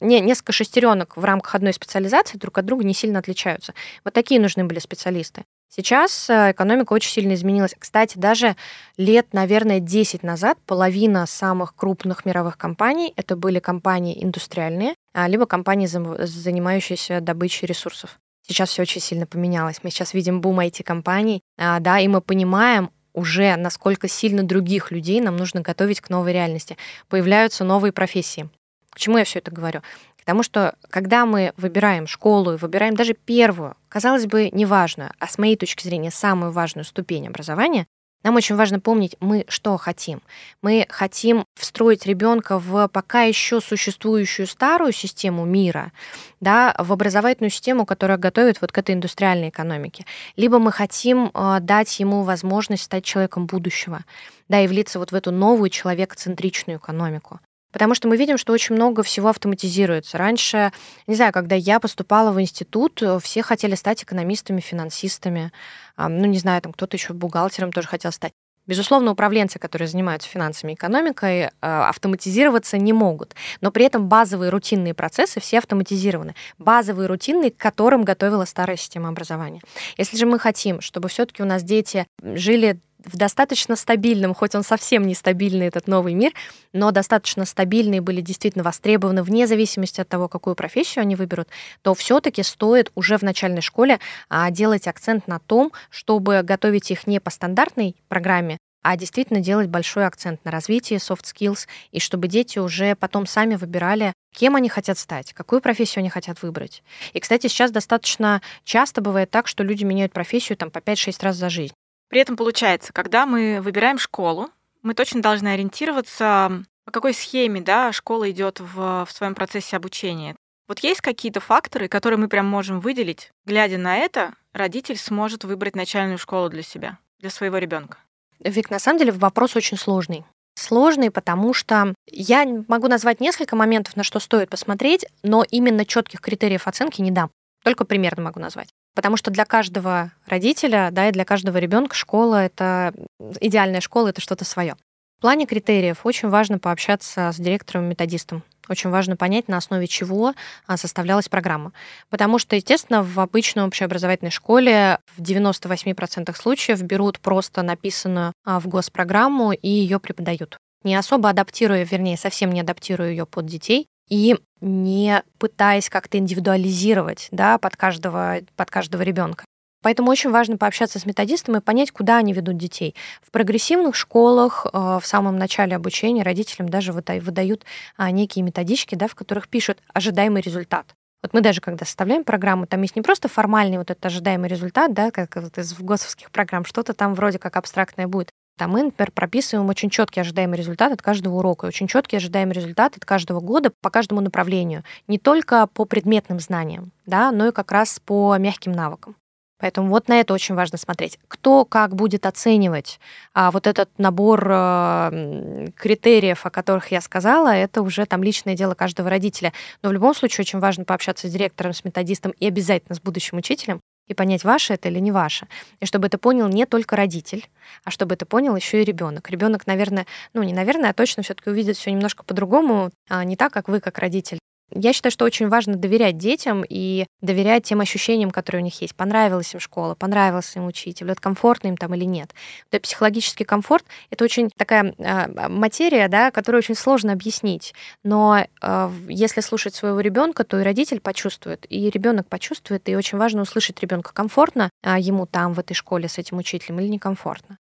не, 0.03 0.19
несколько 0.19 0.51
шестеренок 0.51 1.17
в 1.17 1.23
рамках 1.23 1.55
одной 1.55 1.73
специализации 1.73 2.37
друг 2.37 2.57
от 2.57 2.65
друга 2.65 2.83
не 2.83 2.93
сильно 2.93 3.19
отличаются. 3.19 3.73
Вот 4.03 4.13
такие 4.13 4.39
нужны 4.39 4.63
были 4.65 4.79
специалисты. 4.79 5.43
Сейчас 5.75 6.29
э, 6.29 6.51
экономика 6.51 6.93
очень 6.93 7.09
сильно 7.09 7.33
изменилась. 7.33 7.73
Кстати, 7.77 8.19
даже 8.19 8.55
лет, 8.95 9.33
наверное, 9.33 9.79
10 9.79 10.21
назад 10.21 10.59
половина 10.67 11.25
самых 11.25 11.75
крупных 11.75 12.25
мировых 12.25 12.59
компаний 12.59 13.11
это 13.15 13.35
были 13.35 13.57
компании 13.57 14.23
индустриальные, 14.23 14.93
а, 15.15 15.27
либо 15.27 15.47
компании, 15.47 15.87
занимающиеся 15.87 17.21
добычей 17.21 17.65
ресурсов. 17.65 18.19
Сейчас 18.45 18.69
все 18.69 18.83
очень 18.83 19.01
сильно 19.01 19.25
поменялось. 19.25 19.79
Мы 19.81 19.89
сейчас 19.89 20.13
видим 20.13 20.41
бум 20.41 20.59
IT-компаний, 20.59 21.41
а, 21.57 21.79
да, 21.79 21.99
и 21.99 22.07
мы 22.07 22.21
понимаем, 22.21 22.91
уже 23.13 23.55
насколько 23.55 24.07
сильно 24.07 24.43
других 24.43 24.91
людей 24.91 25.21
нам 25.21 25.37
нужно 25.37 25.61
готовить 25.61 26.01
к 26.01 26.09
новой 26.09 26.33
реальности. 26.33 26.77
Появляются 27.09 27.63
новые 27.63 27.93
профессии. 27.93 28.49
К 28.93 28.99
чему 28.99 29.17
я 29.17 29.23
все 29.23 29.39
это 29.39 29.51
говорю? 29.51 29.81
Потому 30.19 30.43
что 30.43 30.75
когда 30.89 31.25
мы 31.25 31.53
выбираем 31.57 32.07
школу 32.07 32.53
и 32.53 32.57
выбираем 32.57 32.95
даже 32.95 33.13
первую, 33.13 33.75
казалось 33.89 34.25
бы, 34.25 34.49
неважную, 34.51 35.11
а 35.19 35.27
с 35.27 35.37
моей 35.37 35.57
точки 35.57 35.83
зрения 35.83 36.11
самую 36.11 36.51
важную 36.51 36.85
ступень 36.85 37.27
образования, 37.27 37.87
нам 38.23 38.37
очень 38.37 38.55
важно 38.55 38.79
помнить, 38.79 39.17
мы 39.19 39.43
что 39.49 39.75
хотим. 39.75 40.21
Мы 40.61 40.85
хотим 40.89 41.43
встроить 41.59 42.05
ребенка 42.05 42.57
в 42.57 42.87
пока 42.87 43.23
еще 43.23 43.59
существующую 43.59 44.47
старую 44.47 44.93
систему 44.93 45.43
мира, 45.43 45.91
да, 46.39 46.73
в 46.79 46.93
образовательную 46.93 47.51
систему, 47.51 47.85
которая 47.85 48.17
готовит 48.17 48.61
вот 48.61 48.71
к 48.71 48.77
этой 48.77 48.95
индустриальной 48.95 49.49
экономике. 49.49 50.05
Либо 50.37 50.57
мы 50.59 50.71
хотим 50.71 51.31
э, 51.33 51.57
дать 51.59 51.99
ему 51.99 52.23
возможность 52.23 52.83
стать 52.83 53.03
человеком 53.03 53.45
будущего, 53.45 54.05
да, 54.47 54.61
и 54.61 54.67
влиться 54.67 54.99
вот 54.99 55.11
в 55.11 55.15
эту 55.15 55.31
новую 55.31 55.69
человекоцентричную 55.69 56.79
экономику. 56.79 57.41
Потому 57.73 57.95
что 57.95 58.07
мы 58.07 58.15
видим, 58.15 58.37
что 58.37 58.53
очень 58.53 58.75
много 58.75 59.03
всего 59.03 59.29
автоматизируется. 59.29 60.17
Раньше, 60.17 60.71
не 61.07 61.15
знаю, 61.15 61.33
когда 61.33 61.55
я 61.55 61.79
поступала 61.79 62.31
в 62.31 62.39
институт, 62.39 63.03
все 63.21 63.41
хотели 63.41 63.75
стать 63.75 64.03
экономистами, 64.03 64.61
финансистами. 64.61 65.51
Ну, 65.97 66.25
не 66.25 66.37
знаю, 66.37 66.61
там 66.61 66.71
кто-то 66.71 66.95
еще 66.95 67.13
бухгалтером 67.13 67.71
тоже 67.73 67.87
хотел 67.87 68.11
стать. 68.11 68.31
Безусловно, 68.65 69.11
управленцы, 69.11 69.59
которые 69.59 69.89
занимаются 69.89 70.29
финансами 70.29 70.71
и 70.71 70.75
экономикой, 70.75 71.41
э, 71.41 71.49
автоматизироваться 71.61 72.77
не 72.77 72.93
могут. 72.93 73.35
Но 73.59 73.71
при 73.71 73.85
этом 73.85 74.07
базовые 74.07 74.51
рутинные 74.51 74.93
процессы 74.93 75.41
все 75.41 75.57
автоматизированы. 75.57 76.33
Базовые 76.57 77.07
рутинные, 77.07 77.51
к 77.51 77.57
которым 77.57 78.03
готовила 78.03 78.45
старая 78.45 78.77
система 78.77 79.09
образования. 79.09 79.61
Если 79.97 80.15
же 80.15 80.25
мы 80.25 80.39
хотим, 80.39 80.79
чтобы 80.79 81.09
все-таки 81.09 81.43
у 81.43 81.45
нас 81.45 81.61
дети 81.61 82.07
жили 82.21 82.79
в 83.05 83.17
достаточно 83.17 83.75
стабильном, 83.75 84.33
хоть 84.33 84.55
он 84.55 84.63
совсем 84.63 85.05
не 85.05 85.15
стабильный, 85.15 85.67
этот 85.67 85.87
новый 85.87 86.13
мир, 86.13 86.33
но 86.71 86.91
достаточно 86.91 87.45
стабильные 87.45 88.01
были 88.01 88.21
действительно 88.21 88.63
востребованы 88.63 89.23
вне 89.23 89.47
зависимости 89.47 90.01
от 90.01 90.07
того, 90.07 90.27
какую 90.27 90.55
профессию 90.55 91.01
они 91.01 91.15
выберут, 91.15 91.49
то 91.81 91.93
все-таки 91.93 92.43
стоит 92.43 92.91
уже 92.95 93.17
в 93.17 93.21
начальной 93.23 93.61
школе 93.61 93.99
а, 94.29 94.49
делать 94.51 94.87
акцент 94.87 95.27
на 95.27 95.39
том, 95.39 95.71
чтобы 95.89 96.41
готовить 96.43 96.91
их 96.91 97.07
не 97.07 97.19
по 97.19 97.29
стандартной 97.29 97.95
программе, 98.07 98.57
а 98.83 98.97
действительно 98.97 99.39
делать 99.39 99.69
большой 99.69 100.05
акцент 100.05 100.43
на 100.45 100.51
развитии 100.51 100.97
soft 100.97 101.23
skills, 101.23 101.67
и 101.91 101.99
чтобы 101.99 102.27
дети 102.27 102.59
уже 102.59 102.95
потом 102.95 103.25
сами 103.25 103.55
выбирали, 103.55 104.13
кем 104.33 104.55
они 104.55 104.69
хотят 104.69 104.97
стать, 104.97 105.33
какую 105.33 105.61
профессию 105.61 106.01
они 106.01 106.09
хотят 106.09 106.41
выбрать. 106.41 106.83
И, 107.13 107.19
кстати, 107.19 107.47
сейчас 107.47 107.71
достаточно 107.71 108.41
часто 108.63 109.01
бывает 109.01 109.31
так, 109.31 109.47
что 109.47 109.63
люди 109.63 109.83
меняют 109.83 110.11
профессию 110.11 110.57
там 110.57 110.69
по 110.69 110.79
5-6 110.79 111.15
раз 111.21 111.37
за 111.37 111.49
жизнь. 111.49 111.73
При 112.13 112.21
этом 112.21 112.37
получается, 112.37 112.93
когда 112.93 113.25
мы 113.25 113.59
выбираем 113.59 113.97
школу, 113.97 114.51
мы 114.83 114.93
точно 114.93 115.23
должны 115.23 115.47
ориентироваться, 115.47 116.63
по 116.85 116.91
какой 116.91 117.11
схеме 117.11 117.59
да, 117.59 117.91
школа 117.91 118.29
идет 118.29 118.59
в, 118.59 119.07
в 119.07 119.11
своем 119.11 119.33
процессе 119.33 119.75
обучения. 119.75 120.35
Вот 120.67 120.77
есть 120.81 121.01
какие-то 121.01 121.39
факторы, 121.39 121.87
которые 121.87 122.19
мы 122.19 122.27
прям 122.27 122.45
можем 122.45 122.81
выделить. 122.81 123.31
Глядя 123.47 123.79
на 123.79 123.97
это, 123.97 124.35
родитель 124.53 124.95
сможет 124.95 125.43
выбрать 125.43 125.75
начальную 125.75 126.19
школу 126.19 126.49
для 126.49 126.61
себя, 126.61 126.99
для 127.17 127.31
своего 127.31 127.57
ребенка. 127.57 127.97
Вик, 128.39 128.69
на 128.69 128.77
самом 128.77 128.99
деле 128.99 129.11
вопрос 129.11 129.55
очень 129.55 129.77
сложный. 129.79 130.23
Сложный, 130.53 131.09
потому 131.09 131.55
что 131.55 131.95
я 132.05 132.45
могу 132.67 132.89
назвать 132.89 133.21
несколько 133.21 133.55
моментов, 133.55 133.95
на 133.95 134.03
что 134.03 134.19
стоит 134.19 134.51
посмотреть, 134.51 135.07
но 135.23 135.43
именно 135.49 135.83
четких 135.83 136.21
критериев 136.21 136.67
оценки 136.67 137.01
не 137.01 137.09
дам. 137.09 137.31
Только 137.63 137.85
примерно 137.85 138.21
могу 138.21 138.39
назвать. 138.39 138.69
Потому 138.95 139.17
что 139.17 139.31
для 139.31 139.45
каждого 139.45 140.11
родителя, 140.27 140.89
да, 140.91 141.09
и 141.09 141.11
для 141.11 141.25
каждого 141.25 141.57
ребенка 141.57 141.95
школа 141.95 142.45
это 142.45 142.93
идеальная 143.39 143.81
школа, 143.81 144.09
это 144.09 144.21
что-то 144.21 144.45
свое. 144.45 144.75
В 145.17 145.21
плане 145.21 145.45
критериев 145.45 146.05
очень 146.05 146.29
важно 146.29 146.59
пообщаться 146.59 147.31
с 147.31 147.37
директором-методистом 147.37 148.43
очень 148.69 148.89
важно 148.89 149.15
понять, 149.15 149.47
на 149.47 149.57
основе 149.57 149.87
чего 149.87 150.33
а, 150.67 150.77
составлялась 150.77 151.29
программа. 151.29 151.73
Потому 152.09 152.39
что, 152.39 152.55
естественно, 152.55 153.03
в 153.03 153.19
обычной 153.19 153.65
общеобразовательной 153.65 154.31
школе 154.31 154.99
в 155.17 155.21
98% 155.21 156.35
случаев 156.35 156.81
берут 156.81 157.19
просто 157.19 157.61
написанную 157.61 158.33
а, 158.45 158.59
в 158.59 158.67
госпрограмму 158.67 159.51
и 159.51 159.67
ее 159.67 159.99
преподают. 159.99 160.57
Не 160.83 160.95
особо 160.95 161.29
адаптируя, 161.29 161.83
вернее, 161.83 162.17
совсем 162.17 162.51
не 162.51 162.61
адаптируя 162.61 163.09
ее 163.09 163.25
под 163.25 163.45
детей, 163.45 163.87
и 164.09 164.37
не 164.61 165.23
пытаясь 165.39 165.89
как-то 165.89 166.17
индивидуализировать 166.17 167.27
да, 167.31 167.57
под, 167.57 167.75
каждого, 167.75 168.39
под 168.55 168.71
каждого 168.71 169.01
ребенка. 169.01 169.45
Поэтому 169.83 170.09
очень 170.09 170.31
важно 170.31 170.57
пообщаться 170.57 170.97
с 170.97 171.05
методистом 171.05 171.57
и 171.57 171.59
понять, 171.59 171.91
куда 171.91 172.17
они 172.17 172.31
ведут 172.31 172.57
детей. 172.57 172.95
В 173.21 173.31
прогрессивных 173.31 173.95
школах 173.95 174.65
э, 174.65 174.99
в 175.01 175.05
самом 175.05 175.37
начале 175.37 175.75
обучения 175.75 176.23
родителям 176.23 176.69
даже 176.69 176.93
выдают 176.93 177.65
а, 177.97 178.09
некие 178.09 178.43
методички, 178.43 178.95
да, 178.95 179.07
в 179.07 179.15
которых 179.15 179.49
пишут 179.49 179.79
ожидаемый 179.93 180.41
результат. 180.41 180.95
Вот 181.21 181.33
мы 181.33 181.41
даже 181.41 181.59
когда 181.59 181.85
составляем 181.85 182.23
программу, 182.23 182.65
там 182.65 182.81
есть 182.81 182.95
не 182.95 183.01
просто 183.01 183.27
формальный 183.27 183.77
вот 183.77 183.91
этот 183.91 184.05
ожидаемый 184.05 184.49
результат, 184.49 184.93
да, 184.93 185.11
как 185.11 185.35
вот 185.35 185.57
из 185.57 185.73
ГОСовских 185.73 186.31
программ, 186.31 186.65
что-то 186.65 186.93
там 186.93 187.13
вроде 187.13 187.37
как 187.37 187.57
абстрактное 187.57 188.07
будет. 188.07 188.29
Там 188.57 188.71
мы, 188.71 188.83
например, 188.83 189.11
прописываем 189.11 189.67
очень 189.69 189.89
четкий 189.89 190.19
ожидаемый 190.19 190.57
результат 190.57 190.91
от 190.91 191.01
каждого 191.01 191.35
урока, 191.35 191.65
очень 191.65 191.87
четкий 191.87 192.17
ожидаемый 192.17 192.53
результат 192.53 192.95
от 192.95 193.05
каждого 193.05 193.39
года 193.39 193.71
по 193.81 193.89
каждому 193.89 194.21
направлению, 194.21 194.83
не 195.07 195.17
только 195.17 195.67
по 195.67 195.85
предметным 195.85 196.39
знаниям, 196.39 196.91
да, 197.05 197.31
но 197.31 197.47
и 197.47 197.51
как 197.51 197.71
раз 197.71 197.99
по 197.99 198.37
мягким 198.37 198.71
навыкам. 198.71 199.15
Поэтому 199.63 199.87
вот 199.89 200.09
на 200.09 200.19
это 200.19 200.33
очень 200.33 200.55
важно 200.55 200.77
смотреть. 200.77 201.17
Кто 201.29 201.63
как 201.63 201.95
будет 201.95 202.25
оценивать 202.25 202.99
а 203.33 203.49
вот 203.49 203.65
этот 203.65 203.89
набор 203.97 204.45
э, 204.45 205.69
критериев, 205.77 206.45
о 206.45 206.49
которых 206.49 206.91
я 206.91 206.99
сказала, 206.99 207.55
это 207.55 207.81
уже 207.81 208.05
там 208.05 208.23
личное 208.23 208.55
дело 208.55 208.73
каждого 208.73 209.09
родителя. 209.09 209.53
Но 209.81 209.87
в 209.87 209.93
любом 209.93 210.13
случае 210.13 210.43
очень 210.43 210.59
важно 210.59 210.83
пообщаться 210.83 211.29
с 211.29 211.31
директором, 211.31 211.71
с 211.71 211.85
методистом 211.85 212.31
и 212.31 212.45
обязательно 212.45 212.95
с 212.95 212.99
будущим 212.99 213.37
учителем 213.37 213.79
и 214.07 214.13
понять, 214.13 214.43
ваше 214.43 214.73
это 214.73 214.89
или 214.89 214.99
не 214.99 215.11
ваше. 215.11 215.47
И 215.79 215.85
чтобы 215.85 216.07
это 216.07 216.17
понял 216.17 216.47
не 216.47 216.65
только 216.65 216.95
родитель, 216.95 217.49
а 217.83 217.91
чтобы 217.91 218.15
это 218.15 218.25
понял 218.25 218.55
еще 218.55 218.81
и 218.81 218.85
ребенок. 218.85 219.29
Ребенок, 219.29 219.67
наверное, 219.67 220.05
ну 220.33 220.43
не 220.43 220.53
наверное, 220.53 220.91
а 220.91 220.93
точно 220.93 221.23
все-таки 221.23 221.49
увидит 221.49 221.77
все 221.77 221.91
немножко 221.91 222.23
по-другому, 222.23 222.91
а 223.09 223.23
не 223.23 223.35
так, 223.35 223.53
как 223.53 223.67
вы, 223.67 223.79
как 223.79 223.99
родитель. 223.99 224.39
Я 224.71 224.93
считаю, 224.93 225.11
что 225.11 225.25
очень 225.25 225.49
важно 225.49 225.75
доверять 225.75 226.17
детям 226.17 226.63
и 226.67 227.05
доверять 227.21 227.63
тем 227.63 227.81
ощущениям, 227.81 228.31
которые 228.31 228.61
у 228.61 228.65
них 228.65 228.81
есть. 228.81 228.95
Понравилась 228.95 229.53
им 229.53 229.59
школа, 229.59 229.95
понравился 229.95 230.59
им 230.59 230.65
учитель, 230.65 231.07
вот 231.07 231.19
комфортно 231.19 231.67
им 231.67 231.77
там 231.77 231.93
или 231.93 232.05
нет. 232.05 232.33
Вот 232.71 232.81
психологический 232.81 233.43
комфорт— 233.43 233.85
это 234.09 234.23
очень 234.23 234.49
такая 234.57 234.95
э, 234.97 235.49
материя, 235.49 236.07
да, 236.07 236.31
которую 236.31 236.59
очень 236.59 236.75
сложно 236.75 237.13
объяснить. 237.13 237.73
Но 238.03 238.45
э, 238.61 238.91
если 239.07 239.41
слушать 239.41 239.75
своего 239.75 239.99
ребенка, 239.99 240.43
то 240.43 240.59
и 240.59 240.63
родитель 240.63 241.01
почувствует, 241.01 241.65
и 241.69 241.89
ребенок 241.89 242.27
почувствует, 242.27 242.87
и 242.89 242.95
очень 242.95 243.17
важно 243.17 243.41
услышать 243.43 243.79
ребенка 243.81 244.13
комфортно 244.13 244.69
э, 244.83 244.95
ему 244.99 245.25
там, 245.27 245.53
в 245.53 245.59
этой 245.59 245.73
школе 245.73 246.09
с 246.09 246.17
этим 246.17 246.37
учителем 246.37 246.79
или 246.79 246.87
некомфортно. 246.87 247.57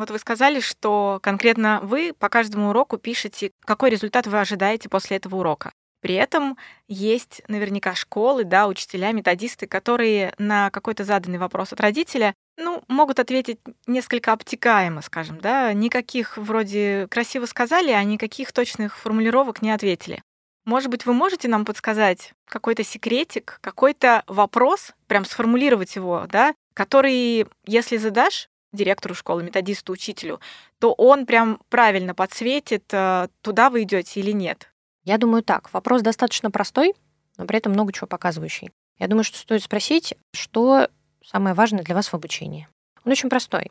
Вот 0.00 0.10
вы 0.10 0.18
сказали, 0.18 0.60
что 0.60 1.20
конкретно 1.22 1.80
вы 1.82 2.14
по 2.18 2.30
каждому 2.30 2.70
уроку 2.70 2.96
пишете, 2.96 3.50
какой 3.66 3.90
результат 3.90 4.26
вы 4.26 4.40
ожидаете 4.40 4.88
после 4.88 5.18
этого 5.18 5.36
урока. 5.36 5.72
При 6.00 6.14
этом 6.14 6.56
есть 6.88 7.42
наверняка 7.48 7.94
школы, 7.94 8.44
да, 8.44 8.66
учителя, 8.66 9.12
методисты, 9.12 9.66
которые 9.66 10.32
на 10.38 10.70
какой-то 10.70 11.04
заданный 11.04 11.36
вопрос 11.36 11.74
от 11.74 11.82
родителя, 11.82 12.32
ну, 12.56 12.82
могут 12.88 13.20
ответить 13.20 13.58
несколько 13.86 14.32
обтекаемо, 14.32 15.02
скажем, 15.02 15.38
да, 15.38 15.70
никаких 15.74 16.38
вроде 16.38 17.06
красиво 17.10 17.44
сказали, 17.44 17.90
а 17.90 18.02
никаких 18.02 18.52
точных 18.52 18.96
формулировок 18.96 19.60
не 19.60 19.70
ответили. 19.70 20.22
Может 20.64 20.88
быть, 20.88 21.04
вы 21.04 21.12
можете 21.12 21.46
нам 21.46 21.66
подсказать 21.66 22.32
какой-то 22.48 22.84
секретик, 22.84 23.58
какой-то 23.60 24.22
вопрос, 24.26 24.92
прям 25.08 25.26
сформулировать 25.26 25.94
его, 25.94 26.24
да, 26.26 26.54
который, 26.72 27.46
если 27.66 27.98
задашь, 27.98 28.48
директору 28.72 29.14
школы, 29.14 29.42
методисту, 29.42 29.92
учителю, 29.92 30.40
то 30.78 30.92
он 30.92 31.26
прям 31.26 31.60
правильно 31.68 32.14
подсветит, 32.14 32.84
э, 32.92 33.28
туда 33.42 33.70
вы 33.70 33.82
идете 33.82 34.20
или 34.20 34.32
нет. 34.32 34.70
Я 35.04 35.18
думаю 35.18 35.42
так. 35.42 35.72
Вопрос 35.72 36.02
достаточно 36.02 36.50
простой, 36.50 36.94
но 37.36 37.46
при 37.46 37.58
этом 37.58 37.72
много 37.72 37.92
чего 37.92 38.06
показывающий. 38.06 38.70
Я 38.98 39.08
думаю, 39.08 39.24
что 39.24 39.38
стоит 39.38 39.62
спросить, 39.62 40.14
что 40.32 40.88
самое 41.24 41.54
важное 41.54 41.82
для 41.82 41.94
вас 41.94 42.08
в 42.08 42.14
обучении. 42.14 42.68
Он 43.04 43.12
очень 43.12 43.30
простой. 43.30 43.70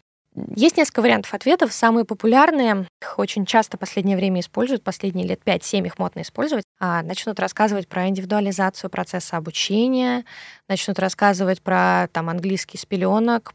Есть 0.55 0.77
несколько 0.77 1.01
вариантов 1.01 1.33
ответов. 1.33 1.73
Самые 1.73 2.05
популярные, 2.05 2.87
их 3.01 3.19
очень 3.19 3.45
часто 3.45 3.77
в 3.77 3.79
последнее 3.79 4.17
время 4.17 4.41
используют, 4.41 4.83
последние 4.83 5.27
лет 5.27 5.41
5-7 5.45 5.85
их 5.85 5.99
модно 5.99 6.21
использовать, 6.21 6.63
а 6.79 7.01
начнут 7.03 7.39
рассказывать 7.39 7.87
про 7.87 8.07
индивидуализацию 8.07 8.89
процесса 8.89 9.37
обучения, 9.37 10.25
начнут 10.67 10.99
рассказывать 10.99 11.61
про 11.61 12.07
там, 12.11 12.29
английский 12.29 12.77
с 12.77 12.85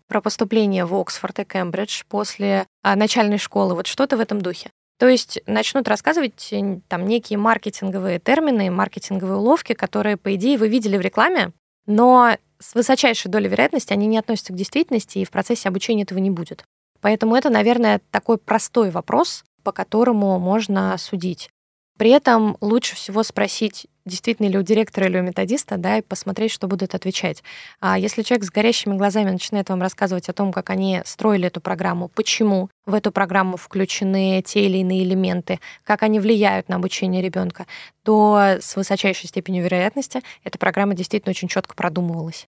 про 0.06 0.20
поступление 0.20 0.84
в 0.84 0.94
Оксфорд 0.94 1.40
и 1.40 1.44
Кембридж 1.44 2.02
после 2.08 2.66
а, 2.82 2.96
начальной 2.96 3.38
школы, 3.38 3.74
вот 3.74 3.86
что-то 3.86 4.16
в 4.16 4.20
этом 4.20 4.40
духе. 4.40 4.70
То 4.98 5.08
есть 5.08 5.40
начнут 5.46 5.88
рассказывать 5.88 6.52
там 6.88 7.06
некие 7.06 7.38
маркетинговые 7.38 8.20
термины, 8.20 8.70
маркетинговые 8.70 9.38
уловки, 9.38 9.72
которые, 9.72 10.16
по 10.16 10.34
идее, 10.34 10.56
вы 10.56 10.68
видели 10.68 10.96
в 10.96 11.00
рекламе, 11.00 11.52
но 11.86 12.36
с 12.60 12.74
высочайшей 12.74 13.30
долей 13.30 13.48
вероятности 13.48 13.92
они 13.92 14.06
не 14.06 14.18
относятся 14.18 14.52
к 14.52 14.56
действительности, 14.56 15.18
и 15.18 15.24
в 15.24 15.30
процессе 15.30 15.68
обучения 15.68 16.04
этого 16.04 16.18
не 16.18 16.30
будет. 16.30 16.64
Поэтому 17.04 17.36
это, 17.36 17.50
наверное, 17.50 18.00
такой 18.10 18.38
простой 18.38 18.88
вопрос, 18.88 19.44
по 19.62 19.72
которому 19.72 20.38
можно 20.38 20.96
судить. 20.96 21.50
При 21.98 22.08
этом 22.08 22.56
лучше 22.62 22.96
всего 22.96 23.22
спросить, 23.22 23.88
действительно 24.06 24.46
ли 24.46 24.56
у 24.56 24.62
директора 24.62 25.06
или 25.06 25.18
у 25.18 25.22
методиста, 25.22 25.76
да, 25.76 25.98
и 25.98 26.00
посмотреть, 26.00 26.50
что 26.50 26.66
будут 26.66 26.94
отвечать. 26.94 27.42
А 27.78 27.98
если 27.98 28.22
человек 28.22 28.46
с 28.46 28.50
горящими 28.50 28.96
глазами 28.96 29.28
начинает 29.28 29.68
вам 29.68 29.82
рассказывать 29.82 30.30
о 30.30 30.32
том, 30.32 30.50
как 30.50 30.70
они 30.70 31.02
строили 31.04 31.48
эту 31.48 31.60
программу, 31.60 32.08
почему 32.08 32.70
в 32.86 32.94
эту 32.94 33.12
программу 33.12 33.58
включены 33.58 34.42
те 34.42 34.64
или 34.64 34.78
иные 34.78 35.04
элементы, 35.04 35.60
как 35.82 36.04
они 36.04 36.20
влияют 36.20 36.70
на 36.70 36.76
обучение 36.76 37.20
ребенка, 37.20 37.66
то 38.02 38.56
с 38.62 38.76
высочайшей 38.76 39.28
степенью 39.28 39.62
вероятности 39.62 40.22
эта 40.42 40.58
программа 40.58 40.94
действительно 40.94 41.32
очень 41.32 41.48
четко 41.48 41.74
продумывалась. 41.74 42.46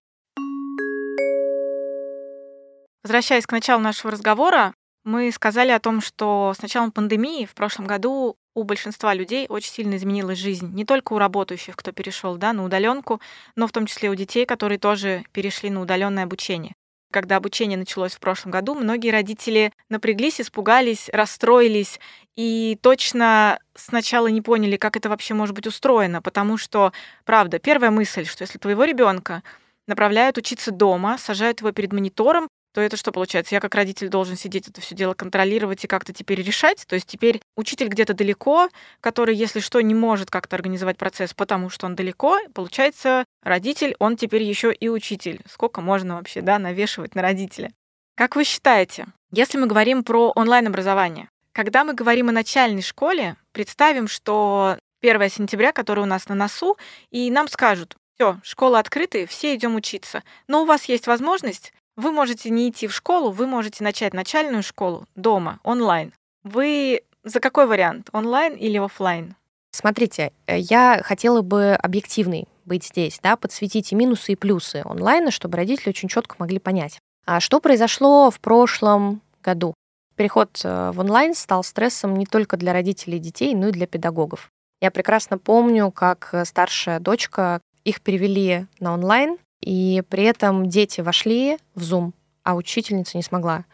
Возвращаясь 3.03 3.45
к 3.45 3.51
началу 3.51 3.81
нашего 3.81 4.11
разговора, 4.11 4.73
мы 5.03 5.31
сказали 5.31 5.71
о 5.71 5.79
том, 5.79 6.01
что 6.01 6.53
с 6.57 6.61
началом 6.61 6.91
пандемии 6.91 7.45
в 7.45 7.53
прошлом 7.53 7.87
году 7.87 8.35
у 8.53 8.63
большинства 8.63 9.13
людей 9.13 9.45
очень 9.47 9.71
сильно 9.71 9.95
изменилась 9.95 10.39
жизнь. 10.39 10.73
Не 10.73 10.83
только 10.83 11.13
у 11.13 11.17
работающих, 11.17 11.77
кто 11.77 11.91
перешел 11.91 12.35
да, 12.37 12.51
на 12.53 12.65
удаленку, 12.65 13.21
но 13.55 13.67
в 13.67 13.71
том 13.71 13.85
числе 13.85 14.09
у 14.09 14.15
детей, 14.15 14.45
которые 14.45 14.79
тоже 14.79 15.23
перешли 15.31 15.69
на 15.69 15.81
удаленное 15.81 16.23
обучение. 16.23 16.73
Когда 17.11 17.37
обучение 17.37 17.77
началось 17.77 18.13
в 18.15 18.19
прошлом 18.19 18.51
году, 18.51 18.75
многие 18.75 19.11
родители 19.11 19.71
напряглись, 19.89 20.41
испугались, 20.41 21.09
расстроились 21.13 22.01
и 22.35 22.77
точно 22.81 23.59
сначала 23.75 24.27
не 24.27 24.41
поняли, 24.41 24.75
как 24.75 24.97
это 24.97 25.07
вообще 25.07 25.33
может 25.33 25.55
быть 25.55 25.67
устроено, 25.67 26.21
потому 26.21 26.57
что, 26.57 26.91
правда, 27.23 27.59
первая 27.59 27.91
мысль, 27.91 28.25
что 28.25 28.41
если 28.41 28.57
твоего 28.57 28.83
ребенка 28.83 29.41
направляют 29.87 30.37
учиться 30.37 30.71
дома, 30.71 31.17
сажают 31.17 31.61
его 31.61 31.71
перед 31.71 31.93
монитором, 31.93 32.49
то 32.77 32.81
это 32.81 32.95
что 32.95 33.11
получается? 33.11 33.55
Я 33.55 33.59
как 33.59 33.73
родитель 33.73 34.07
должен 34.07 34.37
сидеть 34.37 34.67
это 34.67 34.81
все 34.81 34.93
дело 34.93 35.15
контролировать 35.15 35.83
и 35.83 35.87
как-то 35.87 36.13
теперь 36.13 36.43
решать. 36.43 36.85
То 36.85 36.93
есть 36.93 37.07
теперь 37.07 37.41
учитель 37.55 37.87
где-то 37.87 38.13
далеко, 38.13 38.69
который, 39.01 39.35
если 39.35 39.61
что, 39.61 39.81
не 39.81 39.95
может 39.95 40.29
как-то 40.29 40.55
организовать 40.55 40.95
процесс, 40.95 41.33
потому 41.33 41.71
что 41.71 41.87
он 41.87 41.95
далеко, 41.95 42.37
получается, 42.53 43.25
родитель, 43.41 43.95
он 43.97 44.15
теперь 44.15 44.43
еще 44.43 44.71
и 44.71 44.89
учитель. 44.89 45.41
Сколько 45.49 45.81
можно 45.81 46.17
вообще, 46.17 46.41
да, 46.41 46.59
навешивать 46.59 47.15
на 47.15 47.23
родителя? 47.23 47.71
Как 48.15 48.35
вы 48.35 48.43
считаете, 48.43 49.07
если 49.31 49.57
мы 49.57 49.65
говорим 49.65 50.03
про 50.03 50.31
онлайн-образование, 50.35 51.29
когда 51.53 51.83
мы 51.83 51.95
говорим 51.95 52.29
о 52.29 52.31
начальной 52.31 52.83
школе, 52.83 53.37
представим, 53.53 54.07
что 54.07 54.77
1 55.01 55.29
сентября, 55.31 55.71
который 55.71 56.01
у 56.01 56.05
нас 56.05 56.29
на 56.29 56.35
носу, 56.35 56.77
и 57.09 57.31
нам 57.31 57.47
скажут, 57.47 57.95
все, 58.13 58.39
школа 58.43 58.77
открыта, 58.77 59.25
все 59.25 59.55
идем 59.55 59.75
учиться. 59.75 60.21
Но 60.47 60.61
у 60.61 60.65
вас 60.65 60.85
есть 60.85 61.07
возможность, 61.07 61.73
вы 61.97 62.11
можете 62.11 62.49
не 62.49 62.69
идти 62.69 62.87
в 62.87 62.93
школу, 62.93 63.31
вы 63.31 63.47
можете 63.47 63.83
начать 63.83 64.13
начальную 64.13 64.63
школу 64.63 65.05
дома, 65.15 65.59
онлайн. 65.63 66.13
Вы 66.43 67.01
за 67.23 67.41
какой 67.41 67.65
вариант, 67.65 68.09
онлайн 68.13 68.53
или 68.53 68.77
офлайн? 68.77 69.35
Смотрите, 69.71 70.31
э, 70.45 70.59
я 70.59 71.01
хотела 71.03 71.41
бы 71.41 71.73
объективной 71.73 72.47
быть 72.65 72.85
здесь, 72.85 73.19
да, 73.21 73.35
подсветить 73.35 73.91
и 73.91 73.95
минусы, 73.95 74.33
и 74.33 74.35
плюсы 74.35 74.81
онлайна, 74.85 75.31
чтобы 75.31 75.57
родители 75.57 75.89
очень 75.89 76.07
четко 76.07 76.35
могли 76.39 76.59
понять. 76.59 76.99
А 77.25 77.39
что 77.39 77.59
произошло 77.59 78.31
в 78.31 78.39
прошлом 78.39 79.21
году? 79.43 79.73
Переход 80.15 80.61
э, 80.63 80.91
в 80.93 80.99
онлайн 80.99 81.33
стал 81.33 81.63
стрессом 81.63 82.15
не 82.15 82.25
только 82.25 82.57
для 82.57 82.73
родителей 82.73 83.17
и 83.17 83.21
детей, 83.21 83.55
но 83.55 83.69
и 83.69 83.71
для 83.71 83.87
педагогов. 83.87 84.49
Я 84.81 84.91
прекрасно 84.91 85.37
помню, 85.37 85.91
как 85.91 86.33
старшая 86.45 86.99
дочка, 86.99 87.59
их 87.83 88.01
перевели 88.01 88.67
на 88.79 88.93
онлайн, 88.93 89.37
и 89.61 90.03
при 90.09 90.23
этом 90.23 90.67
дети 90.67 91.01
вошли 91.01 91.57
в 91.75 91.81
Zoom, 91.81 92.11
а 92.43 92.55
учительница 92.55 93.17
не 93.17 93.23
смогла. 93.23 93.65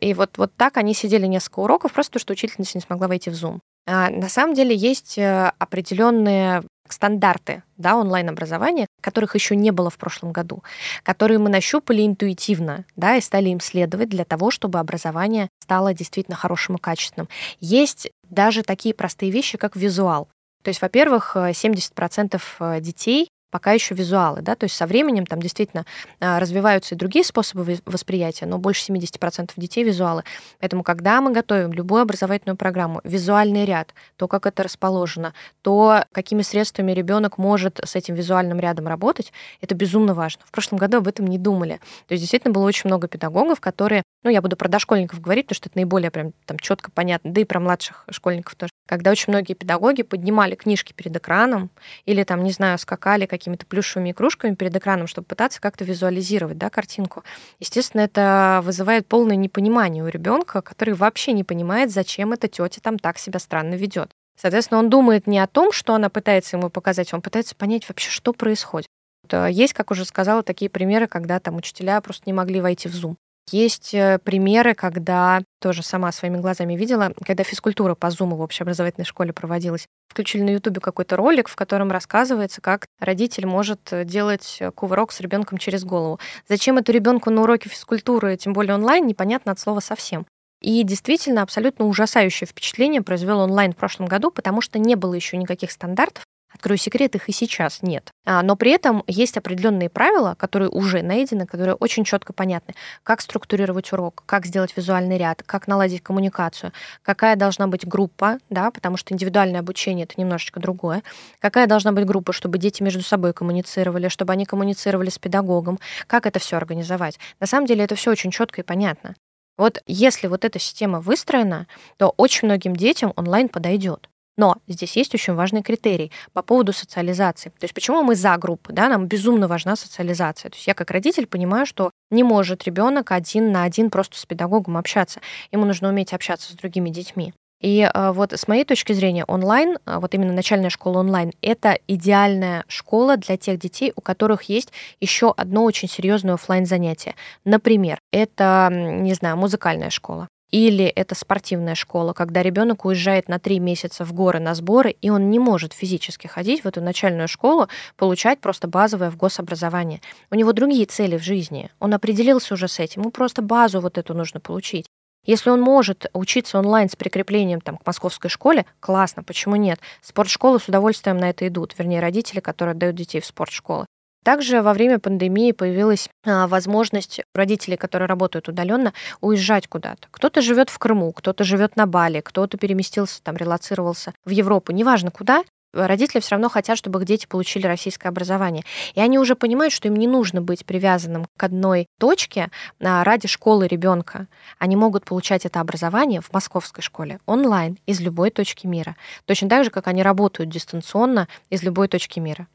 И 0.00 0.14
вот, 0.14 0.38
вот 0.38 0.54
так 0.56 0.76
они 0.76 0.94
сидели 0.94 1.26
несколько 1.26 1.60
уроков, 1.60 1.92
просто 1.92 2.12
потому 2.12 2.22
что 2.22 2.32
учительница 2.32 2.76
не 2.76 2.82
смогла 2.82 3.08
войти 3.08 3.30
в 3.30 3.34
Zoom. 3.34 3.58
А 3.86 4.10
на 4.10 4.28
самом 4.28 4.54
деле 4.54 4.74
есть 4.76 5.18
э, 5.18 5.52
определенные 5.58 6.62
стандарты 6.88 7.62
да, 7.76 7.96
онлайн-образования, 7.96 8.86
которых 9.00 9.34
еще 9.34 9.56
не 9.56 9.70
было 9.70 9.90
в 9.90 9.98
прошлом 9.98 10.32
году, 10.32 10.62
которые 11.02 11.38
мы 11.38 11.48
нащупали 11.48 12.06
интуитивно 12.06 12.84
да, 12.96 13.16
и 13.16 13.20
стали 13.20 13.48
им 13.48 13.60
следовать 13.60 14.08
для 14.08 14.24
того, 14.24 14.50
чтобы 14.50 14.78
образование 14.78 15.48
стало 15.62 15.94
действительно 15.94 16.36
хорошим 16.36 16.76
и 16.76 16.80
качественным. 16.80 17.28
Есть 17.60 18.10
даже 18.28 18.62
такие 18.62 18.94
простые 18.94 19.32
вещи, 19.32 19.58
как 19.58 19.74
визуал. 19.74 20.28
То 20.62 20.68
есть, 20.68 20.80
во-первых, 20.80 21.34
70% 21.34 22.40
э, 22.60 22.80
детей 22.80 23.28
пока 23.52 23.72
еще 23.72 23.94
визуалы, 23.94 24.40
да, 24.40 24.56
то 24.56 24.64
есть 24.64 24.74
со 24.74 24.86
временем 24.86 25.26
там 25.26 25.40
действительно 25.40 25.84
а, 26.20 26.40
развиваются 26.40 26.94
и 26.94 26.98
другие 26.98 27.24
способы 27.24 27.78
восприятия, 27.84 28.46
но 28.46 28.58
больше 28.58 28.90
70% 28.90 29.50
детей 29.56 29.84
визуалы. 29.84 30.24
Поэтому, 30.58 30.82
когда 30.82 31.20
мы 31.20 31.32
готовим 31.32 31.72
любую 31.72 32.02
образовательную 32.02 32.56
программу, 32.56 33.02
визуальный 33.04 33.66
ряд, 33.66 33.94
то, 34.16 34.26
как 34.26 34.46
это 34.46 34.62
расположено, 34.62 35.34
то, 35.60 36.04
какими 36.12 36.40
средствами 36.40 36.92
ребенок 36.92 37.36
может 37.36 37.78
с 37.84 37.94
этим 37.94 38.14
визуальным 38.14 38.58
рядом 38.58 38.88
работать, 38.88 39.32
это 39.60 39.74
безумно 39.74 40.14
важно. 40.14 40.42
В 40.46 40.50
прошлом 40.50 40.78
году 40.78 40.96
об 40.96 41.06
этом 41.06 41.26
не 41.26 41.38
думали. 41.38 41.78
То 42.08 42.14
есть 42.14 42.22
действительно 42.22 42.54
было 42.54 42.64
очень 42.64 42.88
много 42.88 43.06
педагогов, 43.06 43.60
которые, 43.60 44.02
ну, 44.24 44.30
я 44.30 44.40
буду 44.40 44.56
про 44.56 44.68
дошкольников 44.68 45.20
говорить, 45.20 45.46
потому 45.46 45.56
что 45.56 45.68
это 45.68 45.78
наиболее 45.78 46.10
прям 46.10 46.32
там 46.46 46.58
четко 46.58 46.90
понятно, 46.90 47.32
да 47.32 47.42
и 47.42 47.44
про 47.44 47.60
младших 47.60 48.06
школьников 48.10 48.54
тоже. 48.54 48.72
Когда 48.86 49.10
очень 49.10 49.32
многие 49.32 49.54
педагоги 49.54 50.02
поднимали 50.02 50.54
книжки 50.54 50.92
перед 50.92 51.16
экраном 51.16 51.70
или 52.04 52.24
там, 52.24 52.42
не 52.42 52.50
знаю, 52.50 52.78
скакали, 52.78 53.26
какими-то 53.26 53.64
плюшевыми 53.66 54.10
игрушками 54.10 54.54
перед 54.54 54.76
экраном, 54.76 55.06
чтобы 55.06 55.26
пытаться 55.26 55.60
как-то 55.60 55.84
визуализировать 55.84 56.58
да, 56.58 56.68
картинку. 56.68 57.24
Естественно, 57.60 58.02
это 58.02 58.60
вызывает 58.64 59.06
полное 59.06 59.36
непонимание 59.36 60.04
у 60.04 60.08
ребенка, 60.08 60.62
который 60.62 60.94
вообще 60.94 61.32
не 61.32 61.44
понимает, 61.44 61.90
зачем 61.90 62.32
эта 62.32 62.48
тетя 62.48 62.80
там 62.82 62.98
так 62.98 63.18
себя 63.18 63.38
странно 63.38 63.74
ведет. 63.74 64.10
Соответственно, 64.40 64.80
он 64.80 64.90
думает 64.90 65.26
не 65.26 65.38
о 65.38 65.46
том, 65.46 65.72
что 65.72 65.94
она 65.94 66.08
пытается 66.08 66.56
ему 66.56 66.70
показать, 66.70 67.12
он 67.14 67.22
пытается 67.22 67.54
понять 67.54 67.88
вообще, 67.88 68.10
что 68.10 68.32
происходит. 68.32 68.88
Э, 69.30 69.48
есть, 69.50 69.72
как 69.72 69.90
уже 69.90 70.04
сказала, 70.04 70.42
такие 70.42 70.70
примеры, 70.70 71.06
когда 71.06 71.38
там 71.38 71.56
учителя 71.56 72.00
просто 72.00 72.24
не 72.26 72.32
могли 72.32 72.60
войти 72.60 72.88
в 72.88 72.94
Zoom. 72.94 73.16
Есть 73.50 73.92
э, 73.92 74.18
примеры, 74.22 74.74
когда 74.74 75.42
тоже 75.60 75.82
сама 75.82 76.12
своими 76.12 76.38
глазами 76.38 76.74
видела, 76.74 77.12
когда 77.24 77.42
физкультура 77.42 77.94
по 77.94 78.06
Zoom 78.06 78.34
в 78.34 78.40
общеобразовательной 78.40 79.04
школе 79.04 79.32
проводилась. 79.32 79.86
Включили 80.08 80.42
на 80.42 80.50
Ютубе 80.50 80.80
какой-то 80.80 81.16
ролик, 81.16 81.48
в 81.48 81.56
котором 81.56 81.90
рассказывается, 81.90 82.60
как 82.60 82.86
родитель 83.00 83.46
может 83.46 83.92
э, 83.92 84.04
делать 84.04 84.58
э, 84.60 84.70
кувырок 84.70 85.12
с 85.12 85.20
ребенком 85.20 85.58
через 85.58 85.84
голову. 85.84 86.20
Зачем 86.48 86.78
это 86.78 86.92
ребенку 86.92 87.30
на 87.30 87.42
уроке 87.42 87.68
физкультуры, 87.68 88.36
тем 88.36 88.52
более 88.52 88.74
онлайн, 88.74 89.06
непонятно 89.06 89.52
от 89.52 89.58
слова 89.58 89.80
совсем. 89.80 90.26
И 90.60 90.84
действительно 90.84 91.42
абсолютно 91.42 91.86
ужасающее 91.86 92.46
впечатление 92.46 93.02
произвел 93.02 93.40
онлайн 93.40 93.72
в 93.72 93.76
прошлом 93.76 94.06
году, 94.06 94.30
потому 94.30 94.60
что 94.60 94.78
не 94.78 94.94
было 94.94 95.14
еще 95.14 95.36
никаких 95.36 95.72
стандартов, 95.72 96.24
Открою 96.54 96.78
секрет, 96.78 97.14
их 97.14 97.28
и 97.28 97.32
сейчас 97.32 97.82
нет. 97.82 98.10
А, 98.24 98.42
но 98.42 98.56
при 98.56 98.70
этом 98.70 99.02
есть 99.06 99.36
определенные 99.36 99.88
правила, 99.88 100.34
которые 100.38 100.68
уже 100.68 101.02
найдены, 101.02 101.46
которые 101.46 101.74
очень 101.74 102.04
четко 102.04 102.32
понятны. 102.32 102.74
Как 103.02 103.20
структурировать 103.20 103.92
урок, 103.92 104.22
как 104.26 104.46
сделать 104.46 104.76
визуальный 104.76 105.18
ряд, 105.18 105.42
как 105.44 105.66
наладить 105.66 106.02
коммуникацию, 106.02 106.72
какая 107.02 107.36
должна 107.36 107.66
быть 107.66 107.86
группа, 107.86 108.38
да, 108.50 108.70
потому 108.70 108.96
что 108.96 109.14
индивидуальное 109.14 109.60
обучение 109.60 110.04
это 110.04 110.20
немножечко 110.20 110.60
другое. 110.60 111.02
Какая 111.40 111.66
должна 111.66 111.92
быть 111.92 112.06
группа, 112.06 112.32
чтобы 112.32 112.58
дети 112.58 112.82
между 112.82 113.02
собой 113.02 113.32
коммуницировали, 113.32 114.08
чтобы 114.08 114.32
они 114.32 114.44
коммуницировали 114.44 115.10
с 115.10 115.18
педагогом, 115.18 115.78
как 116.06 116.26
это 116.26 116.38
все 116.38 116.56
организовать. 116.56 117.18
На 117.40 117.46
самом 117.46 117.66
деле 117.66 117.84
это 117.84 117.94
все 117.94 118.10
очень 118.10 118.30
четко 118.30 118.60
и 118.60 118.64
понятно. 118.64 119.14
Вот 119.58 119.82
если 119.86 120.28
вот 120.28 120.44
эта 120.44 120.58
система 120.58 121.00
выстроена, 121.00 121.66
то 121.96 122.14
очень 122.16 122.48
многим 122.48 122.74
детям 122.74 123.12
онлайн 123.16 123.48
подойдет. 123.48 124.08
Но 124.36 124.56
здесь 124.66 124.96
есть 124.96 125.14
очень 125.14 125.34
важный 125.34 125.62
критерий 125.62 126.10
по 126.32 126.42
поводу 126.42 126.72
социализации. 126.72 127.50
То 127.50 127.64
есть 127.64 127.74
почему 127.74 128.02
мы 128.02 128.14
за 128.14 128.36
группы, 128.36 128.72
да, 128.72 128.88
нам 128.88 129.06
безумно 129.06 129.48
важна 129.48 129.76
социализация. 129.76 130.50
То 130.50 130.56
есть 130.56 130.66
я 130.66 130.74
как 130.74 130.90
родитель 130.90 131.26
понимаю, 131.26 131.66
что 131.66 131.90
не 132.10 132.22
может 132.22 132.64
ребенок 132.64 133.12
один 133.12 133.52
на 133.52 133.64
один 133.64 133.90
просто 133.90 134.18
с 134.18 134.26
педагогом 134.26 134.76
общаться. 134.76 135.20
Ему 135.50 135.64
нужно 135.64 135.88
уметь 135.88 136.12
общаться 136.12 136.52
с 136.52 136.56
другими 136.56 136.88
детьми. 136.90 137.34
И 137.62 137.82
э, 137.82 138.12
вот 138.12 138.32
с 138.32 138.48
моей 138.48 138.64
точки 138.64 138.92
зрения 138.92 139.24
онлайн, 139.24 139.78
э, 139.86 139.98
вот 139.98 140.12
именно 140.14 140.32
начальная 140.32 140.68
школа 140.68 140.98
онлайн, 140.98 141.32
это 141.40 141.78
идеальная 141.86 142.64
школа 142.66 143.16
для 143.16 143.36
тех 143.36 143.58
детей, 143.58 143.92
у 143.94 144.00
которых 144.00 144.42
есть 144.44 144.72
еще 145.00 145.32
одно 145.36 145.62
очень 145.62 145.88
серьезное 145.88 146.34
офлайн 146.34 146.66
занятие. 146.66 147.14
Например, 147.44 148.00
это, 148.12 148.68
не 148.72 149.14
знаю, 149.14 149.36
музыкальная 149.36 149.90
школа. 149.90 150.28
Или 150.52 150.84
это 150.84 151.14
спортивная 151.14 151.74
школа, 151.74 152.12
когда 152.12 152.42
ребенок 152.42 152.84
уезжает 152.84 153.26
на 153.26 153.38
три 153.38 153.58
месяца 153.58 154.04
в 154.04 154.12
горы 154.12 154.38
на 154.38 154.54
сборы, 154.54 154.90
и 154.90 155.08
он 155.08 155.30
не 155.30 155.38
может 155.38 155.72
физически 155.72 156.26
ходить 156.26 156.62
в 156.62 156.68
эту 156.68 156.82
начальную 156.82 157.26
школу, 157.26 157.68
получать 157.96 158.38
просто 158.38 158.68
базовое 158.68 159.10
в 159.10 159.16
гособразование. 159.16 160.02
У 160.30 160.34
него 160.34 160.52
другие 160.52 160.84
цели 160.84 161.16
в 161.16 161.22
жизни. 161.22 161.70
Он 161.80 161.94
определился 161.94 162.52
уже 162.52 162.68
с 162.68 162.78
этим. 162.78 163.00
Ему 163.00 163.10
просто 163.10 163.40
базу 163.40 163.80
вот 163.80 163.96
эту 163.96 164.12
нужно 164.12 164.40
получить. 164.40 164.84
Если 165.24 165.48
он 165.48 165.60
может 165.60 166.06
учиться 166.12 166.58
онлайн 166.58 166.90
с 166.90 166.96
прикреплением 166.96 167.60
там, 167.60 167.78
к 167.78 167.86
московской 167.86 168.28
школе, 168.28 168.66
классно, 168.80 169.22
почему 169.22 169.56
нет? 169.56 169.80
Спортшколы 170.02 170.60
с 170.60 170.68
удовольствием 170.68 171.16
на 171.16 171.30
это 171.30 171.48
идут, 171.48 171.74
вернее, 171.78 172.00
родители, 172.00 172.40
которые 172.40 172.72
отдают 172.72 172.96
детей 172.96 173.20
в 173.20 173.26
спортшколы. 173.26 173.86
Также 174.22 174.62
во 174.62 174.72
время 174.72 174.98
пандемии 174.98 175.52
появилась 175.52 176.08
а, 176.24 176.46
возможность 176.46 177.20
родителей, 177.34 177.76
которые 177.76 178.08
работают 178.08 178.48
удаленно, 178.48 178.92
уезжать 179.20 179.66
куда-то. 179.68 180.08
Кто-то 180.10 180.40
живет 180.40 180.70
в 180.70 180.78
Крыму, 180.78 181.12
кто-то 181.12 181.44
живет 181.44 181.76
на 181.76 181.86
Бали, 181.86 182.20
кто-то 182.20 182.56
переместился, 182.56 183.22
там, 183.22 183.36
релацировался 183.36 184.12
в 184.24 184.30
Европу, 184.30 184.72
неважно 184.72 185.10
куда, 185.10 185.42
родители 185.72 186.20
все 186.20 186.32
равно 186.32 186.48
хотят, 186.48 186.78
чтобы 186.78 187.00
их 187.00 187.06
дети 187.06 187.26
получили 187.26 187.66
российское 187.66 188.08
образование. 188.08 188.64
И 188.94 189.00
они 189.00 189.18
уже 189.18 189.34
понимают, 189.34 189.72
что 189.72 189.88
им 189.88 189.96
не 189.96 190.06
нужно 190.06 190.42
быть 190.42 190.64
привязанным 190.64 191.26
к 191.36 191.42
одной 191.42 191.86
точке 191.98 192.50
а, 192.80 193.04
ради 193.04 193.28
школы 193.28 193.66
ребенка. 193.66 194.26
Они 194.58 194.76
могут 194.76 195.04
получать 195.04 195.46
это 195.46 195.60
образование 195.60 196.20
в 196.20 196.32
московской 196.32 196.82
школе 196.82 197.18
онлайн 197.26 197.78
из 197.86 198.00
любой 198.00 198.30
точки 198.30 198.66
мира. 198.66 198.96
Точно 199.24 199.48
так 199.48 199.64
же, 199.64 199.70
как 199.70 199.88
они 199.88 200.02
работают 200.02 200.50
дистанционно 200.50 201.28
из 201.50 201.62
любой 201.62 201.88
точки 201.88 202.18
мира. 202.18 202.46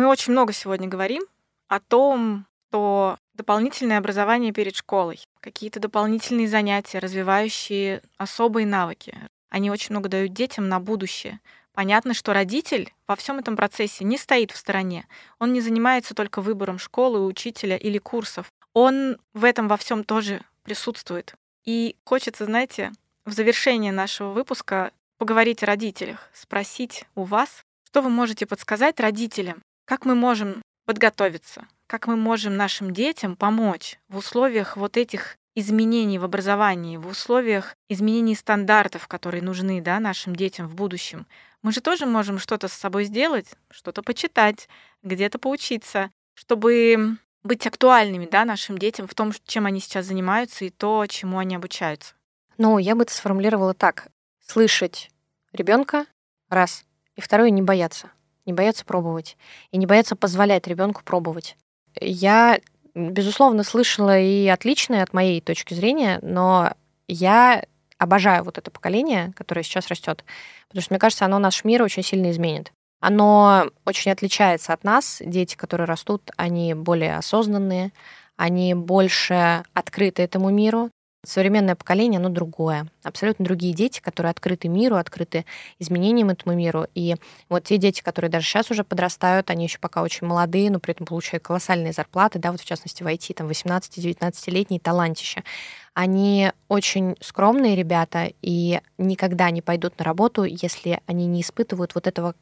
Мы 0.00 0.06
очень 0.06 0.32
много 0.32 0.54
сегодня 0.54 0.88
говорим 0.88 1.24
о 1.68 1.78
том, 1.78 2.46
что 2.70 3.18
дополнительное 3.34 3.98
образование 3.98 4.50
перед 4.50 4.74
школой, 4.74 5.20
какие-то 5.40 5.78
дополнительные 5.78 6.48
занятия, 6.48 7.00
развивающие 7.00 8.00
особые 8.16 8.66
навыки, 8.66 9.14
они 9.50 9.70
очень 9.70 9.88
много 9.90 10.08
дают 10.08 10.32
детям 10.32 10.70
на 10.70 10.80
будущее. 10.80 11.38
Понятно, 11.74 12.14
что 12.14 12.32
родитель 12.32 12.94
во 13.06 13.14
всем 13.14 13.40
этом 13.40 13.56
процессе 13.56 14.04
не 14.04 14.16
стоит 14.16 14.52
в 14.52 14.56
стороне. 14.56 15.06
Он 15.38 15.52
не 15.52 15.60
занимается 15.60 16.14
только 16.14 16.40
выбором 16.40 16.78
школы, 16.78 17.22
учителя 17.26 17.76
или 17.76 17.98
курсов. 17.98 18.50
Он 18.72 19.18
в 19.34 19.44
этом 19.44 19.68
во 19.68 19.76
всем 19.76 20.04
тоже 20.04 20.40
присутствует. 20.62 21.34
И 21.66 21.94
хочется, 22.06 22.46
знаете, 22.46 22.92
в 23.26 23.32
завершение 23.32 23.92
нашего 23.92 24.30
выпуска 24.30 24.92
поговорить 25.18 25.62
о 25.62 25.66
родителях, 25.66 26.30
спросить 26.32 27.04
у 27.14 27.24
вас, 27.24 27.66
что 27.84 28.00
вы 28.00 28.08
можете 28.08 28.46
подсказать 28.46 28.98
родителям, 28.98 29.60
как 29.90 30.04
мы 30.04 30.14
можем 30.14 30.62
подготовиться? 30.86 31.66
Как 31.88 32.06
мы 32.06 32.14
можем 32.14 32.56
нашим 32.56 32.92
детям 32.92 33.34
помочь 33.34 33.98
в 34.08 34.18
условиях 34.18 34.76
вот 34.76 34.96
этих 34.96 35.36
изменений 35.56 36.16
в 36.20 36.24
образовании, 36.24 36.96
в 36.96 37.08
условиях 37.08 37.74
изменений 37.88 38.36
стандартов, 38.36 39.08
которые 39.08 39.42
нужны 39.42 39.80
да, 39.80 39.98
нашим 39.98 40.36
детям 40.36 40.68
в 40.68 40.76
будущем? 40.76 41.26
мы 41.62 41.72
же 41.72 41.80
тоже 41.80 42.06
можем 42.06 42.38
что-то 42.38 42.68
с 42.68 42.72
собой 42.72 43.02
сделать, 43.02 43.48
что-то 43.68 44.04
почитать, 44.04 44.68
где-то 45.02 45.40
поучиться, 45.40 46.12
чтобы 46.34 47.16
быть 47.42 47.66
актуальными 47.66 48.28
да, 48.30 48.44
нашим 48.44 48.78
детям 48.78 49.08
в 49.08 49.14
том, 49.16 49.32
чем 49.44 49.66
они 49.66 49.80
сейчас 49.80 50.06
занимаются 50.06 50.64
и 50.64 50.70
то, 50.70 51.04
чему 51.08 51.38
они 51.38 51.56
обучаются. 51.56 52.14
Ну, 52.58 52.78
я 52.78 52.94
бы 52.94 53.02
это 53.02 53.12
сформулировала 53.12 53.74
так. 53.74 54.06
Слышать 54.46 55.10
ребенка 55.50 56.06
раз. 56.48 56.84
И 57.16 57.20
второе, 57.20 57.50
не 57.50 57.60
бояться. 57.60 58.12
Не 58.46 58.52
бояться 58.52 58.84
пробовать. 58.84 59.36
И 59.70 59.78
не 59.78 59.86
бояться 59.86 60.16
позволять 60.16 60.66
ребенку 60.66 61.02
пробовать. 61.04 61.56
Я, 62.00 62.60
безусловно, 62.94 63.62
слышала 63.64 64.18
и 64.18 64.46
отличное 64.46 65.02
от 65.02 65.12
моей 65.12 65.40
точки 65.40 65.74
зрения, 65.74 66.18
но 66.22 66.72
я 67.08 67.64
обожаю 67.98 68.44
вот 68.44 68.58
это 68.58 68.70
поколение, 68.70 69.32
которое 69.36 69.62
сейчас 69.62 69.88
растет, 69.88 70.24
потому 70.68 70.82
что, 70.82 70.92
мне 70.94 70.98
кажется, 70.98 71.26
оно 71.26 71.38
наш 71.38 71.64
мир 71.64 71.82
очень 71.82 72.02
сильно 72.02 72.30
изменит. 72.30 72.72
Оно 73.00 73.70
очень 73.84 74.10
отличается 74.10 74.72
от 74.72 74.84
нас. 74.84 75.22
Дети, 75.24 75.56
которые 75.56 75.86
растут, 75.86 76.30
они 76.36 76.74
более 76.74 77.16
осознанные, 77.16 77.92
они 78.36 78.74
больше 78.74 79.64
открыты 79.74 80.22
этому 80.22 80.50
миру. 80.50 80.90
Современное 81.22 81.76
поколение, 81.76 82.18
оно 82.18 82.30
другое. 82.30 82.86
Абсолютно 83.02 83.44
другие 83.44 83.74
дети, 83.74 84.00
которые 84.00 84.30
открыты 84.30 84.68
миру, 84.68 84.96
открыты 84.96 85.44
изменениям 85.78 86.30
этому 86.30 86.56
миру. 86.56 86.86
И 86.94 87.16
вот 87.50 87.64
те 87.64 87.76
дети, 87.76 88.00
которые 88.00 88.30
даже 88.30 88.46
сейчас 88.46 88.70
уже 88.70 88.84
подрастают, 88.84 89.50
они 89.50 89.64
еще 89.64 89.78
пока 89.78 90.02
очень 90.02 90.26
молодые, 90.26 90.70
но 90.70 90.80
при 90.80 90.92
этом 90.92 91.06
получают 91.06 91.44
колоссальные 91.44 91.92
зарплаты, 91.92 92.38
да, 92.38 92.52
вот 92.52 92.62
в 92.62 92.64
частности 92.64 93.02
в 93.02 93.06
IT, 93.06 93.34
там 93.34 93.48
18-19-летние 93.48 94.80
талантища. 94.80 95.44
Они 95.92 96.52
очень 96.68 97.16
скромные 97.20 97.76
ребята 97.76 98.32
и 98.40 98.80
никогда 98.96 99.50
не 99.50 99.60
пойдут 99.60 99.98
на 99.98 100.06
работу, 100.06 100.44
если 100.44 101.00
они 101.04 101.26
не 101.26 101.42
испытывают 101.42 101.94
вот 101.94 102.06
этого 102.06 102.34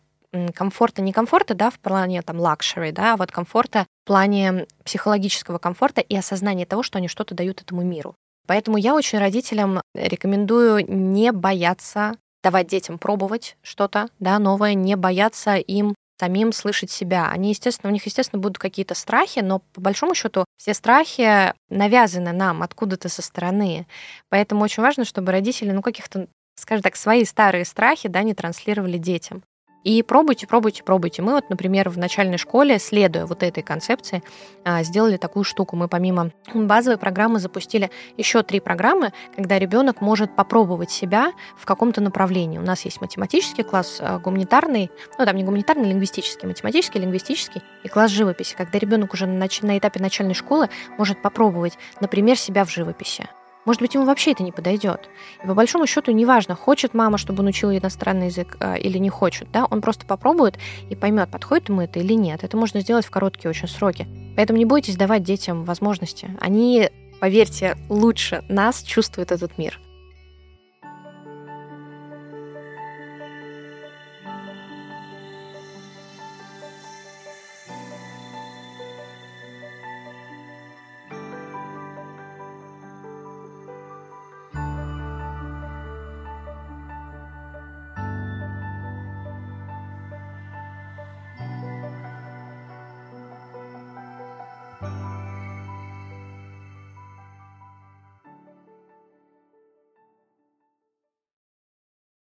комфорта, 0.55 1.03
не 1.03 1.13
комфорта, 1.13 1.55
да, 1.55 1.71
в 1.71 1.81
плане 1.81 2.23
там 2.23 2.37
luxury, 2.37 2.93
да, 2.93 3.15
а 3.15 3.17
вот 3.17 3.33
комфорта 3.33 3.87
в 4.05 4.07
плане 4.07 4.67
психологического 4.85 5.59
комфорта 5.59 6.01
и 6.01 6.15
осознания 6.15 6.65
того, 6.65 6.85
что 6.85 6.99
они 6.99 7.09
что-то 7.09 7.35
дают 7.35 7.61
этому 7.61 7.83
миру. 7.83 8.15
Поэтому 8.49 8.79
я 8.79 8.95
очень 8.95 9.19
родителям 9.19 9.83
рекомендую 9.95 10.85
не 10.89 11.33
бояться 11.33 12.17
давать 12.43 12.67
детям 12.67 12.99
пробовать 12.99 13.59
что-то, 13.63 14.09
да, 14.21 14.39
новое, 14.39 14.73
не 14.73 14.97
бояться 14.97 15.57
им 15.57 15.95
самим 16.19 16.53
слышать 16.53 16.91
себя. 16.91 17.29
Они, 17.29 17.51
естественно, 17.51 17.91
у 17.91 17.93
них, 17.93 18.07
естественно, 18.07 18.41
будут 18.41 18.59
какие-то 18.59 18.95
страхи, 18.95 19.41
но 19.41 19.61
по 19.75 19.83
большому 19.83 20.15
счету 20.15 20.47
все 20.57 20.73
страхи 20.73 21.53
навязаны 21.69 22.33
нам 22.33 22.63
откуда-то 22.63 23.11
со 23.11 23.21
стороны. 23.23 23.87
Поэтому 24.31 24.65
очень 24.65 24.83
важно, 24.83 25.05
чтобы 25.05 25.31
родители, 25.31 25.71
ну, 25.71 25.83
каких-то, 25.83 26.27
скажем 26.57 26.83
так, 26.83 26.97
свои 26.97 27.25
старые 27.27 27.67
страхи, 27.67 28.09
да, 28.09 28.23
не 28.23 28.35
транслировали 28.35 28.97
детям. 28.97 29.43
И 29.85 30.03
пробуйте, 30.03 30.47
пробуйте, 30.47 30.83
пробуйте. 30.83 31.23
Мы 31.23 31.33
вот, 31.33 31.51
например, 31.51 31.89
в 31.89 31.99
начальной 31.99 32.39
школе, 32.39 32.79
следуя 32.79 33.27
вот 33.27 33.43
этой 33.43 33.63
концепции, 33.63 34.23
а, 34.65 34.83
сделали 34.83 35.17
такую 35.17 35.45
штуку. 35.45 35.77
Мы 35.77 35.89
помимо 35.89 36.33
базовой 36.53 36.99
программы 36.99 37.39
запустили 37.39 37.91
еще 38.17 38.43
три 38.43 38.61
программы, 38.61 39.13
когда 39.37 39.59
ребенок 39.59 40.01
может 40.01 40.35
попробовать 40.35 40.91
себя 40.91 41.33
в 41.57 41.65
каком-то 41.65 42.01
направлении. 42.01 42.59
У 42.59 42.63
нас 42.63 42.85
есть 42.85 43.01
математический 43.01 43.65
класс, 43.65 43.99
а, 44.01 44.19
гуманитарный, 44.19 44.91
ну 45.19 45.25
там 45.25 45.37
не 45.37 45.45
гуманитарный, 45.45 45.89
лингвистический, 45.89 46.49
математический, 46.49 47.01
лингвистический 47.01 47.63
и 47.85 47.89
класс 47.89 48.11
живописи, 48.11 48.57
когда 48.57 48.79
ребенок 48.79 49.15
уже 49.15 49.27
на, 49.27 49.47
на 49.63 49.79
этапе 49.79 50.01
начальной 50.01 50.35
школы 50.35 50.69
может 50.99 51.23
попробовать, 51.23 51.79
например, 52.01 52.37
себя 52.37 52.65
в 52.65 52.71
живописи. 52.71 53.29
Может 53.69 53.83
быть, 53.83 53.93
ему 53.93 54.07
вообще 54.07 54.31
это 54.31 54.43
не 54.43 54.51
подойдет. 54.51 55.11
И 55.45 55.47
по 55.47 55.53
большому 55.53 55.87
счету 55.87 56.11
неважно, 56.11 56.55
хочет 56.55 56.95
мама, 56.95 57.19
чтобы 57.19 57.43
он 57.43 57.49
учил 57.49 57.71
иностранный 57.71 58.29
язык 58.29 58.57
э, 58.61 58.79
или 58.79 58.97
не 58.97 59.11
хочет. 59.11 59.51
Да? 59.53 59.67
Он 59.67 59.83
просто 59.83 60.07
попробует 60.07 60.59
и 60.89 60.95
поймет, 60.95 61.31
подходит 61.31 61.69
ему 61.69 61.83
это 61.83 61.99
или 61.99 62.15
нет. 62.15 62.45
Это 62.45 62.57
можно 62.57 62.81
сделать 62.81 63.05
в 63.05 63.11
короткие 63.11 63.51
очень 63.51 63.69
сроки. 63.69 64.09
Поэтому 64.37 64.59
не 64.59 64.65
бойтесь 64.65 64.97
давать 64.97 65.23
детям 65.23 65.67
возможности. 65.67 66.35
Они, 66.41 66.89
поверьте, 67.21 67.77
лучше 67.91 68.43
нас 68.49 68.83
чувствуют 68.83 69.33
этот 69.33 69.59
мир. 69.59 69.79